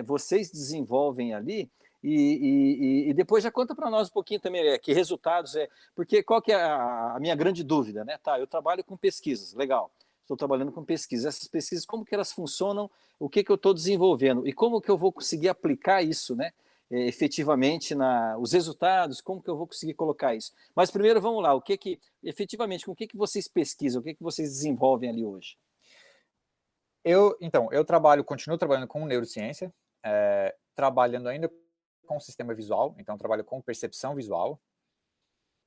vocês 0.06 0.50
desenvolvem 0.50 1.34
ali? 1.34 1.70
E, 2.04 3.06
e, 3.06 3.10
e, 3.10 3.14
depois 3.14 3.42
já 3.42 3.50
conta 3.50 3.74
para 3.74 3.88
nós 3.88 4.08
um 4.08 4.12
pouquinho 4.12 4.38
também 4.38 4.60
é, 4.68 4.78
que 4.78 4.92
resultados 4.92 5.56
é, 5.56 5.66
porque 5.94 6.22
qual 6.22 6.42
que 6.42 6.52
é 6.52 6.54
a, 6.54 7.14
a, 7.16 7.18
minha 7.18 7.34
grande 7.34 7.64
dúvida, 7.64 8.04
né? 8.04 8.18
Tá, 8.22 8.38
eu 8.38 8.46
trabalho 8.46 8.84
com 8.84 8.94
pesquisas, 8.94 9.54
legal. 9.54 9.90
Estou 10.24 10.38
trabalhando 10.38 10.72
com 10.72 10.82
pesquisas. 10.82 11.26
Essas 11.26 11.46
pesquisas, 11.46 11.84
como 11.84 12.04
que 12.04 12.14
elas 12.14 12.32
funcionam? 12.32 12.90
O 13.18 13.28
que 13.28 13.44
que 13.44 13.52
eu 13.52 13.56
estou 13.56 13.74
desenvolvendo 13.74 14.46
e 14.48 14.52
como 14.52 14.80
que 14.80 14.90
eu 14.90 14.96
vou 14.96 15.12
conseguir 15.12 15.50
aplicar 15.50 16.02
isso, 16.02 16.34
né? 16.34 16.50
É, 16.90 17.06
efetivamente 17.06 17.94
na 17.94 18.36
os 18.38 18.52
resultados, 18.52 19.20
como 19.20 19.42
que 19.42 19.48
eu 19.48 19.56
vou 19.56 19.66
conseguir 19.66 19.94
colocar 19.94 20.34
isso? 20.34 20.52
Mas 20.74 20.90
primeiro 20.90 21.20
vamos 21.20 21.42
lá, 21.42 21.54
o 21.54 21.60
que 21.60 21.76
que 21.76 22.00
efetivamente 22.22 22.84
com 22.86 22.92
o 22.92 22.96
que 22.96 23.06
que 23.06 23.16
vocês 23.16 23.48
pesquisam, 23.48 24.00
o 24.00 24.04
que 24.04 24.14
que 24.14 24.22
vocês 24.22 24.48
desenvolvem 24.50 25.10
ali 25.10 25.24
hoje? 25.24 25.56
Eu 27.02 27.36
então 27.40 27.70
eu 27.72 27.84
trabalho, 27.84 28.24
continuo 28.24 28.58
trabalhando 28.58 28.86
com 28.88 29.04
neurociência, 29.06 29.72
é, 30.04 30.54
trabalhando 30.74 31.28
ainda 31.28 31.50
com 32.06 32.20
sistema 32.20 32.54
visual, 32.54 32.94
então 32.98 33.18
trabalho 33.18 33.44
com 33.44 33.60
percepção 33.60 34.14
visual. 34.14 34.60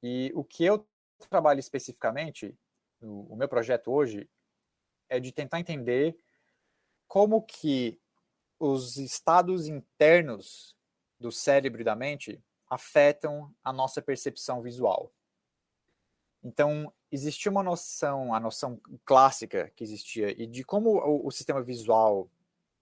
E 0.02 0.32
o 0.36 0.43
que 0.43 0.63
eu 0.63 0.88
trabalho 1.30 1.60
especificamente, 1.60 2.56
o, 3.02 3.34
o 3.34 3.36
meu 3.36 3.48
projeto 3.48 3.91
hoje, 3.91 4.30
é 5.10 5.20
de 5.20 5.32
tentar 5.32 5.60
entender 5.60 6.17
como 7.08 7.41
que 7.41 8.00
os 8.60 8.98
estados 8.98 9.67
internos 9.67 10.76
do 11.20 11.32
cérebro 11.32 11.82
e 11.82 11.84
da 11.84 11.96
mente 11.96 12.41
afetam 12.70 13.54
a 13.63 13.72
nossa 13.72 14.02
percepção 14.02 14.62
visual. 14.62 15.12
Então, 16.43 16.93
existia 17.12 17.52
uma 17.52 17.63
noção, 17.63 18.34
a 18.34 18.39
noção 18.39 18.80
clássica 19.06 19.72
que 19.76 19.84
existia, 19.84 20.30
e 20.41 20.46
de 20.46 20.63
como 20.63 20.98
o, 20.98 21.28
o 21.28 21.32
sistema 21.32 21.62
visual 21.62 22.30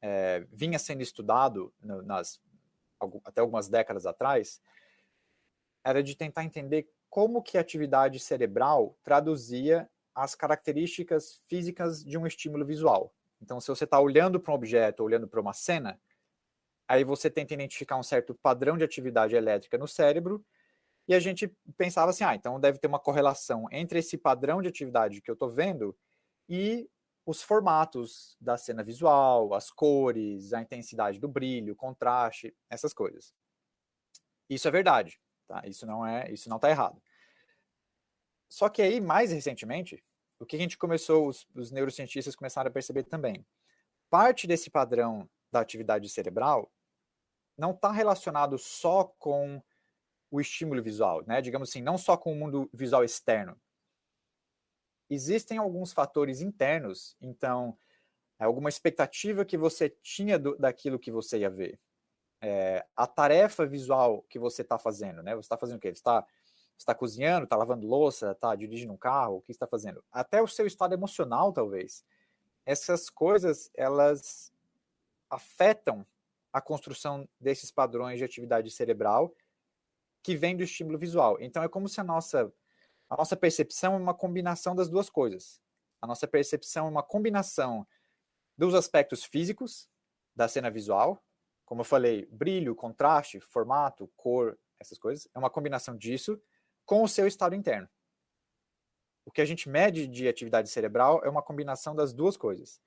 é, 0.02 0.46
vinha 0.52 0.80
sendo 0.80 1.02
estudado 1.02 1.74
no, 1.82 2.02
nas 2.02 2.40
até 3.26 3.42
algumas 3.42 3.68
décadas 3.68 4.06
atrás, 4.06 4.62
era 5.84 6.02
de 6.02 6.16
tentar 6.16 6.44
entender 6.44 6.90
como 7.10 7.42
que 7.42 7.58
a 7.58 7.62
atividade 7.62 8.20
cerebral 8.20 8.98
traduzia 9.04 9.90
as 10.16 10.34
características 10.34 11.42
físicas 11.48 12.04
de 12.04 12.18
um 12.18 12.26
estímulo 12.26 12.64
visual. 12.66 13.14
Então, 13.42 13.60
se 13.60 13.68
você 13.68 13.84
está 13.84 14.00
olhando 14.00 14.40
para 14.40 14.52
um 14.52 14.56
objeto, 14.56 15.04
olhando 15.04 15.28
para 15.28 15.42
uma 15.42 15.54
cena, 15.54 16.00
aí 16.88 17.04
você 17.04 17.30
tenta 17.30 17.54
identificar 17.54 17.98
um 17.98 18.04
certo 18.04 18.34
padrão 18.34 18.78
de 18.78 18.84
atividade 18.84 19.36
elétrica 19.36 19.78
no 19.78 19.88
cérebro, 19.88 20.44
e 21.08 21.14
a 21.14 21.20
gente 21.20 21.48
pensava 21.78 22.10
assim, 22.10 22.24
ah, 22.24 22.34
então 22.34 22.60
deve 22.60 22.80
ter 22.80 22.88
uma 22.88 23.00
correlação 23.00 23.68
entre 23.72 24.00
esse 24.00 24.18
padrão 24.18 24.62
de 24.62 24.68
atividade 24.68 25.22
que 25.22 25.30
eu 25.30 25.34
estou 25.34 25.50
vendo 25.50 25.96
e 26.50 26.90
os 27.26 27.42
formatos 27.42 28.36
da 28.40 28.58
cena 28.58 28.84
visual, 28.84 29.54
as 29.54 29.70
cores, 29.72 30.54
a 30.54 30.62
intensidade 30.62 31.20
do 31.20 31.28
brilho, 31.28 31.76
contraste, 31.76 32.56
essas 32.70 32.94
coisas. 32.94 33.34
Isso 34.50 34.68
é 34.68 34.72
verdade, 34.72 35.20
tá? 35.48 35.62
Isso 35.66 35.86
não 35.86 36.06
é, 36.06 36.32
isso 36.32 36.50
não 36.50 36.58
está 36.58 36.70
errado. 36.70 37.02
Só 38.56 38.70
que 38.70 38.82
aí, 38.82 39.02
mais 39.02 39.34
recentemente, 39.34 40.02
o 40.40 40.46
que 40.46 40.56
a 40.56 40.60
gente 40.60 40.78
começou, 40.78 41.28
os, 41.28 41.46
os 41.54 41.72
neurocientistas 41.72 42.38
começaram 42.38 42.70
a 42.70 42.72
perceber 42.72 43.04
também, 43.04 43.46
parte 44.10 44.48
desse 44.48 44.70
padrão 44.70 45.30
da 45.52 45.60
atividade 45.60 46.08
cerebral 46.08 46.72
não 47.58 47.72
está 47.72 47.92
relacionado 47.92 48.58
só 48.58 49.04
com 49.20 49.62
o 50.32 50.40
estímulo 50.40 50.82
visual, 50.82 51.22
né? 51.28 51.42
Digamos 51.42 51.68
assim, 51.68 51.82
não 51.82 51.98
só 51.98 52.16
com 52.16 52.32
o 52.32 52.36
mundo 52.36 52.70
visual 52.74 53.04
externo. 53.04 53.60
Existem 55.10 55.58
alguns 55.58 55.92
fatores 55.92 56.40
internos, 56.40 57.18
então, 57.20 57.78
alguma 58.40 58.70
expectativa 58.70 59.44
que 59.44 59.58
você 59.58 59.90
tinha 59.90 60.40
do, 60.40 60.58
daquilo 60.58 60.98
que 60.98 61.12
você 61.12 61.40
ia 61.40 61.50
ver. 61.50 61.78
É, 62.40 62.86
a 62.96 63.06
tarefa 63.06 63.66
visual 63.66 64.22
que 64.30 64.40
você 64.40 64.62
está 64.62 64.80
fazendo, 64.80 65.22
né? 65.22 65.36
Você 65.36 65.42
está 65.42 65.58
fazendo 65.58 65.76
o 65.76 65.82
quê? 65.82 65.90
Você 65.90 66.00
está 66.00 66.26
está 66.78 66.94
cozinhando, 66.94 67.46
está 67.46 67.56
lavando 67.56 67.88
louça, 67.88 68.32
está 68.32 68.56
dirigindo 68.56 68.94
um 68.94 68.98
carro, 68.98 69.38
o 69.38 69.42
que 69.42 69.52
está 69.52 69.66
fazendo? 69.66 70.04
Até 70.12 70.42
o 70.42 70.48
seu 70.48 70.68
estado 70.68 70.94
emocional, 70.94 71.52
talvez. 71.52 72.04
Essas 72.66 73.10
coisas, 73.10 73.72
elas 73.76 74.52
afetam 75.30 76.06
a 76.52 76.62
construção 76.62 77.28
desses 77.40 77.72
padrões 77.72 78.18
de 78.18 78.24
atividade 78.24 78.70
cerebral 78.72 79.34
que 80.24 80.36
vem 80.36 80.56
do 80.56 80.64
estímulo 80.64 80.98
visual. 80.98 81.38
Então 81.40 81.62
é 81.62 81.68
como 81.68 81.88
se 81.88 82.00
a 82.00 82.04
nossa 82.04 82.52
a 83.08 83.16
nossa 83.16 83.36
percepção 83.36 83.94
é 83.94 83.98
uma 83.98 84.14
combinação 84.16 84.76
das 84.76 84.90
duas 84.90 85.10
coisas. 85.10 85.62
A 86.02 86.08
nossa 86.08 86.28
percepção 86.28 86.88
é 86.88 86.90
uma 86.90 87.04
combinação 87.04 87.86
dos 88.58 88.74
aspectos 88.74 89.24
físicos 89.24 89.88
da 90.36 90.48
cena 90.48 90.72
visual, 90.72 91.24
como 91.66 91.82
eu 91.82 91.86
falei, 91.86 92.26
brilho, 92.32 92.76
contraste, 92.76 93.40
formato, 93.40 94.10
cor, 94.16 94.58
essas 94.80 94.98
coisas, 94.98 95.28
é 95.34 95.40
uma 95.40 95.50
combinação 95.50 95.96
disso 95.96 96.40
com 96.86 97.04
o 97.04 97.08
seu 97.08 97.28
estado 97.28 97.56
interno. 97.56 97.90
O 99.26 99.32
que 99.32 99.42
a 99.42 99.46
gente 99.46 99.68
mede 99.68 100.08
de 100.08 100.28
atividade 100.28 100.70
cerebral 100.70 101.22
é 101.24 101.30
uma 101.30 101.42
combinação 101.42 101.96
das 101.96 102.14
duas 102.14 102.38
coisas. 102.38 102.80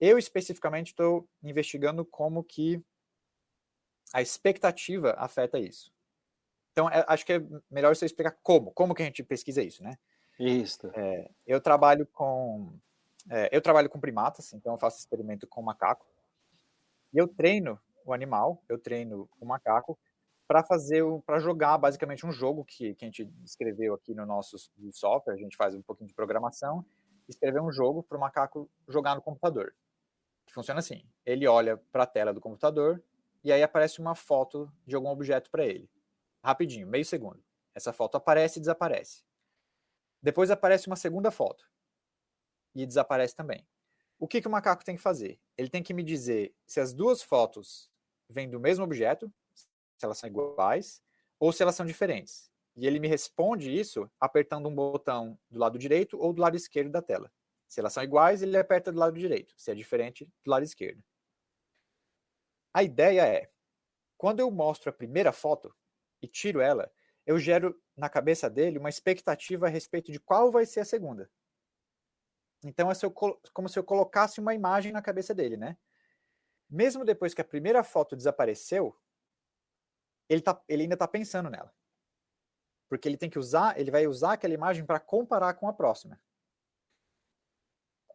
Eu 0.00 0.18
especificamente 0.18 0.88
estou 0.88 1.28
investigando 1.42 2.04
como 2.04 2.44
que 2.44 2.80
a 4.12 4.22
expectativa 4.22 5.12
afeta 5.18 5.58
isso. 5.58 5.92
Então, 6.72 6.88
é, 6.90 7.04
acho 7.08 7.24
que 7.24 7.32
é 7.32 7.42
melhor 7.70 7.96
você 7.96 8.04
explicar 8.06 8.36
como, 8.42 8.70
como 8.70 8.94
que 8.94 9.02
a 9.02 9.06
gente 9.06 9.22
pesquisa 9.22 9.62
isso, 9.62 9.82
né? 9.82 9.98
Isso. 10.38 10.90
É, 10.94 11.30
eu 11.46 11.60
trabalho 11.60 12.06
com 12.06 12.78
é, 13.28 13.48
eu 13.50 13.60
trabalho 13.60 13.88
com 13.88 13.98
primatas, 13.98 14.52
então 14.52 14.74
eu 14.74 14.78
faço 14.78 14.98
experimento 14.98 15.46
com 15.46 15.62
macaco. 15.62 16.06
E 17.12 17.18
eu 17.18 17.26
treino 17.26 17.80
o 18.04 18.12
animal, 18.12 18.62
eu 18.68 18.78
treino 18.78 19.28
o 19.40 19.46
macaco 19.46 19.98
para 20.46 20.62
fazer 20.64 21.02
para 21.24 21.38
jogar 21.38 21.76
basicamente 21.78 22.24
um 22.26 22.32
jogo 22.32 22.64
que, 22.64 22.94
que 22.94 23.04
a 23.04 23.08
gente 23.08 23.30
escreveu 23.44 23.94
aqui 23.94 24.14
no 24.14 24.24
nosso 24.24 24.56
software, 24.92 25.34
a 25.34 25.36
gente 25.36 25.56
faz 25.56 25.74
um 25.74 25.82
pouquinho 25.82 26.08
de 26.08 26.14
programação, 26.14 26.84
escrever 27.28 27.60
um 27.60 27.72
jogo 27.72 28.02
para 28.02 28.16
o 28.16 28.20
macaco 28.20 28.70
jogar 28.88 29.14
no 29.14 29.22
computador. 29.22 29.74
Funciona 30.50 30.80
assim: 30.80 31.04
ele 31.24 31.46
olha 31.46 31.76
para 31.90 32.04
a 32.04 32.06
tela 32.06 32.32
do 32.32 32.40
computador 32.40 33.02
e 33.42 33.52
aí 33.52 33.62
aparece 33.62 34.00
uma 34.00 34.14
foto 34.14 34.70
de 34.86 34.94
algum 34.94 35.08
objeto 35.08 35.50
para 35.50 35.64
ele 35.64 35.90
rapidinho, 36.46 36.86
meio 36.86 37.04
segundo. 37.04 37.42
Essa 37.74 37.92
foto 37.92 38.16
aparece 38.16 38.58
e 38.58 38.60
desaparece. 38.60 39.24
Depois 40.22 40.48
aparece 40.48 40.86
uma 40.86 40.94
segunda 40.94 41.30
foto 41.32 41.68
e 42.72 42.86
desaparece 42.86 43.34
também. 43.34 43.66
O 44.18 44.28
que, 44.28 44.40
que 44.40 44.46
o 44.46 44.50
macaco 44.50 44.84
tem 44.84 44.96
que 44.96 45.02
fazer? 45.02 45.40
Ele 45.58 45.68
tem 45.68 45.82
que 45.82 45.92
me 45.92 46.04
dizer 46.04 46.54
se 46.64 46.80
as 46.80 46.94
duas 46.94 47.20
fotos 47.20 47.90
vêm 48.28 48.48
do 48.48 48.60
mesmo 48.60 48.84
objeto, 48.84 49.32
se 49.96 50.04
elas 50.04 50.18
são 50.18 50.28
iguais, 50.28 51.02
ou 51.38 51.52
se 51.52 51.62
elas 51.62 51.74
são 51.74 51.86
diferentes. 51.86 52.50
E 52.74 52.86
ele 52.86 52.98
me 52.98 53.08
responde 53.08 53.74
isso 53.74 54.10
apertando 54.20 54.68
um 54.68 54.74
botão 54.74 55.38
do 55.50 55.58
lado 55.58 55.78
direito 55.78 56.18
ou 56.18 56.32
do 56.32 56.42
lado 56.42 56.56
esquerdo 56.56 56.90
da 56.90 57.00
tela. 57.00 57.32
Se 57.66 57.80
elas 57.80 57.92
são 57.92 58.02
iguais, 58.02 58.42
ele 58.42 58.56
aperta 58.56 58.92
do 58.92 58.98
lado 58.98 59.18
direito. 59.18 59.54
Se 59.56 59.70
é 59.70 59.74
diferente, 59.74 60.24
do 60.44 60.50
lado 60.50 60.62
esquerdo. 60.62 61.02
A 62.72 62.82
ideia 62.82 63.26
é, 63.26 63.50
quando 64.18 64.40
eu 64.40 64.50
mostro 64.50 64.90
a 64.90 64.92
primeira 64.92 65.32
foto, 65.32 65.74
e 66.22 66.28
tiro 66.28 66.60
ela, 66.60 66.90
eu 67.24 67.38
gero 67.38 67.80
na 67.96 68.08
cabeça 68.08 68.48
dele 68.48 68.78
uma 68.78 68.88
expectativa 68.88 69.66
a 69.66 69.70
respeito 69.70 70.12
de 70.12 70.20
qual 70.20 70.50
vai 70.50 70.64
ser 70.64 70.80
a 70.80 70.84
segunda. 70.84 71.30
Então 72.62 72.90
é 72.90 72.94
como 73.52 73.68
se 73.68 73.78
eu 73.78 73.84
colocasse 73.84 74.40
uma 74.40 74.54
imagem 74.54 74.92
na 74.92 75.02
cabeça 75.02 75.34
dele, 75.34 75.56
né? 75.56 75.76
Mesmo 76.68 77.04
depois 77.04 77.32
que 77.32 77.40
a 77.40 77.44
primeira 77.44 77.82
foto 77.82 78.16
desapareceu, 78.16 78.96
ele, 80.28 80.40
tá, 80.40 80.60
ele 80.68 80.82
ainda 80.82 80.94
está 80.94 81.06
pensando 81.06 81.50
nela. 81.50 81.72
Porque 82.88 83.08
ele 83.08 83.16
tem 83.16 83.30
que 83.30 83.38
usar, 83.38 83.78
ele 83.78 83.90
vai 83.90 84.06
usar 84.06 84.34
aquela 84.34 84.54
imagem 84.54 84.84
para 84.84 85.00
comparar 85.00 85.54
com 85.54 85.68
a 85.68 85.72
próxima. 85.72 86.20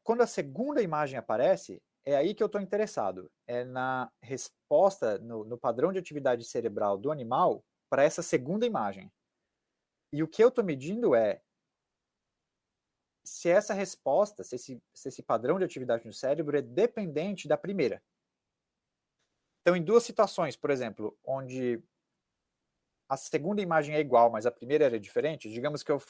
Quando 0.04 0.22
a 0.22 0.28
segunda 0.28 0.82
imagem 0.82 1.18
aparece, 1.18 1.82
é 2.06 2.16
aí 2.16 2.34
que 2.34 2.42
eu 2.42 2.48
estou 2.48 2.62
interessado. 2.62 3.32
É 3.48 3.64
na 3.64 4.12
resposta, 4.22 5.18
no, 5.20 5.44
no 5.44 5.58
padrão 5.58 5.92
de 5.92 6.00
atividade 6.00 6.44
cerebral 6.44 6.98
do 6.98 7.12
animal 7.12 7.64
para 7.90 8.04
essa 8.04 8.24
segunda 8.24 8.66
imagem. 8.66 9.12
E 10.14 10.24
o 10.24 10.28
que 10.28 10.44
eu 10.44 10.50
estou 10.50 10.64
medindo 10.64 11.14
é 11.14 11.42
se 13.24 13.50
essa 13.50 13.74
resposta, 13.74 14.44
se 14.44 14.56
esse, 14.56 14.84
se 14.94 15.08
esse 15.10 15.22
padrão 15.22 15.60
de 15.60 15.66
atividade 15.66 16.06
no 16.06 16.14
cérebro 16.14 16.58
é 16.58 16.62
dependente 16.62 17.48
da 17.48 17.58
primeira. 17.58 18.02
Então, 19.62 19.76
em 19.76 19.84
duas 19.84 20.04
situações, 20.04 20.56
por 20.56 20.72
exemplo, 20.72 21.18
onde 21.24 21.82
a 23.12 23.18
segunda 23.18 23.62
imagem 23.62 23.94
é 23.94 24.00
igual, 24.00 24.32
mas 24.32 24.46
a 24.46 24.52
primeira 24.52 24.86
era 24.86 24.98
diferente, 24.98 25.50
digamos 25.50 25.84
que 25.84 25.92
eu 25.92 26.02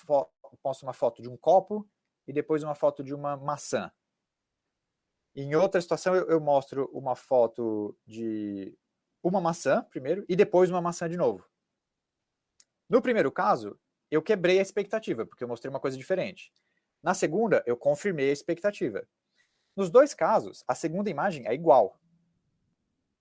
posto 0.62 0.84
uma 0.84 0.94
foto 0.94 1.20
de 1.20 1.28
um 1.28 1.36
copo 1.36 1.90
e 2.28 2.32
depois 2.32 2.62
uma 2.62 2.76
foto 2.76 3.04
de 3.04 3.12
uma 3.12 3.36
maçã. 3.36 3.92
Em 5.36 5.56
outra 5.56 5.82
situação, 5.82 6.14
eu, 6.14 6.30
eu 6.30 6.40
mostro 6.40 6.88
uma 6.94 7.16
foto 7.16 7.98
de 8.06 8.78
uma 9.24 9.42
maçã 9.42 9.82
primeiro 9.90 10.24
e 10.30 10.36
depois 10.36 10.70
uma 10.70 10.80
maçã 10.80 11.10
de 11.10 11.18
novo. 11.18 11.44
No 12.88 13.02
primeiro 13.02 13.32
caso, 13.32 13.80
eu 14.12 14.22
quebrei 14.22 14.60
a 14.60 14.62
expectativa, 14.62 15.26
porque 15.26 15.44
eu 15.44 15.48
mostrei 15.48 15.72
uma 15.72 15.80
coisa 15.80 15.98
diferente. 15.98 16.54
Na 17.02 17.16
segunda, 17.16 17.64
eu 17.66 17.76
confirmei 17.76 18.30
a 18.30 18.34
expectativa. 18.34 19.08
Nos 19.76 19.90
dois 19.90 20.14
casos, 20.14 20.64
a 20.68 20.76
segunda 20.76 21.10
imagem 21.10 21.48
é 21.48 21.54
igual. 21.56 22.00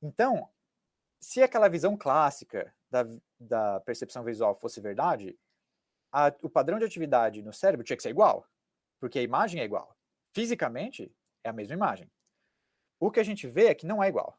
Então, 0.03 0.51
se 1.19 1.43
aquela 1.43 1.66
visão 1.66 1.97
clássica 1.97 2.75
da, 2.90 3.07
da 3.38 3.81
percepção 3.81 4.24
visual 4.24 4.55
fosse 4.55 4.81
verdade, 4.81 5.38
a, 6.12 6.35
o 6.42 6.50
padrão 6.50 6.79
de 6.79 6.85
atividade 6.85 7.42
no 7.42 7.53
cérebro 7.53 7.85
tinha 7.85 7.96
que 7.96 8.03
ser 8.03 8.11
igual, 8.11 8.46
porque 8.98 9.18
a 9.18 9.22
imagem 9.22 9.61
é 9.61 9.64
igual. 9.64 9.96
Fisicamente, 10.33 11.12
é 11.44 11.48
a 11.48 11.53
mesma 11.53 11.74
imagem. 11.74 12.11
O 12.98 13.11
que 13.11 13.20
a 13.20 13.24
gente 13.24 13.46
vê 13.46 13.66
é 13.66 13.74
que 13.74 13.87
não 13.87 14.03
é 14.03 14.09
igual. 14.09 14.38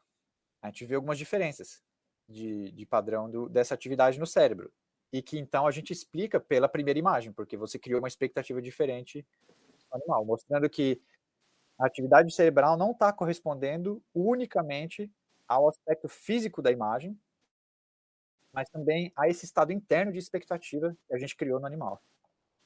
A 0.60 0.68
gente 0.68 0.86
vê 0.86 0.94
algumas 0.94 1.18
diferenças 1.18 1.82
de, 2.28 2.70
de 2.72 2.86
padrão 2.86 3.28
do, 3.30 3.48
dessa 3.48 3.74
atividade 3.74 4.18
no 4.18 4.26
cérebro 4.26 4.72
e 5.12 5.20
que 5.20 5.38
então 5.38 5.66
a 5.66 5.70
gente 5.70 5.92
explica 5.92 6.40
pela 6.40 6.68
primeira 6.68 6.98
imagem, 6.98 7.32
porque 7.32 7.56
você 7.56 7.78
criou 7.78 8.00
uma 8.00 8.08
expectativa 8.08 8.62
diferente 8.62 9.26
no 9.90 9.96
animal, 9.96 10.24
mostrando 10.24 10.70
que 10.70 11.02
a 11.78 11.86
atividade 11.86 12.32
cerebral 12.32 12.76
não 12.76 12.92
está 12.92 13.12
correspondendo 13.12 14.02
unicamente 14.14 15.10
ao 15.46 15.68
aspecto 15.68 16.08
físico 16.08 16.62
da 16.62 16.70
imagem, 16.70 17.18
mas 18.52 18.68
também 18.68 19.12
a 19.16 19.28
esse 19.28 19.44
estado 19.44 19.72
interno 19.72 20.12
de 20.12 20.18
expectativa 20.18 20.96
que 21.08 21.14
a 21.14 21.18
gente 21.18 21.36
criou 21.36 21.58
no 21.58 21.66
animal. 21.66 22.00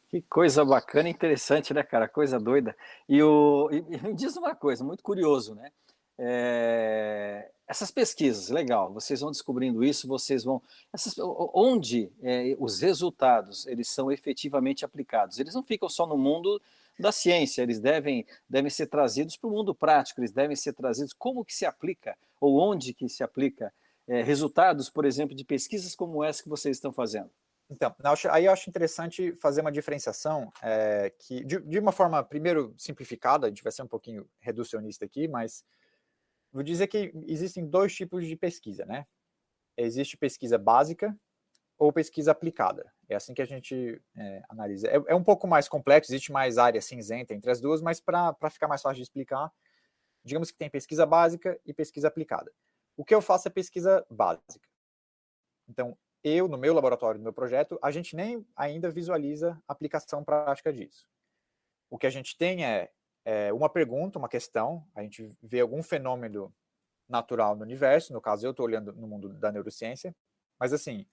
Que 0.09 0.23
coisa 0.23 0.65
bacana 0.65 1.09
interessante, 1.09 1.75
né, 1.75 1.83
cara? 1.83 2.09
Coisa 2.09 2.39
doida. 2.39 2.77
E, 3.09 3.23
o, 3.23 3.69
e 3.73 3.83
me 4.03 4.15
diz 4.15 4.37
uma 4.37 4.55
coisa, 4.55 4.85
muito 4.85 5.03
curioso, 5.03 5.55
né? 5.55 5.71
É, 6.19 7.51
essas 7.69 7.91
pesquisas, 7.91 8.49
legal, 8.49 8.93
vocês 8.93 9.21
vão 9.21 9.31
descobrindo 9.31 9.85
isso, 9.85 10.07
vocês 10.07 10.45
vão. 10.45 10.63
Essas, 10.93 11.17
onde 11.19 12.11
é, 12.23 12.57
os 12.59 12.81
resultados 12.81 13.67
eles 13.67 13.89
são 13.89 14.11
efetivamente 14.11 14.85
aplicados? 14.85 15.39
Eles 15.39 15.55
não 15.55 15.63
ficam 15.63 15.89
só 15.89 16.07
no 16.07 16.17
mundo 16.17 16.63
da 16.99 17.13
ciência, 17.13 17.63
eles 17.63 17.79
devem, 17.79 18.25
devem 18.49 18.71
ser 18.71 18.87
trazidos 18.87 19.37
para 19.37 19.49
o 19.49 19.53
mundo 19.53 19.75
prático, 19.75 20.21
eles 20.21 20.33
devem 20.33 20.57
ser 20.57 20.73
trazidos 20.73 21.13
como 21.13 21.45
que 21.45 21.55
se 21.55 21.67
aplica, 21.67 22.17
ou 22.41 22.59
onde 22.59 22.95
que 22.95 23.09
se 23.09 23.23
aplica 23.23 23.73
é, 24.09 24.23
resultados, 24.23 24.89
por 24.89 25.05
exemplo, 25.05 25.35
de 25.35 25.45
pesquisas 25.45 25.95
como 25.95 26.23
essa 26.23 26.43
que 26.43 26.49
vocês 26.49 26.77
estão 26.77 26.93
fazendo. 26.93 27.31
Então, 27.69 27.93
aí 28.31 28.45
eu 28.45 28.53
acho 28.53 28.71
interessante 28.71 29.33
fazer 29.35 29.61
uma 29.61 29.73
diferenciação 29.73 30.53
é, 30.63 31.11
que, 31.19 31.45
de, 31.45 31.61
de, 31.61 31.79
uma 31.81 31.91
forma, 31.91 32.23
primeiro, 32.23 32.73
simplificada, 32.79 33.47
a 33.47 33.49
gente 33.49 33.63
vai 33.63 33.73
ser 33.73 33.83
um 33.83 33.89
pouquinho 33.89 34.29
reducionista 34.39 35.05
aqui, 35.05 35.27
mas 35.27 35.65
vou 36.53 36.63
dizer 36.63 36.87
que 36.87 37.13
existem 37.27 37.67
dois 37.67 37.93
tipos 37.95 38.25
de 38.25 38.37
pesquisa, 38.37 38.87
né? 38.87 39.05
Existe 39.77 40.17
pesquisa 40.17 40.57
básica 40.57 41.15
ou 41.77 41.93
pesquisa 41.93 42.31
aplicada. 42.31 42.91
É 43.09 43.17
assim 43.17 43.35
que 43.35 43.43
a 43.43 43.47
gente 43.47 44.01
é, 44.17 44.43
analisa. 44.49 44.87
É, 44.87 45.03
é, 45.09 45.15
um 45.15 45.25
pouco 45.25 45.49
mais 45.49 45.69
complexo, 45.69 46.13
existe 46.13 46.31
mais 46.31 46.59
área 46.59 46.81
cinzenta 46.81 47.35
entre 47.35 47.51
as 47.51 47.61
duas, 47.61 47.83
mas 47.83 47.99
para 48.01 48.35
ficar 48.49 48.69
mais 48.69 48.81
fácil 48.81 48.97
de 48.97 49.03
explicar, 49.03 49.51
digamos 50.25 50.53
que 50.53 50.57
tem 50.57 50.71
pesquisa 50.71 51.05
básica 51.05 51.61
e 51.67 51.75
pesquisa 51.75 52.07
aplicada. 52.07 52.53
O 52.97 53.05
que 53.05 53.15
eu 53.15 53.21
faço 53.21 53.49
é 53.49 53.51
pesquisa 53.51 54.07
básica. 54.11 54.69
Então, 55.69 55.97
eu, 56.25 56.49
no 56.49 56.57
meu 56.57 56.75
laboratório, 56.75 57.19
no 57.19 57.25
meu 57.25 57.33
projeto, 57.33 57.79
a 57.83 57.91
gente 57.91 58.17
nem 58.17 58.47
ainda 58.57 58.91
visualiza 58.91 59.61
aplicação 59.69 60.25
prática 60.25 60.73
disso. 60.73 61.07
O 61.91 61.99
que 61.99 62.07
a 62.07 62.11
gente 62.11 62.37
tem 62.37 62.65
é 62.65 62.91
é, 63.27 63.53
uma 63.53 63.69
pergunta, 63.69 64.21
uma 64.21 64.29
questão, 64.29 64.89
a 64.95 65.03
gente 65.03 65.37
vê 65.43 65.59
algum 65.59 65.83
fenômeno 65.83 66.55
natural 67.09 67.57
no 67.57 67.63
universo, 67.63 68.13
no 68.13 68.21
caso 68.21 68.47
eu 68.47 68.53
estou 68.53 68.65
olhando 68.65 68.93
no 68.93 69.09
mundo 69.09 69.29
da 69.35 69.51
neurociência, 69.51 70.15
mas 70.61 70.73
assim, 70.73 71.05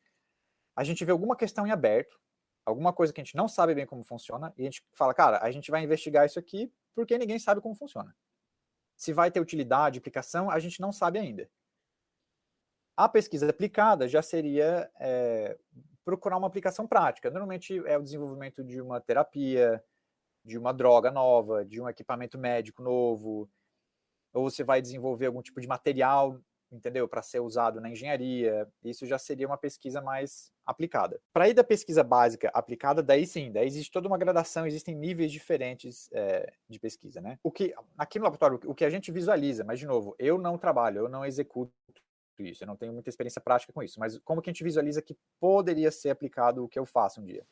a 0.76 0.84
gente 0.84 1.04
vê 1.04 1.12
alguma 1.12 1.36
questão 1.36 1.66
em 1.66 1.72
aberto, 1.72 2.20
alguma 2.64 2.94
coisa 2.94 3.12
que 3.12 3.20
a 3.20 3.24
gente 3.24 3.36
não 3.36 3.48
sabe 3.48 3.74
bem 3.74 3.88
como 3.88 4.04
funciona, 4.04 4.54
e 4.56 4.62
a 4.62 4.66
gente 4.66 4.86
fala, 4.94 5.12
cara, 5.12 5.40
a 5.44 5.50
gente 5.50 5.72
vai 5.72 5.84
investigar 5.84 6.24
isso 6.24 6.38
aqui 6.38 6.72
porque 6.94 7.18
ninguém 7.18 7.40
sabe 7.40 7.60
como 7.60 7.74
funciona. 7.74 8.16
Se 8.96 9.12
vai 9.12 9.32
ter 9.32 9.40
utilidade, 9.40 9.98
aplicação, 9.98 10.52
a 10.52 10.60
gente 10.60 10.80
não 10.80 10.92
sabe 10.92 11.18
ainda. 11.18 11.50
A 12.96 13.10
pesquisa 13.10 13.50
aplicada 13.50 14.08
já 14.08 14.22
seria 14.22 14.90
é, 15.00 15.58
procurar 16.06 16.38
uma 16.38 16.48
aplicação 16.48 16.88
prática. 16.88 17.30
Normalmente 17.30 17.82
é 17.86 17.98
o 17.98 18.04
desenvolvimento 18.04 18.64
de 18.64 18.82
uma 18.82 19.02
terapia, 19.02 19.84
de 20.46 20.58
uma 20.58 20.74
droga 20.74 21.10
nova, 21.10 21.66
de 21.66 21.82
um 21.82 21.90
equipamento 21.90 22.38
médico 22.38 22.84
novo, 22.84 23.50
ou 24.34 24.50
você 24.50 24.64
vai 24.64 24.82
desenvolver 24.82 25.28
algum 25.28 25.42
tipo 25.42 25.62
de 25.62 25.68
material 25.68 26.40
entendeu? 26.74 27.08
Para 27.08 27.22
ser 27.22 27.40
usado 27.40 27.80
na 27.80 27.90
engenharia. 27.90 28.68
Isso 28.84 29.06
já 29.06 29.18
seria 29.18 29.48
uma 29.48 29.58
pesquisa 29.58 30.02
mais 30.02 30.52
aplicada. 30.66 31.20
Para 31.32 31.48
ir 31.48 31.54
da 31.54 31.64
pesquisa 31.64 32.04
básica 32.04 32.50
aplicada, 32.54 33.04
daí 33.04 33.26
sim, 33.26 33.52
daí 33.52 33.68
existe 33.68 33.92
toda 33.92 34.08
uma 34.08 34.18
gradação, 34.18 34.66
existem 34.66 34.96
níveis 34.96 35.32
diferentes 35.32 36.10
é, 36.12 36.52
de 36.68 36.80
pesquisa, 36.80 37.22
né? 37.22 37.38
O 37.44 37.52
que 37.52 37.74
aqui 37.98 38.18
no 38.18 38.26
laboratório, 38.26 38.60
o 38.66 38.74
que 38.74 38.86
a 38.86 38.90
gente 38.90 39.12
visualiza, 39.12 39.64
mas 39.64 39.80
de 39.80 39.86
novo, 39.86 40.16
eu 40.18 40.38
não 40.38 40.58
trabalho, 40.58 41.00
eu 41.00 41.10
não 41.10 41.26
executo 41.26 41.72
isso, 42.42 42.64
eu 42.64 42.68
não 42.68 42.76
tenho 42.76 42.94
muita 42.94 43.10
experiência 43.10 43.42
prática 43.42 43.72
com 43.72 43.84
isso, 43.84 44.00
mas 44.00 44.18
como 44.20 44.42
que 44.42 44.50
a 44.50 44.54
gente 44.54 44.64
visualiza 44.64 45.02
que 45.02 45.16
poderia 45.40 45.92
ser 45.92 46.10
aplicado 46.10 46.64
o 46.64 46.68
que 46.68 46.80
eu 46.80 46.86
faço 46.86 47.22
um 47.22 47.26
dia? 47.26 47.46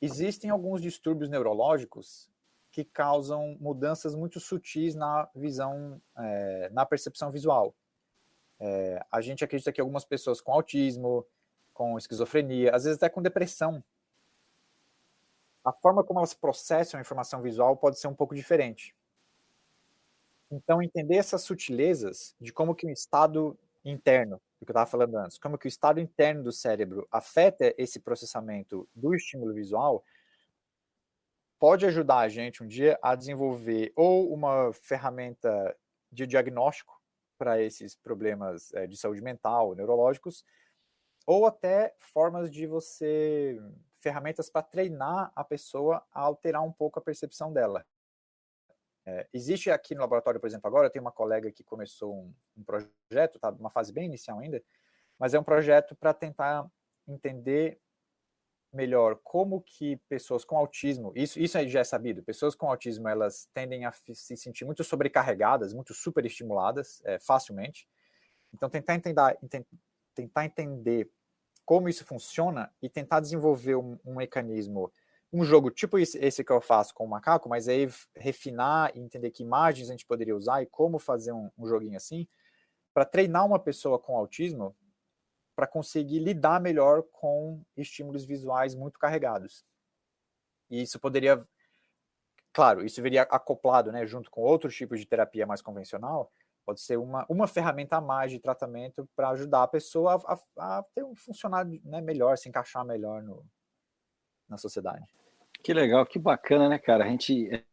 Existem 0.00 0.50
alguns 0.50 0.80
distúrbios 0.80 1.28
neurológicos 1.28 2.30
que 2.70 2.84
causam 2.84 3.56
mudanças 3.60 4.14
muito 4.14 4.40
sutis 4.40 4.94
na 4.94 5.28
visão, 5.34 6.00
é, 6.16 6.70
na 6.72 6.86
percepção 6.86 7.30
visual. 7.30 7.74
É, 8.58 9.04
a 9.10 9.20
gente 9.20 9.44
acredita 9.44 9.72
que 9.72 9.80
algumas 9.80 10.04
pessoas 10.04 10.40
com 10.40 10.52
autismo, 10.52 11.26
com 11.72 11.96
esquizofrenia, 11.98 12.74
às 12.74 12.84
vezes 12.84 12.96
até 12.96 13.08
com 13.08 13.22
depressão, 13.22 13.82
a 15.64 15.72
forma 15.72 16.02
como 16.02 16.20
elas 16.20 16.34
processam 16.34 16.98
a 16.98 17.00
informação 17.00 17.40
visual 17.40 17.76
pode 17.76 17.98
ser 17.98 18.06
um 18.08 18.14
pouco 18.14 18.34
diferente. 18.34 18.94
Então, 20.50 20.82
entender 20.82 21.16
essas 21.16 21.42
sutilezas 21.42 22.34
de 22.40 22.52
como 22.52 22.74
que 22.74 22.86
o 22.86 22.90
estado 22.90 23.56
interno, 23.84 24.40
do 24.60 24.66
que 24.66 24.70
eu 24.70 24.72
estava 24.72 24.86
falando 24.90 25.16
antes, 25.16 25.38
como 25.38 25.56
que 25.56 25.66
o 25.66 25.68
estado 25.68 26.00
interno 26.00 26.42
do 26.42 26.52
cérebro 26.52 27.06
afeta 27.10 27.72
esse 27.78 28.00
processamento 28.00 28.88
do 28.94 29.14
estímulo 29.14 29.54
visual, 29.54 30.04
pode 31.58 31.84
ajudar 31.86 32.18
a 32.18 32.28
gente 32.28 32.62
um 32.62 32.66
dia 32.66 32.98
a 33.02 33.14
desenvolver 33.14 33.92
ou 33.94 34.32
uma 34.32 34.72
ferramenta 34.72 35.76
de 36.10 36.26
diagnóstico 36.26 36.98
para 37.38 37.60
esses 37.60 37.94
problemas 37.94 38.72
é, 38.74 38.86
de 38.86 38.96
saúde 38.96 39.22
mental, 39.22 39.74
neurológicos, 39.74 40.44
ou 41.26 41.46
até 41.46 41.94
formas 41.98 42.50
de 42.50 42.66
você 42.66 43.60
ferramentas 44.00 44.50
para 44.50 44.62
treinar 44.62 45.32
a 45.36 45.44
pessoa 45.44 46.02
a 46.12 46.20
alterar 46.20 46.62
um 46.62 46.72
pouco 46.72 46.98
a 46.98 47.02
percepção 47.02 47.52
dela. 47.52 47.84
É, 49.10 49.26
existe 49.32 49.70
aqui 49.70 49.92
no 49.92 50.02
laboratório, 50.02 50.38
por 50.38 50.46
exemplo, 50.46 50.68
agora 50.68 50.88
tem 50.88 51.02
uma 51.02 51.10
colega 51.10 51.50
que 51.50 51.64
começou 51.64 52.14
um, 52.14 52.32
um 52.56 52.62
projeto, 52.62 53.40
tá 53.40 53.50
uma 53.50 53.70
fase 53.70 53.92
bem 53.92 54.04
inicial 54.04 54.38
ainda, 54.38 54.62
mas 55.18 55.34
é 55.34 55.40
um 55.40 55.42
projeto 55.42 55.96
para 55.96 56.14
tentar 56.14 56.64
entender 57.08 57.80
melhor 58.72 59.18
como 59.24 59.62
que 59.62 59.96
pessoas 60.08 60.44
com 60.44 60.56
autismo, 60.56 61.12
isso, 61.16 61.40
isso 61.40 61.58
já 61.68 61.80
é 61.80 61.84
sabido, 61.84 62.22
pessoas 62.22 62.54
com 62.54 62.70
autismo 62.70 63.08
elas 63.08 63.48
tendem 63.52 63.84
a 63.84 63.90
se 63.90 64.36
sentir 64.36 64.64
muito 64.64 64.84
sobrecarregadas, 64.84 65.74
muito 65.74 65.92
superestimuladas 65.92 67.02
é, 67.04 67.18
facilmente. 67.18 67.88
Então 68.54 68.70
tentar 68.70 68.94
entender, 68.94 69.36
tentar 70.14 70.44
entender 70.44 71.10
como 71.64 71.88
isso 71.88 72.04
funciona 72.04 72.72
e 72.80 72.88
tentar 72.88 73.18
desenvolver 73.18 73.74
um, 73.74 73.98
um 74.04 74.14
mecanismo, 74.14 74.92
um 75.32 75.44
jogo 75.44 75.70
tipo 75.70 75.98
esse, 75.98 76.44
que 76.44 76.52
eu 76.52 76.60
faço 76.60 76.92
com 76.94 77.04
o 77.04 77.08
macaco, 77.08 77.48
mas 77.48 77.68
aí 77.68 77.88
refinar 78.16 78.90
e 78.94 79.00
entender 79.00 79.30
que 79.30 79.42
imagens 79.42 79.88
a 79.88 79.92
gente 79.92 80.06
poderia 80.06 80.34
usar 80.36 80.62
e 80.62 80.66
como 80.66 80.98
fazer 80.98 81.32
um, 81.32 81.50
um 81.56 81.66
joguinho 81.66 81.96
assim, 81.96 82.26
para 82.92 83.04
treinar 83.04 83.46
uma 83.46 83.58
pessoa 83.58 83.98
com 83.98 84.16
autismo 84.16 84.76
para 85.54 85.66
conseguir 85.66 86.18
lidar 86.18 86.60
melhor 86.60 87.02
com 87.12 87.62
estímulos 87.76 88.24
visuais 88.24 88.74
muito 88.74 88.98
carregados. 88.98 89.64
E 90.68 90.82
isso 90.82 90.98
poderia, 90.98 91.44
claro, 92.52 92.84
isso 92.84 93.02
viria 93.02 93.22
acoplado, 93.22 93.92
né, 93.92 94.06
junto 94.06 94.30
com 94.30 94.40
outros 94.40 94.74
tipos 94.74 94.98
de 94.98 95.06
terapia 95.06 95.46
mais 95.46 95.60
convencional, 95.60 96.32
pode 96.64 96.80
ser 96.80 96.96
uma, 96.96 97.26
uma 97.28 97.46
ferramenta 97.46 97.96
a 97.96 98.00
mais 98.00 98.30
de 98.30 98.38
tratamento 98.38 99.08
para 99.14 99.30
ajudar 99.30 99.64
a 99.64 99.68
pessoa 99.68 100.22
a, 100.26 100.38
a, 100.56 100.78
a 100.78 100.82
ter 100.94 101.04
um 101.04 101.14
funcionar 101.14 101.64
né, 101.64 102.00
melhor, 102.00 102.38
se 102.38 102.48
encaixar 102.48 102.84
melhor 102.84 103.22
no, 103.22 103.44
na 104.50 104.58
sociedade. 104.58 105.06
Que 105.62 105.72
legal, 105.72 106.04
que 106.04 106.18
bacana, 106.18 106.68
né, 106.68 106.78
cara? 106.78 107.04
A 107.04 107.08
gente, 107.08 107.64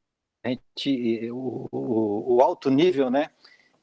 a 0.44 0.50
gente 0.50 1.32
o, 1.32 1.68
o, 1.72 2.36
o 2.36 2.42
alto 2.42 2.70
nível, 2.70 3.10
né, 3.10 3.30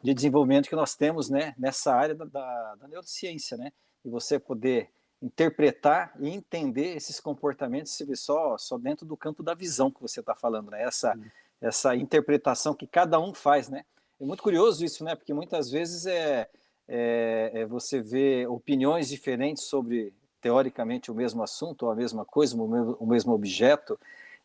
de 0.03 0.15
desenvolvimento 0.15 0.69
que 0.69 0.77
nós 0.77 0.95
temos, 0.95 1.29
né, 1.29 1.55
nessa 1.59 1.95
área 1.95 2.15
da, 2.15 2.25
da, 2.25 2.75
da 2.77 2.89
neurociência, 2.89 3.57
né? 3.57 3.73
e 4.05 4.11
você 4.11 4.39
poder 4.39 4.91
interpretar 5.23 6.15
e 6.21 6.29
entender 6.29 6.97
esses 6.97 7.19
comportamentos 7.19 8.03
só, 8.17 8.59
só 8.59 8.77
dentro 8.77 9.07
do 9.07 9.17
campo 9.17 9.43
da 9.43 9.55
visão 9.55 9.91
que 9.91 10.03
você 10.03 10.21
está 10.21 10.35
falando, 10.35 10.71
né? 10.71 10.83
Essa, 10.83 11.19
essa 11.61 11.97
interpretação 11.97 12.75
que 12.75 12.87
cada 12.87 13.19
um 13.19 13.33
faz, 13.33 13.71
né? 13.71 13.85
É 14.21 14.25
muito 14.25 14.43
curioso 14.43 14.85
isso, 14.85 15.03
né? 15.03 15.15
Porque 15.15 15.33
muitas 15.33 15.71
vezes 15.71 16.05
é, 16.05 16.49
é, 16.87 17.51
é 17.55 17.67
você 17.67 18.03
vê 18.03 18.47
opiniões 18.47 19.09
diferentes 19.09 19.65
sobre 19.65 20.13
teoricamente 20.45 21.11
o 21.11 21.15
mesmo 21.15 21.43
assunto 21.43 21.87
ou 21.87 21.91
a 21.91 21.97
mesma 21.97 22.23
coisa, 22.23 22.55
o 22.55 23.07
mesmo, 23.07 23.33
objeto, 23.33 23.99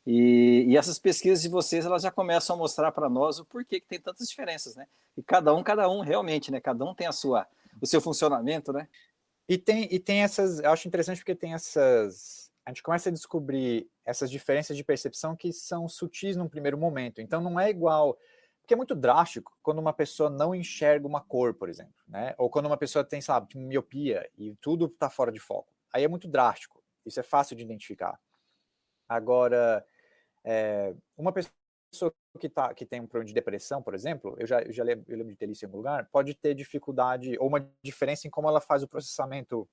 e, 0.08 0.64
e, 0.66 0.78
essas 0.78 0.98
pesquisas 0.98 1.42
de 1.42 1.50
vocês 1.50 1.86
elas 1.86 2.04
já 2.04 2.10
começam 2.10 2.56
a 2.56 2.60
mostrar 2.60 2.90
para 2.94 3.10
nós 3.10 3.38
o 3.38 3.44
porquê 3.44 3.82
que 3.82 3.86
tem 3.86 4.00
tantas 4.00 4.30
diferenças, 4.30 4.78
né? 4.78 4.88
E 5.18 5.22
cada 5.22 5.54
um, 5.54 5.62
cada 5.62 5.90
um 5.90 6.00
realmente, 6.00 6.52
né? 6.54 6.62
Cada 6.62 6.86
um 6.86 6.96
tem 6.96 7.06
a 7.06 7.12
sua, 7.12 7.46
o 7.82 7.86
seu 7.86 8.00
funcionamento, 8.00 8.72
né? 8.72 8.88
E 9.48 9.58
tem, 9.58 9.94
e 9.94 10.00
tem 10.00 10.24
essas, 10.24 10.60
eu 10.60 10.72
acho 10.72 10.88
interessante 10.88 11.18
porque 11.18 11.36
tem 11.36 11.54
essas, 11.54 12.50
a 12.66 12.70
gente 12.70 12.82
começa 12.82 13.10
a 13.10 13.12
descobrir 13.12 13.90
essas 14.06 14.32
diferenças 14.32 14.78
de 14.78 14.84
percepção 14.86 15.36
que 15.36 15.52
são 15.52 15.90
sutis 15.90 16.38
num 16.38 16.48
primeiro 16.48 16.78
momento. 16.78 17.20
Então 17.20 17.42
não 17.42 17.60
é 17.60 17.70
igual, 17.70 18.18
porque 18.62 18.74
é 18.74 18.78
muito 18.78 18.96
drástico 18.96 19.52
quando 19.62 19.80
uma 19.80 19.92
pessoa 19.92 20.30
não 20.30 20.56
enxerga 20.56 21.06
uma 21.06 21.20
cor, 21.20 21.54
por 21.54 21.68
exemplo, 21.68 21.94
né? 22.08 22.36
Ou 22.38 22.50
quando 22.50 22.68
uma 22.68 22.78
pessoa 22.78 23.04
tem, 23.04 23.20
sabe, 23.20 23.58
miopia 23.58 24.30
e 24.38 24.56
tudo 24.62 24.86
está 24.86 25.10
fora 25.10 25.30
de 25.30 25.40
foco. 25.40 25.68
Aí 25.94 26.04
é 26.04 26.08
muito 26.08 26.28
drástico. 26.28 26.84
Isso 27.06 27.20
é 27.20 27.24
fácil 27.24 27.56
de 27.56 27.64
identificar. 27.64 28.20
Agora, 29.08 29.86
é, 30.44 30.94
uma 31.18 31.32
pessoa 31.32 32.14
que, 32.40 32.48
tá, 32.48 32.74
que 32.74 32.86
tem 32.86 33.02
um 33.02 33.08
problema 33.08 33.28
de 33.28 33.34
depressão, 33.34 33.82
por 33.82 33.96
exemplo, 33.96 34.36
eu 34.38 34.46
já, 34.46 34.62
eu 34.62 34.72
já 34.72 34.84
lembro, 34.84 35.06
eu 35.08 35.18
lembro 35.18 35.34
de 35.34 35.38
ter 35.38 35.50
isso 35.50 35.66
em 35.66 35.68
algum 35.68 35.78
lugar, 35.78 36.08
pode 36.12 36.36
ter 36.36 36.54
dificuldade 36.54 37.36
ou 37.40 37.48
uma 37.48 37.68
diferença 37.84 38.28
em 38.28 38.30
como 38.30 38.48
ela 38.48 38.62
faz 38.62 38.84
o 38.84 38.88
processamento 38.88 39.68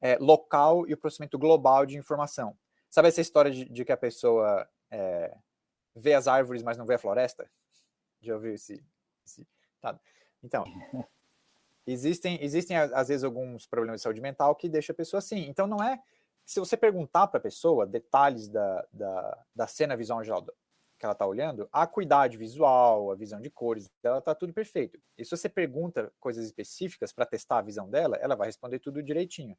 é, 0.00 0.16
local 0.18 0.86
e 0.86 0.92
o 0.92 0.98
processamento 0.98 1.38
global 1.38 1.86
de 1.86 1.96
informação. 1.96 2.56
Sabe 2.90 3.08
essa 3.08 3.20
história 3.20 3.50
de, 3.50 3.64
de 3.64 3.84
que 3.84 3.92
a 3.92 3.96
pessoa 3.96 4.68
é, 4.90 5.36
vê 5.94 6.14
as 6.14 6.28
árvores, 6.28 6.62
mas 6.62 6.76
não 6.76 6.86
vê 6.86 6.94
a 6.94 6.98
floresta? 6.98 7.50
Já 8.20 8.34
ouviu 8.34 8.54
esse? 8.54 8.84
esse 9.24 9.46
tá. 9.80 9.98
Então, 10.42 10.64
existem, 11.92 12.38
existem 12.42 12.76
às 12.76 13.08
vezes 13.08 13.24
alguns 13.24 13.66
problemas 13.66 14.00
de 14.00 14.02
saúde 14.02 14.20
mental 14.20 14.54
que 14.54 14.68
deixa 14.68 14.92
a 14.92 14.96
pessoa 14.96 15.18
assim. 15.18 15.48
Então, 15.48 15.66
não 15.66 15.82
é. 15.82 16.00
Se 16.44 16.60
você 16.60 16.76
perguntar 16.76 17.26
para 17.26 17.38
a 17.38 17.42
pessoa 17.42 17.86
detalhes 17.86 18.48
da, 18.48 18.86
da, 18.92 19.44
da 19.54 19.66
cena 19.66 19.96
visual 19.96 20.22
geral, 20.24 20.46
que 20.98 21.04
ela 21.04 21.12
está 21.12 21.26
olhando, 21.26 21.68
a 21.72 21.82
acuidade 21.82 22.36
visual, 22.36 23.12
a 23.12 23.14
visão 23.14 23.40
de 23.40 23.48
cores, 23.48 23.90
ela 24.02 24.18
está 24.18 24.34
tudo 24.34 24.52
perfeito. 24.52 24.98
E 25.16 25.24
se 25.24 25.30
você 25.30 25.48
pergunta 25.48 26.12
coisas 26.18 26.44
específicas 26.44 27.12
para 27.12 27.24
testar 27.24 27.58
a 27.58 27.62
visão 27.62 27.88
dela, 27.88 28.16
ela 28.16 28.34
vai 28.34 28.48
responder 28.48 28.80
tudo 28.80 29.02
direitinho. 29.02 29.56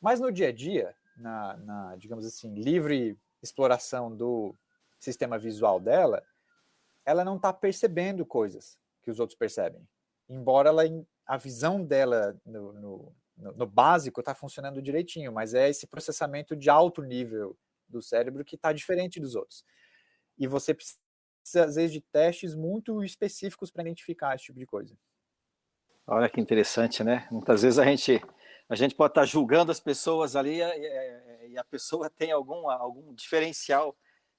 Mas 0.00 0.20
no 0.20 0.30
dia 0.30 0.48
a 0.48 0.52
dia, 0.52 0.94
na, 1.16 1.56
na 1.56 1.96
digamos 1.96 2.26
assim, 2.26 2.54
livre 2.54 3.16
exploração 3.42 4.14
do 4.14 4.54
sistema 4.98 5.38
visual 5.38 5.80
dela, 5.80 6.22
ela 7.04 7.24
não 7.24 7.36
está 7.36 7.52
percebendo 7.52 8.24
coisas 8.24 8.78
que 9.02 9.10
os 9.10 9.18
outros 9.18 9.38
percebem. 9.38 9.86
Embora 10.28 10.68
ela, 10.68 10.82
a 11.26 11.36
visão 11.36 11.84
dela 11.84 12.38
no, 12.44 12.72
no, 12.72 13.16
no 13.36 13.66
básico 13.66 14.20
está 14.20 14.34
funcionando 14.34 14.82
direitinho, 14.82 15.32
mas 15.32 15.54
é 15.54 15.68
esse 15.68 15.86
processamento 15.86 16.54
de 16.56 16.68
alto 16.68 17.02
nível 17.02 17.56
do 17.88 18.02
cérebro 18.02 18.44
que 18.44 18.56
está 18.56 18.72
diferente 18.72 19.20
dos 19.20 19.34
outros 19.34 19.64
e 20.38 20.46
você 20.46 20.74
precisa, 20.74 20.98
às 21.64 21.76
vezes, 21.76 21.92
de 21.92 22.00
testes 22.00 22.54
muito 22.54 23.02
específicos 23.04 23.70
para 23.70 23.82
identificar 23.82 24.34
esse 24.34 24.44
tipo 24.44 24.58
de 24.58 24.66
coisa. 24.66 24.96
Olha 26.06 26.28
que 26.28 26.40
interessante, 26.40 27.04
né? 27.04 27.28
Muitas 27.30 27.62
vezes 27.62 27.78
a 27.78 27.84
gente, 27.84 28.20
a 28.68 28.74
gente 28.74 28.94
pode 28.94 29.12
estar 29.12 29.24
julgando 29.24 29.70
as 29.70 29.78
pessoas 29.78 30.34
ali 30.34 30.60
e, 30.60 31.48
e 31.50 31.58
a 31.58 31.64
pessoa 31.64 32.10
tem 32.10 32.32
algum, 32.32 32.68
algum 32.68 33.14
diferencial, 33.14 33.94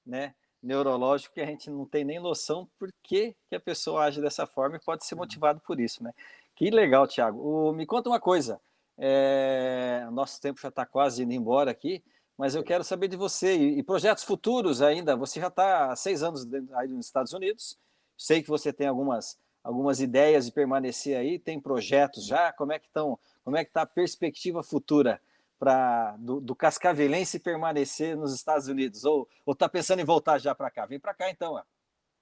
né? 0.05 0.35
neurológico 0.61 1.33
que 1.33 1.41
a 1.41 1.45
gente 1.45 1.69
não 1.69 1.85
tem 1.85 2.05
nem 2.05 2.21
noção 2.21 2.69
por 2.79 2.89
que, 3.03 3.35
que 3.49 3.55
a 3.55 3.59
pessoa 3.59 4.05
age 4.05 4.21
dessa 4.21 4.47
forma 4.47 4.77
e 4.77 4.79
pode 4.79 5.05
ser 5.05 5.13
uhum. 5.15 5.19
motivado 5.19 5.59
por 5.59 5.77
isso, 5.77 6.01
né? 6.01 6.13
Que 6.55 6.69
legal, 6.69 7.07
Tiago. 7.07 7.73
Me 7.73 7.85
conta 7.85 8.09
uma 8.09 8.19
coisa. 8.19 8.59
É... 8.97 10.07
Nosso 10.11 10.39
tempo 10.39 10.59
já 10.59 10.69
está 10.69 10.85
quase 10.85 11.23
indo 11.23 11.33
embora 11.33 11.71
aqui, 11.71 12.03
mas 12.37 12.55
eu 12.55 12.63
quero 12.63 12.83
saber 12.83 13.07
de 13.07 13.17
você 13.17 13.55
e, 13.55 13.79
e 13.79 13.83
projetos 13.83 14.23
futuros 14.23 14.81
ainda. 14.81 15.15
Você 15.15 15.39
já 15.39 15.47
está 15.47 15.91
há 15.91 15.95
seis 15.95 16.23
anos 16.23 16.47
aí 16.73 16.87
nos 16.87 17.05
Estados 17.05 17.33
Unidos. 17.33 17.77
Sei 18.17 18.41
que 18.41 18.49
você 18.49 18.71
tem 18.71 18.87
algumas 18.87 19.37
algumas 19.63 20.01
ideias 20.01 20.45
de 20.45 20.51
permanecer 20.51 21.17
aí. 21.17 21.39
Tem 21.39 21.59
projetos 21.59 22.25
já. 22.25 22.51
Como 22.51 22.73
é 22.73 22.79
que 22.79 22.87
estão? 22.87 23.17
Como 23.43 23.57
é 23.57 23.63
que 23.63 23.69
está 23.69 23.83
a 23.83 23.87
perspectiva 23.87 24.61
futura 24.61 25.21
para 25.57 26.15
do, 26.17 26.41
do 26.41 26.55
cascavelense 26.55 27.39
permanecer 27.39 28.17
nos 28.17 28.33
Estados 28.33 28.67
Unidos? 28.67 29.05
Ou 29.05 29.27
está 29.47 29.69
pensando 29.69 30.01
em 30.01 30.05
voltar 30.05 30.37
já 30.37 30.53
para 30.53 30.69
cá? 30.69 30.85
Vem 30.85 30.99
para 30.99 31.13
cá 31.13 31.29
então. 31.29 31.53
Ó. 31.53 31.63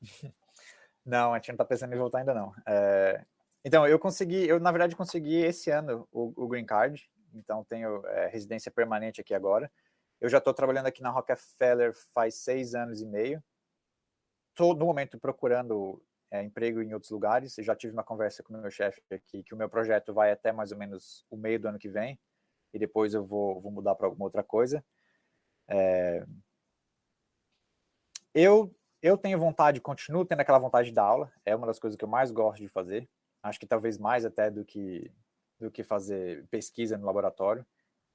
Não, 1.03 1.33
a 1.33 1.37
gente 1.37 1.47
não 1.47 1.55
está 1.55 1.65
pensando 1.65 1.95
em 1.95 1.97
voltar 1.97 2.19
ainda 2.19 2.31
não. 2.31 2.53
É... 2.63 3.25
Então, 3.63 3.87
eu 3.87 3.99
consegui, 3.99 4.47
eu 4.47 4.59
na 4.59 4.71
verdade 4.71 4.95
consegui 4.95 5.35
esse 5.35 5.69
ano 5.69 6.07
o, 6.11 6.33
o 6.35 6.47
Green 6.47 6.65
Card, 6.65 7.09
então 7.33 7.63
tenho 7.63 8.05
é, 8.07 8.27
residência 8.27 8.71
permanente 8.71 9.21
aqui 9.21 9.33
agora. 9.33 9.71
Eu 10.19 10.29
já 10.29 10.39
estou 10.39 10.53
trabalhando 10.53 10.87
aqui 10.87 11.01
na 11.01 11.09
Rockefeller 11.09 11.93
faz 12.13 12.35
seis 12.35 12.75
anos 12.75 13.01
e 13.01 13.05
meio. 13.05 13.43
Estou 14.49 14.75
no 14.75 14.85
momento 14.85 15.19
procurando 15.19 16.03
é, 16.29 16.43
emprego 16.43 16.81
em 16.81 16.93
outros 16.93 17.11
lugares. 17.11 17.55
Já 17.59 17.75
tive 17.75 17.93
uma 17.93 18.03
conversa 18.03 18.43
com 18.43 18.53
o 18.53 18.57
meu 18.57 18.71
chefe 18.71 19.01
aqui 19.11 19.43
que 19.43 19.53
o 19.53 19.57
meu 19.57 19.69
projeto 19.69 20.13
vai 20.13 20.31
até 20.31 20.51
mais 20.51 20.71
ou 20.71 20.77
menos 20.77 21.25
o 21.29 21.37
meio 21.37 21.59
do 21.59 21.67
ano 21.67 21.79
que 21.79 21.89
vem 21.89 22.19
e 22.73 22.79
depois 22.79 23.13
eu 23.13 23.23
vou, 23.23 23.59
vou 23.59 23.71
mudar 23.71 23.95
para 23.95 24.07
alguma 24.07 24.25
outra 24.25 24.43
coisa. 24.43 24.83
É... 25.67 26.25
Eu, 28.33 28.73
eu 29.01 29.17
tenho 29.17 29.37
vontade, 29.37 29.81
continuo 29.81 30.25
tendo 30.25 30.39
aquela 30.39 30.59
vontade 30.59 30.89
de 30.89 30.95
dar 30.95 31.03
aula, 31.03 31.31
é 31.45 31.55
uma 31.55 31.67
das 31.67 31.79
coisas 31.79 31.97
que 31.97 32.03
eu 32.03 32.09
mais 32.09 32.31
gosto 32.31 32.61
de 32.61 32.69
fazer. 32.69 33.09
Acho 33.43 33.59
que 33.59 33.65
talvez 33.65 33.97
mais 33.97 34.25
até 34.25 34.51
do 34.51 34.63
que, 34.63 35.11
do 35.59 35.71
que 35.71 35.83
fazer 35.83 36.45
pesquisa 36.47 36.97
no 36.97 37.05
laboratório. 37.05 37.65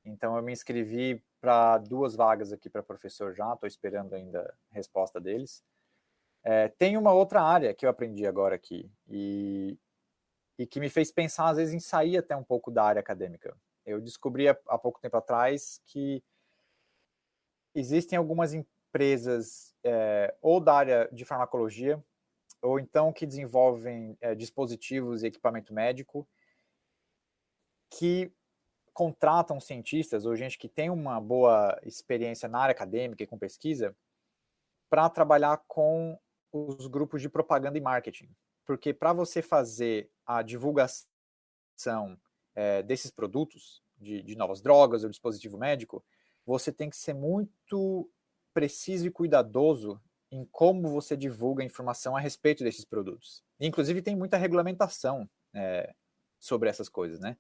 Então 0.04 0.36
eu 0.36 0.42
me 0.42 0.52
inscrevi 0.52 1.22
para 1.40 1.78
duas 1.78 2.14
vagas 2.14 2.52
aqui 2.52 2.70
para 2.70 2.82
professor 2.82 3.34
já, 3.34 3.52
estou 3.52 3.66
esperando 3.66 4.14
ainda 4.14 4.54
a 4.70 4.74
resposta 4.74 5.20
deles. 5.20 5.64
É, 6.44 6.68
tem 6.68 6.96
uma 6.96 7.12
outra 7.12 7.42
área 7.42 7.74
que 7.74 7.84
eu 7.84 7.90
aprendi 7.90 8.24
agora 8.24 8.54
aqui 8.54 8.88
e, 9.08 9.76
e 10.56 10.66
que 10.66 10.78
me 10.78 10.88
fez 10.88 11.10
pensar 11.10 11.48
às 11.48 11.56
vezes 11.56 11.74
em 11.74 11.80
sair 11.80 12.16
até 12.18 12.36
um 12.36 12.44
pouco 12.44 12.70
da 12.70 12.84
área 12.84 13.00
acadêmica. 13.00 13.56
Eu 13.84 14.00
descobri 14.00 14.48
há, 14.48 14.56
há 14.68 14.78
pouco 14.78 15.00
tempo 15.00 15.16
atrás 15.16 15.80
que 15.86 16.22
existem 17.74 18.16
algumas 18.16 18.54
empresas 18.54 19.74
é, 19.82 20.34
ou 20.40 20.60
da 20.60 20.74
área 20.74 21.08
de 21.12 21.24
farmacologia 21.24 22.02
ou 22.66 22.80
então 22.80 23.12
que 23.12 23.26
desenvolvem 23.26 24.16
é, 24.20 24.34
dispositivos 24.34 25.22
e 25.22 25.26
equipamento 25.26 25.72
médico 25.72 26.28
que 27.88 28.32
contratam 28.92 29.60
cientistas 29.60 30.26
ou 30.26 30.34
gente 30.34 30.58
que 30.58 30.68
tem 30.68 30.90
uma 30.90 31.20
boa 31.20 31.78
experiência 31.84 32.48
na 32.48 32.58
área 32.58 32.72
acadêmica 32.72 33.22
e 33.22 33.26
com 33.26 33.38
pesquisa 33.38 33.94
para 34.88 35.08
trabalhar 35.10 35.62
com 35.68 36.18
os 36.52 36.86
grupos 36.86 37.20
de 37.20 37.28
propaganda 37.28 37.76
e 37.76 37.80
marketing. 37.80 38.28
Porque 38.64 38.92
para 38.92 39.12
você 39.12 39.42
fazer 39.42 40.10
a 40.24 40.42
divulgação 40.42 41.06
é, 42.54 42.82
desses 42.82 43.10
produtos, 43.10 43.82
de, 43.98 44.22
de 44.22 44.36
novas 44.36 44.60
drogas 44.60 45.04
ou 45.04 45.10
dispositivo 45.10 45.56
médico, 45.56 46.04
você 46.44 46.72
tem 46.72 46.90
que 46.90 46.96
ser 46.96 47.14
muito 47.14 48.10
preciso 48.52 49.06
e 49.06 49.10
cuidadoso 49.10 50.00
em 50.30 50.44
como 50.46 50.88
você 50.88 51.16
divulga 51.16 51.64
informação 51.64 52.16
a 52.16 52.20
respeito 52.20 52.64
desses 52.64 52.84
produtos. 52.84 53.42
Inclusive, 53.60 54.02
tem 54.02 54.16
muita 54.16 54.36
regulamentação 54.36 55.28
é, 55.54 55.94
sobre 56.38 56.68
essas 56.68 56.88
coisas, 56.88 57.20
né? 57.20 57.36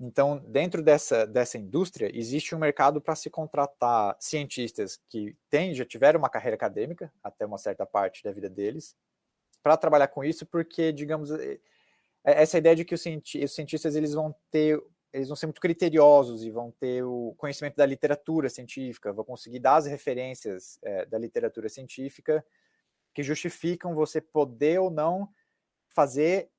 Então, 0.00 0.38
dentro 0.46 0.80
dessa, 0.80 1.26
dessa 1.26 1.58
indústria, 1.58 2.08
existe 2.16 2.54
um 2.54 2.58
mercado 2.58 3.00
para 3.00 3.16
se 3.16 3.28
contratar 3.28 4.16
cientistas 4.20 5.00
que 5.08 5.36
têm, 5.50 5.74
já 5.74 5.84
tiveram 5.84 6.20
uma 6.20 6.30
carreira 6.30 6.54
acadêmica, 6.54 7.12
até 7.22 7.44
uma 7.44 7.58
certa 7.58 7.84
parte 7.84 8.22
da 8.22 8.30
vida 8.30 8.48
deles, 8.48 8.94
para 9.60 9.76
trabalhar 9.76 10.06
com 10.06 10.22
isso, 10.22 10.46
porque, 10.46 10.92
digamos, 10.92 11.32
é, 11.32 11.58
essa 12.22 12.58
ideia 12.58 12.76
de 12.76 12.84
que 12.84 12.94
os 12.94 13.02
cientistas 13.02 13.96
eles 13.96 14.12
vão 14.12 14.32
ter, 14.52 14.80
eles 15.12 15.28
vão 15.28 15.36
ser 15.36 15.46
muito 15.46 15.60
criteriosos 15.60 16.44
e 16.44 16.50
vão 16.50 16.70
ter 16.72 17.02
o 17.02 17.34
conhecimento 17.38 17.76
da 17.76 17.86
literatura 17.86 18.48
científica, 18.48 19.12
vão 19.12 19.24
conseguir 19.24 19.58
dar 19.58 19.76
as 19.76 19.86
referências 19.86 20.78
é, 20.82 21.06
da 21.06 21.18
literatura 21.18 21.68
científica 21.68 22.44
que 23.14 23.22
justificam 23.22 23.94
você 23.94 24.20
poder 24.20 24.78
ou 24.78 24.90
não 24.90 25.28
fazer 25.94 26.50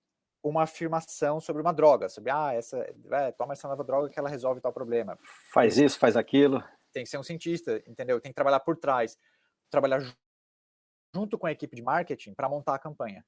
uma 0.41 0.63
afirmação 0.63 1.39
sobre 1.39 1.61
uma 1.61 1.73
droga, 1.73 2.09
sobre 2.09 2.31
ah, 2.31 2.53
essa, 2.53 2.77
é, 3.11 3.31
toma 3.33 3.53
essa 3.53 3.67
nova 3.67 3.83
droga 3.83 4.09
que 4.09 4.17
ela 4.17 4.29
resolve 4.29 4.61
tal 4.61 4.73
problema. 4.73 5.17
Faz 5.53 5.77
isso, 5.77 5.99
faz 5.99 6.15
aquilo. 6.15 6.63
Tem 6.91 7.03
que 7.03 7.09
ser 7.09 7.17
um 7.17 7.23
cientista, 7.23 7.83
entendeu? 7.85 8.19
Tem 8.19 8.31
que 8.31 8.35
trabalhar 8.35 8.61
por 8.61 8.77
trás, 8.77 9.17
trabalhar 9.69 10.01
junto 11.13 11.37
com 11.37 11.45
a 11.45 11.51
equipe 11.51 11.75
de 11.75 11.81
marketing 11.81 12.33
para 12.33 12.49
montar 12.49 12.75
a 12.75 12.79
campanha. 12.79 13.23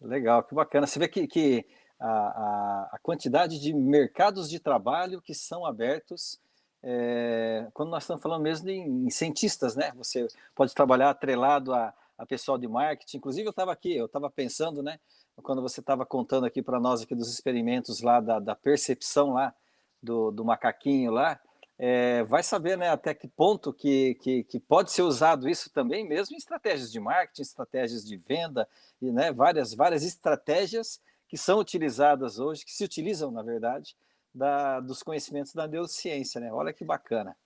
Legal, 0.00 0.44
que 0.44 0.54
bacana. 0.54 0.86
Você 0.86 0.98
vê 0.98 1.08
que, 1.08 1.26
que 1.26 1.66
a, 2.00 2.88
a, 2.92 2.98
quantidade 3.02 3.58
de 3.58 3.72
mercados 3.74 4.48
de 4.48 4.60
trabalho 4.60 5.20
que 5.20 5.34
são 5.34 5.66
abertos 5.66 6.38
é, 6.82 7.66
quando 7.74 7.90
nós 7.90 8.04
estamos 8.04 8.22
falando 8.22 8.42
mesmo 8.42 8.68
em, 8.68 9.06
em, 9.06 9.10
cientistas, 9.10 9.74
né? 9.74 9.92
Você 9.96 10.28
pode 10.54 10.72
trabalhar 10.74 11.10
atrelado 11.10 11.74
a, 11.74 11.92
a 12.16 12.24
pessoal 12.24 12.56
de 12.56 12.68
marketing. 12.68 13.16
Inclusive, 13.16 13.46
eu 13.46 13.50
estava 13.50 13.72
aqui, 13.72 13.96
eu 13.96 14.06
estava 14.06 14.30
pensando, 14.30 14.82
né? 14.82 15.00
Quando 15.42 15.62
você 15.62 15.80
estava 15.80 16.06
contando 16.06 16.46
aqui 16.46 16.62
para 16.62 16.80
nós 16.80 17.02
aqui 17.02 17.14
dos 17.14 17.32
experimentos 17.32 18.00
lá 18.00 18.20
da, 18.20 18.38
da 18.38 18.54
percepção 18.54 19.32
lá 19.32 19.54
do, 20.02 20.30
do 20.30 20.44
macaquinho 20.44 21.10
lá, 21.10 21.40
é, 21.78 22.24
vai 22.24 22.42
saber 22.42 22.76
né, 22.76 22.90
até 22.90 23.14
que 23.14 23.28
ponto 23.28 23.72
que, 23.72 24.16
que, 24.16 24.42
que, 24.42 24.58
pode 24.58 24.90
ser 24.90 25.02
usado 25.02 25.48
isso 25.48 25.70
também 25.70 26.04
mesmo 26.04 26.34
em 26.34 26.38
estratégias 26.38 26.90
de 26.90 26.98
marketing, 26.98 27.42
estratégias 27.42 28.04
de 28.04 28.16
venda, 28.16 28.68
e 29.00 29.12
né, 29.12 29.30
várias, 29.32 29.72
várias 29.74 30.02
estratégias 30.02 31.00
que 31.28 31.36
são 31.36 31.58
utilizadas 31.58 32.38
hoje, 32.38 32.64
que 32.64 32.72
se 32.72 32.82
utilizam, 32.82 33.30
na 33.30 33.42
verdade, 33.42 33.94
da, 34.34 34.80
dos 34.80 35.02
conhecimentos 35.02 35.52
da 35.52 35.68
neurociência. 35.68 36.40
Né? 36.40 36.52
Olha 36.52 36.72
que 36.72 36.84
bacana. 36.84 37.36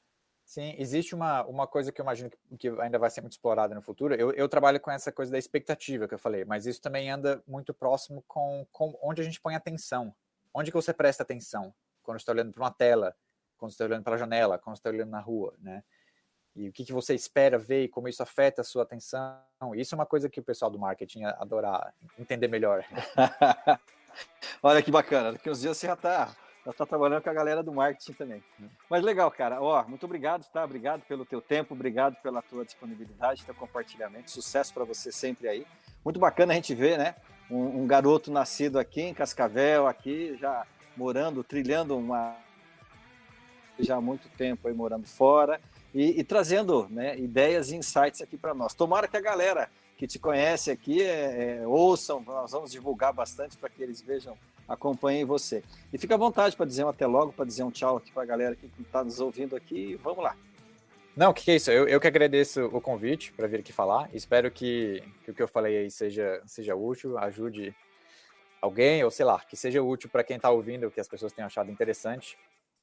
Sim, 0.45 0.75
existe 0.79 1.15
uma, 1.15 1.45
uma 1.45 1.67
coisa 1.67 1.91
que 1.91 2.01
eu 2.01 2.05
imagino 2.05 2.31
que, 2.31 2.39
que 2.59 2.69
ainda 2.81 2.99
vai 2.99 3.11
ser 3.11 3.21
muito 3.21 3.33
explorada 3.33 3.75
no 3.75 3.83
futuro. 3.83 4.15
Eu, 4.15 4.33
eu, 4.33 4.49
trabalho 4.49 4.79
com 4.81 4.91
essa 4.91 5.11
coisa 5.11 5.33
da 5.33 5.39
expectativa 5.39 6.07
que 6.07 6.15
eu 6.15 6.19
falei, 6.19 6.45
mas 6.45 6.67
isso 6.67 6.81
também 6.81 7.11
anda 7.11 7.43
muito 7.47 7.73
próximo 7.73 8.23
com, 8.27 8.67
com 8.71 8.99
onde 9.03 9.21
a 9.23 9.25
gente 9.25 9.41
põe 9.41 9.55
atenção. 9.55 10.15
Onde 10.53 10.71
que 10.71 10.77
você 10.77 10.93
presta 10.93 11.23
atenção? 11.23 11.75
Quando 12.03 12.19
está 12.19 12.33
olhando 12.33 12.53
para 12.53 12.63
uma 12.63 12.71
tela, 12.71 13.17
quando 13.57 13.71
você 13.71 13.77
está 13.77 13.85
olhando 13.85 14.05
para 14.05 14.15
a 14.15 14.19
janela, 14.19 14.59
quando 14.59 14.77
você 14.77 14.81
está 14.81 14.91
olhando 14.91 15.11
na 15.11 15.21
rua, 15.21 15.55
né? 15.59 15.83
E 16.55 16.69
o 16.69 16.73
que, 16.73 16.85
que 16.85 16.93
você 16.93 17.15
espera 17.15 17.59
ver 17.59 17.85
e 17.85 17.89
como 17.89 18.09
isso 18.09 18.23
afeta 18.23 18.61
a 18.61 18.65
sua 18.65 18.83
atenção. 18.83 19.39
Isso 19.75 19.95
é 19.95 19.97
uma 19.97 20.05
coisa 20.05 20.29
que 20.29 20.41
o 20.41 20.43
pessoal 20.43 20.71
do 20.71 20.79
marketing 20.79 21.25
adorar 21.25 21.95
entender 22.19 22.49
melhor. 22.49 22.85
Olha 24.63 24.83
que 24.83 24.91
bacana, 24.91 25.33
daqui 25.33 25.49
uns 25.49 25.61
dias 25.61 25.77
você 25.77 25.87
já 25.87 25.95
está 25.95 26.35
já 26.65 26.73
tá 26.73 26.87
trabalhando 26.87 27.23
com 27.23 27.31
a 27.31 27.33
galera 27.33 27.63
do 27.63 27.73
marketing 27.73 28.13
também. 28.13 28.45
Mas 28.89 29.03
legal, 29.03 29.29
cara. 29.33 29.61
Ó, 29.61 29.83
muito 29.89 30.05
obrigado, 30.05 30.45
tá? 30.45 30.65
Obrigado 30.65 31.03
pelo 31.03 31.25
teu 31.25 31.41
tempo, 31.41 31.75
obrigado 31.75 32.15
pela 32.23 32.41
tua 32.41 32.65
disponibilidade, 32.65 33.45
teu 33.45 33.55
compartilhamento. 33.55 34.31
Sucesso 34.31 34.73
para 34.73 34.85
você 34.85 35.11
sempre 35.11 35.49
aí. 35.49 35.67
Muito 36.05 36.21
bacana 36.21 36.53
a 36.53 36.57
gente 36.57 36.73
ver, 36.73 36.99
né? 36.99 37.17
Um, 37.51 37.83
um, 37.83 37.87
garoto 37.87 38.31
nascido 38.31 38.79
aqui 38.79 39.01
em 39.03 39.15
Cascavel, 39.15 39.89
aqui 39.89 40.37
já 40.37 40.65
morando, 40.97 41.43
trilhando 41.43 41.97
uma 41.97 42.37
já 43.79 43.97
há 43.97 44.01
muito 44.01 44.29
tempo 44.29 44.69
aí 44.69 44.75
morando 44.75 45.09
fora 45.09 45.61
e, 45.95 46.21
e 46.21 46.25
trazendo 46.25 46.89
né, 46.91 47.19
ideias 47.19 47.71
e 47.71 47.77
insights 47.77 48.21
aqui 48.21 48.37
para 48.37 48.55
nós. 48.55 48.75
Tomara 48.75 49.07
que 49.07 49.17
a 49.17 49.21
galera 49.21 49.69
que 49.97 50.07
te 50.07 50.19
conhece 50.19 50.71
aqui 50.71 51.03
é, 51.03 51.61
é, 51.61 51.67
ouçam, 51.67 52.21
nós 52.27 52.51
vamos 52.51 52.73
divulgar 52.73 53.13
bastante 53.13 53.57
para 53.57 53.69
que 53.69 53.83
eles 53.83 54.01
vejam, 54.01 54.37
acompanhem 54.67 55.25
você. 55.25 55.63
E 55.93 55.99
fica 55.99 56.15
à 56.15 56.19
vontade 56.19 56.57
para 56.57 56.67
dizer 56.67 56.85
um 56.85 56.89
até 56.89 57.07
logo, 57.07 57.33
para 57.33 57.45
dizer 57.45 57.63
um 57.63 57.71
tchau 57.71 57.99
aqui 57.99 58.11
para 58.11 58.23
a 58.23 58.27
galera 58.27 58.57
que 58.57 58.69
está 58.81 59.05
nos 59.05 59.21
ouvindo 59.21 59.55
aqui. 59.55 59.99
Vamos 60.03 60.25
lá. 60.25 60.37
Não, 61.15 61.31
o 61.31 61.35
que, 61.35 61.45
que, 61.45 61.51
é 61.51 61.57
isso? 61.57 61.71
Eu, 61.71 61.87
eu 61.87 62.01
que 62.01 62.07
agradeço 62.07 62.65
o 62.67 62.81
convite 62.81 63.33
para 63.35 63.47
vir 63.47 63.61
aqui 63.61 63.73
falar. 63.73 64.09
Espero 64.15 64.51
que, 64.51 65.03
que, 65.25 65.31
o 65.31 65.35
que 65.35 65.43
eu 65.43 65.49
falei 65.49 65.77
aí 65.77 65.91
seja, 65.91 66.43
seja 66.47 66.75
útil, 66.75 67.19
ajude 67.19 67.75
alguém, 68.63 69.05
ou 69.05 69.11
sei 69.11 69.27
lá, 69.27 69.39
que 69.41 69.57
seja 69.57 69.83
útil 69.83 70.09
para 70.09 70.25
quem 70.25 70.37
está 70.37 70.49
ouvindo, 70.49 70.91
que 70.91 71.01
as 71.01 71.09
pessoas 71.09 71.33
tenham 71.33 71.47
achado 71.47 71.71
interessante. 71.71 72.39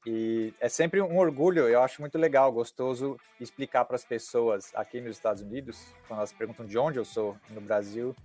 E 0.06 0.54
é 0.60 0.68
sempre 0.68 1.00
um 1.02 1.18
orgulho, 1.18 1.68
eu 1.68 1.82
acho 1.82 2.00
muito 2.00 2.16
legal, 2.16 2.50
gostoso 2.50 3.18
explicar 3.38 3.84
para 3.84 3.96
as 3.96 4.04
pessoas 4.04 4.70
aqui 4.74 5.00
nos 5.00 5.16
Estados 5.16 5.42
Unidos, 5.42 5.94
quando 6.08 6.20
elas 6.20 6.32
perguntam 6.32 6.64
de 6.64 6.78
onde 6.78 6.98
eu 6.98 7.04
sou 7.04 7.36
no 7.50 7.60
Brasil, 7.60 8.16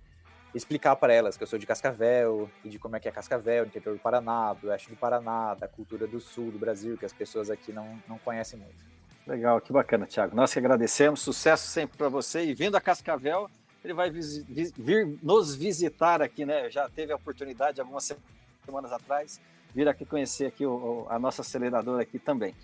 explicar 0.54 0.96
para 0.96 1.12
elas 1.12 1.36
que 1.36 1.42
eu 1.42 1.46
sou 1.46 1.58
de 1.58 1.66
Cascavel 1.66 2.50
e 2.64 2.70
de 2.70 2.78
como 2.78 2.96
é 2.96 3.00
que 3.00 3.08
é 3.08 3.12
Cascavel, 3.12 3.66
interior 3.66 3.94
do 3.94 4.00
Paraná, 4.00 4.54
do 4.54 4.68
oeste 4.68 4.88
do 4.88 4.96
Paraná, 4.96 5.54
da 5.54 5.68
cultura 5.68 6.06
do 6.06 6.18
sul 6.18 6.50
do 6.50 6.58
Brasil, 6.58 6.96
que 6.96 7.04
as 7.04 7.12
pessoas 7.12 7.50
aqui 7.50 7.72
não, 7.72 8.00
não 8.08 8.18
conhecem 8.18 8.58
muito. 8.58 8.96
Legal, 9.26 9.60
que 9.60 9.72
bacana, 9.72 10.06
Thiago. 10.06 10.34
Nós 10.34 10.52
que 10.52 10.58
agradecemos, 10.58 11.20
sucesso 11.20 11.66
sempre 11.68 11.98
para 11.98 12.08
você. 12.08 12.44
E 12.44 12.54
vindo 12.54 12.76
a 12.76 12.80
Cascavel, 12.80 13.50
ele 13.84 13.92
vai 13.92 14.10
vir 14.10 15.18
nos 15.22 15.54
visitar 15.54 16.22
aqui, 16.22 16.46
né? 16.46 16.70
Já 16.70 16.88
teve 16.88 17.12
a 17.12 17.16
oportunidade 17.16 17.80
algumas 17.80 18.16
semanas 18.64 18.92
atrás, 18.92 19.40
vir 19.76 19.88
aqui 19.88 20.06
conhecer 20.06 20.46
aqui 20.46 20.64
o, 20.64 21.06
a 21.10 21.18
nossa 21.18 21.42
aceleradora 21.42 22.02
aqui 22.02 22.18
também. 22.18 22.54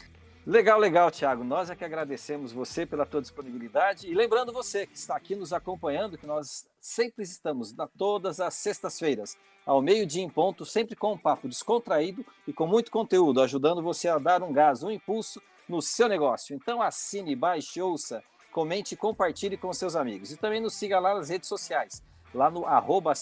Legal, 0.46 0.78
legal, 0.78 1.10
Thiago. 1.10 1.44
Nós 1.44 1.68
é 1.68 1.76
que 1.76 1.84
agradecemos 1.84 2.52
você 2.52 2.86
pela 2.86 3.04
tua 3.04 3.20
disponibilidade 3.20 4.10
e 4.10 4.14
lembrando 4.14 4.50
você 4.50 4.86
que 4.86 4.96
está 4.96 5.14
aqui 5.14 5.36
nos 5.36 5.52
acompanhando 5.52 6.16
que 6.16 6.26
nós 6.26 6.66
sempre 6.80 7.22
estamos 7.22 7.76
na 7.76 7.86
todas 7.86 8.40
as 8.40 8.54
sextas-feiras, 8.54 9.36
ao 9.66 9.82
meio-dia 9.82 10.22
em 10.22 10.30
ponto, 10.30 10.64
sempre 10.64 10.96
com 10.96 11.12
um 11.12 11.18
papo 11.18 11.46
descontraído 11.46 12.24
e 12.48 12.52
com 12.52 12.66
muito 12.66 12.90
conteúdo, 12.90 13.42
ajudando 13.42 13.82
você 13.82 14.08
a 14.08 14.16
dar 14.16 14.42
um 14.42 14.50
gás, 14.50 14.82
um 14.82 14.90
impulso 14.90 15.40
no 15.68 15.82
seu 15.82 16.08
negócio. 16.08 16.56
Então 16.56 16.80
assine, 16.80 17.36
baixe, 17.36 17.80
ouça, 17.82 18.24
comente 18.50 18.94
e 18.94 18.96
compartilhe 18.96 19.58
com 19.58 19.70
seus 19.74 19.94
amigos. 19.94 20.32
E 20.32 20.36
também 20.38 20.62
nos 20.62 20.74
siga 20.74 20.98
lá 20.98 21.14
nas 21.14 21.28
redes 21.28 21.48
sociais, 21.48 22.02
lá 22.34 22.50
no 22.50 22.64
arroba 22.64 23.12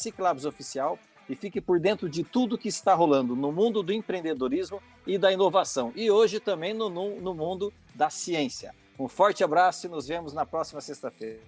Oficial 0.47 0.97
e 1.31 1.37
fique 1.37 1.61
por 1.61 1.79
dentro 1.79 2.09
de 2.09 2.25
tudo 2.25 2.59
que 2.59 2.69
está 2.69 2.93
rolando 2.93 3.37
no 3.37 3.53
mundo 3.53 3.85
do 3.85 3.93
empreendedorismo 3.93 4.83
e 5.07 5.17
da 5.17 5.33
inovação. 5.33 5.93
E 5.95 6.11
hoje 6.11 6.41
também 6.41 6.75
no, 6.75 6.91
no 6.91 7.33
mundo 7.33 7.73
da 7.95 8.11
ciência. 8.11 8.75
Um 8.99 9.07
forte 9.07 9.45
abraço 9.45 9.87
e 9.87 9.89
nos 9.89 10.09
vemos 10.09 10.33
na 10.33 10.45
próxima 10.45 10.81
sexta-feira. 10.81 11.39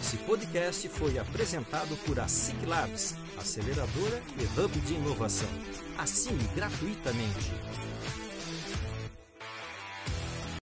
Esse 0.00 0.18
podcast 0.18 0.86
foi 0.90 1.18
apresentado 1.18 1.96
por 2.04 2.20
a 2.20 2.28
SIC 2.28 2.66
Labs, 2.66 3.16
aceleradora 3.38 4.22
e 4.38 4.60
hub 4.60 4.80
de 4.80 4.94
inovação. 4.94 5.48
Assine 5.96 6.46
gratuitamente. 6.54 7.50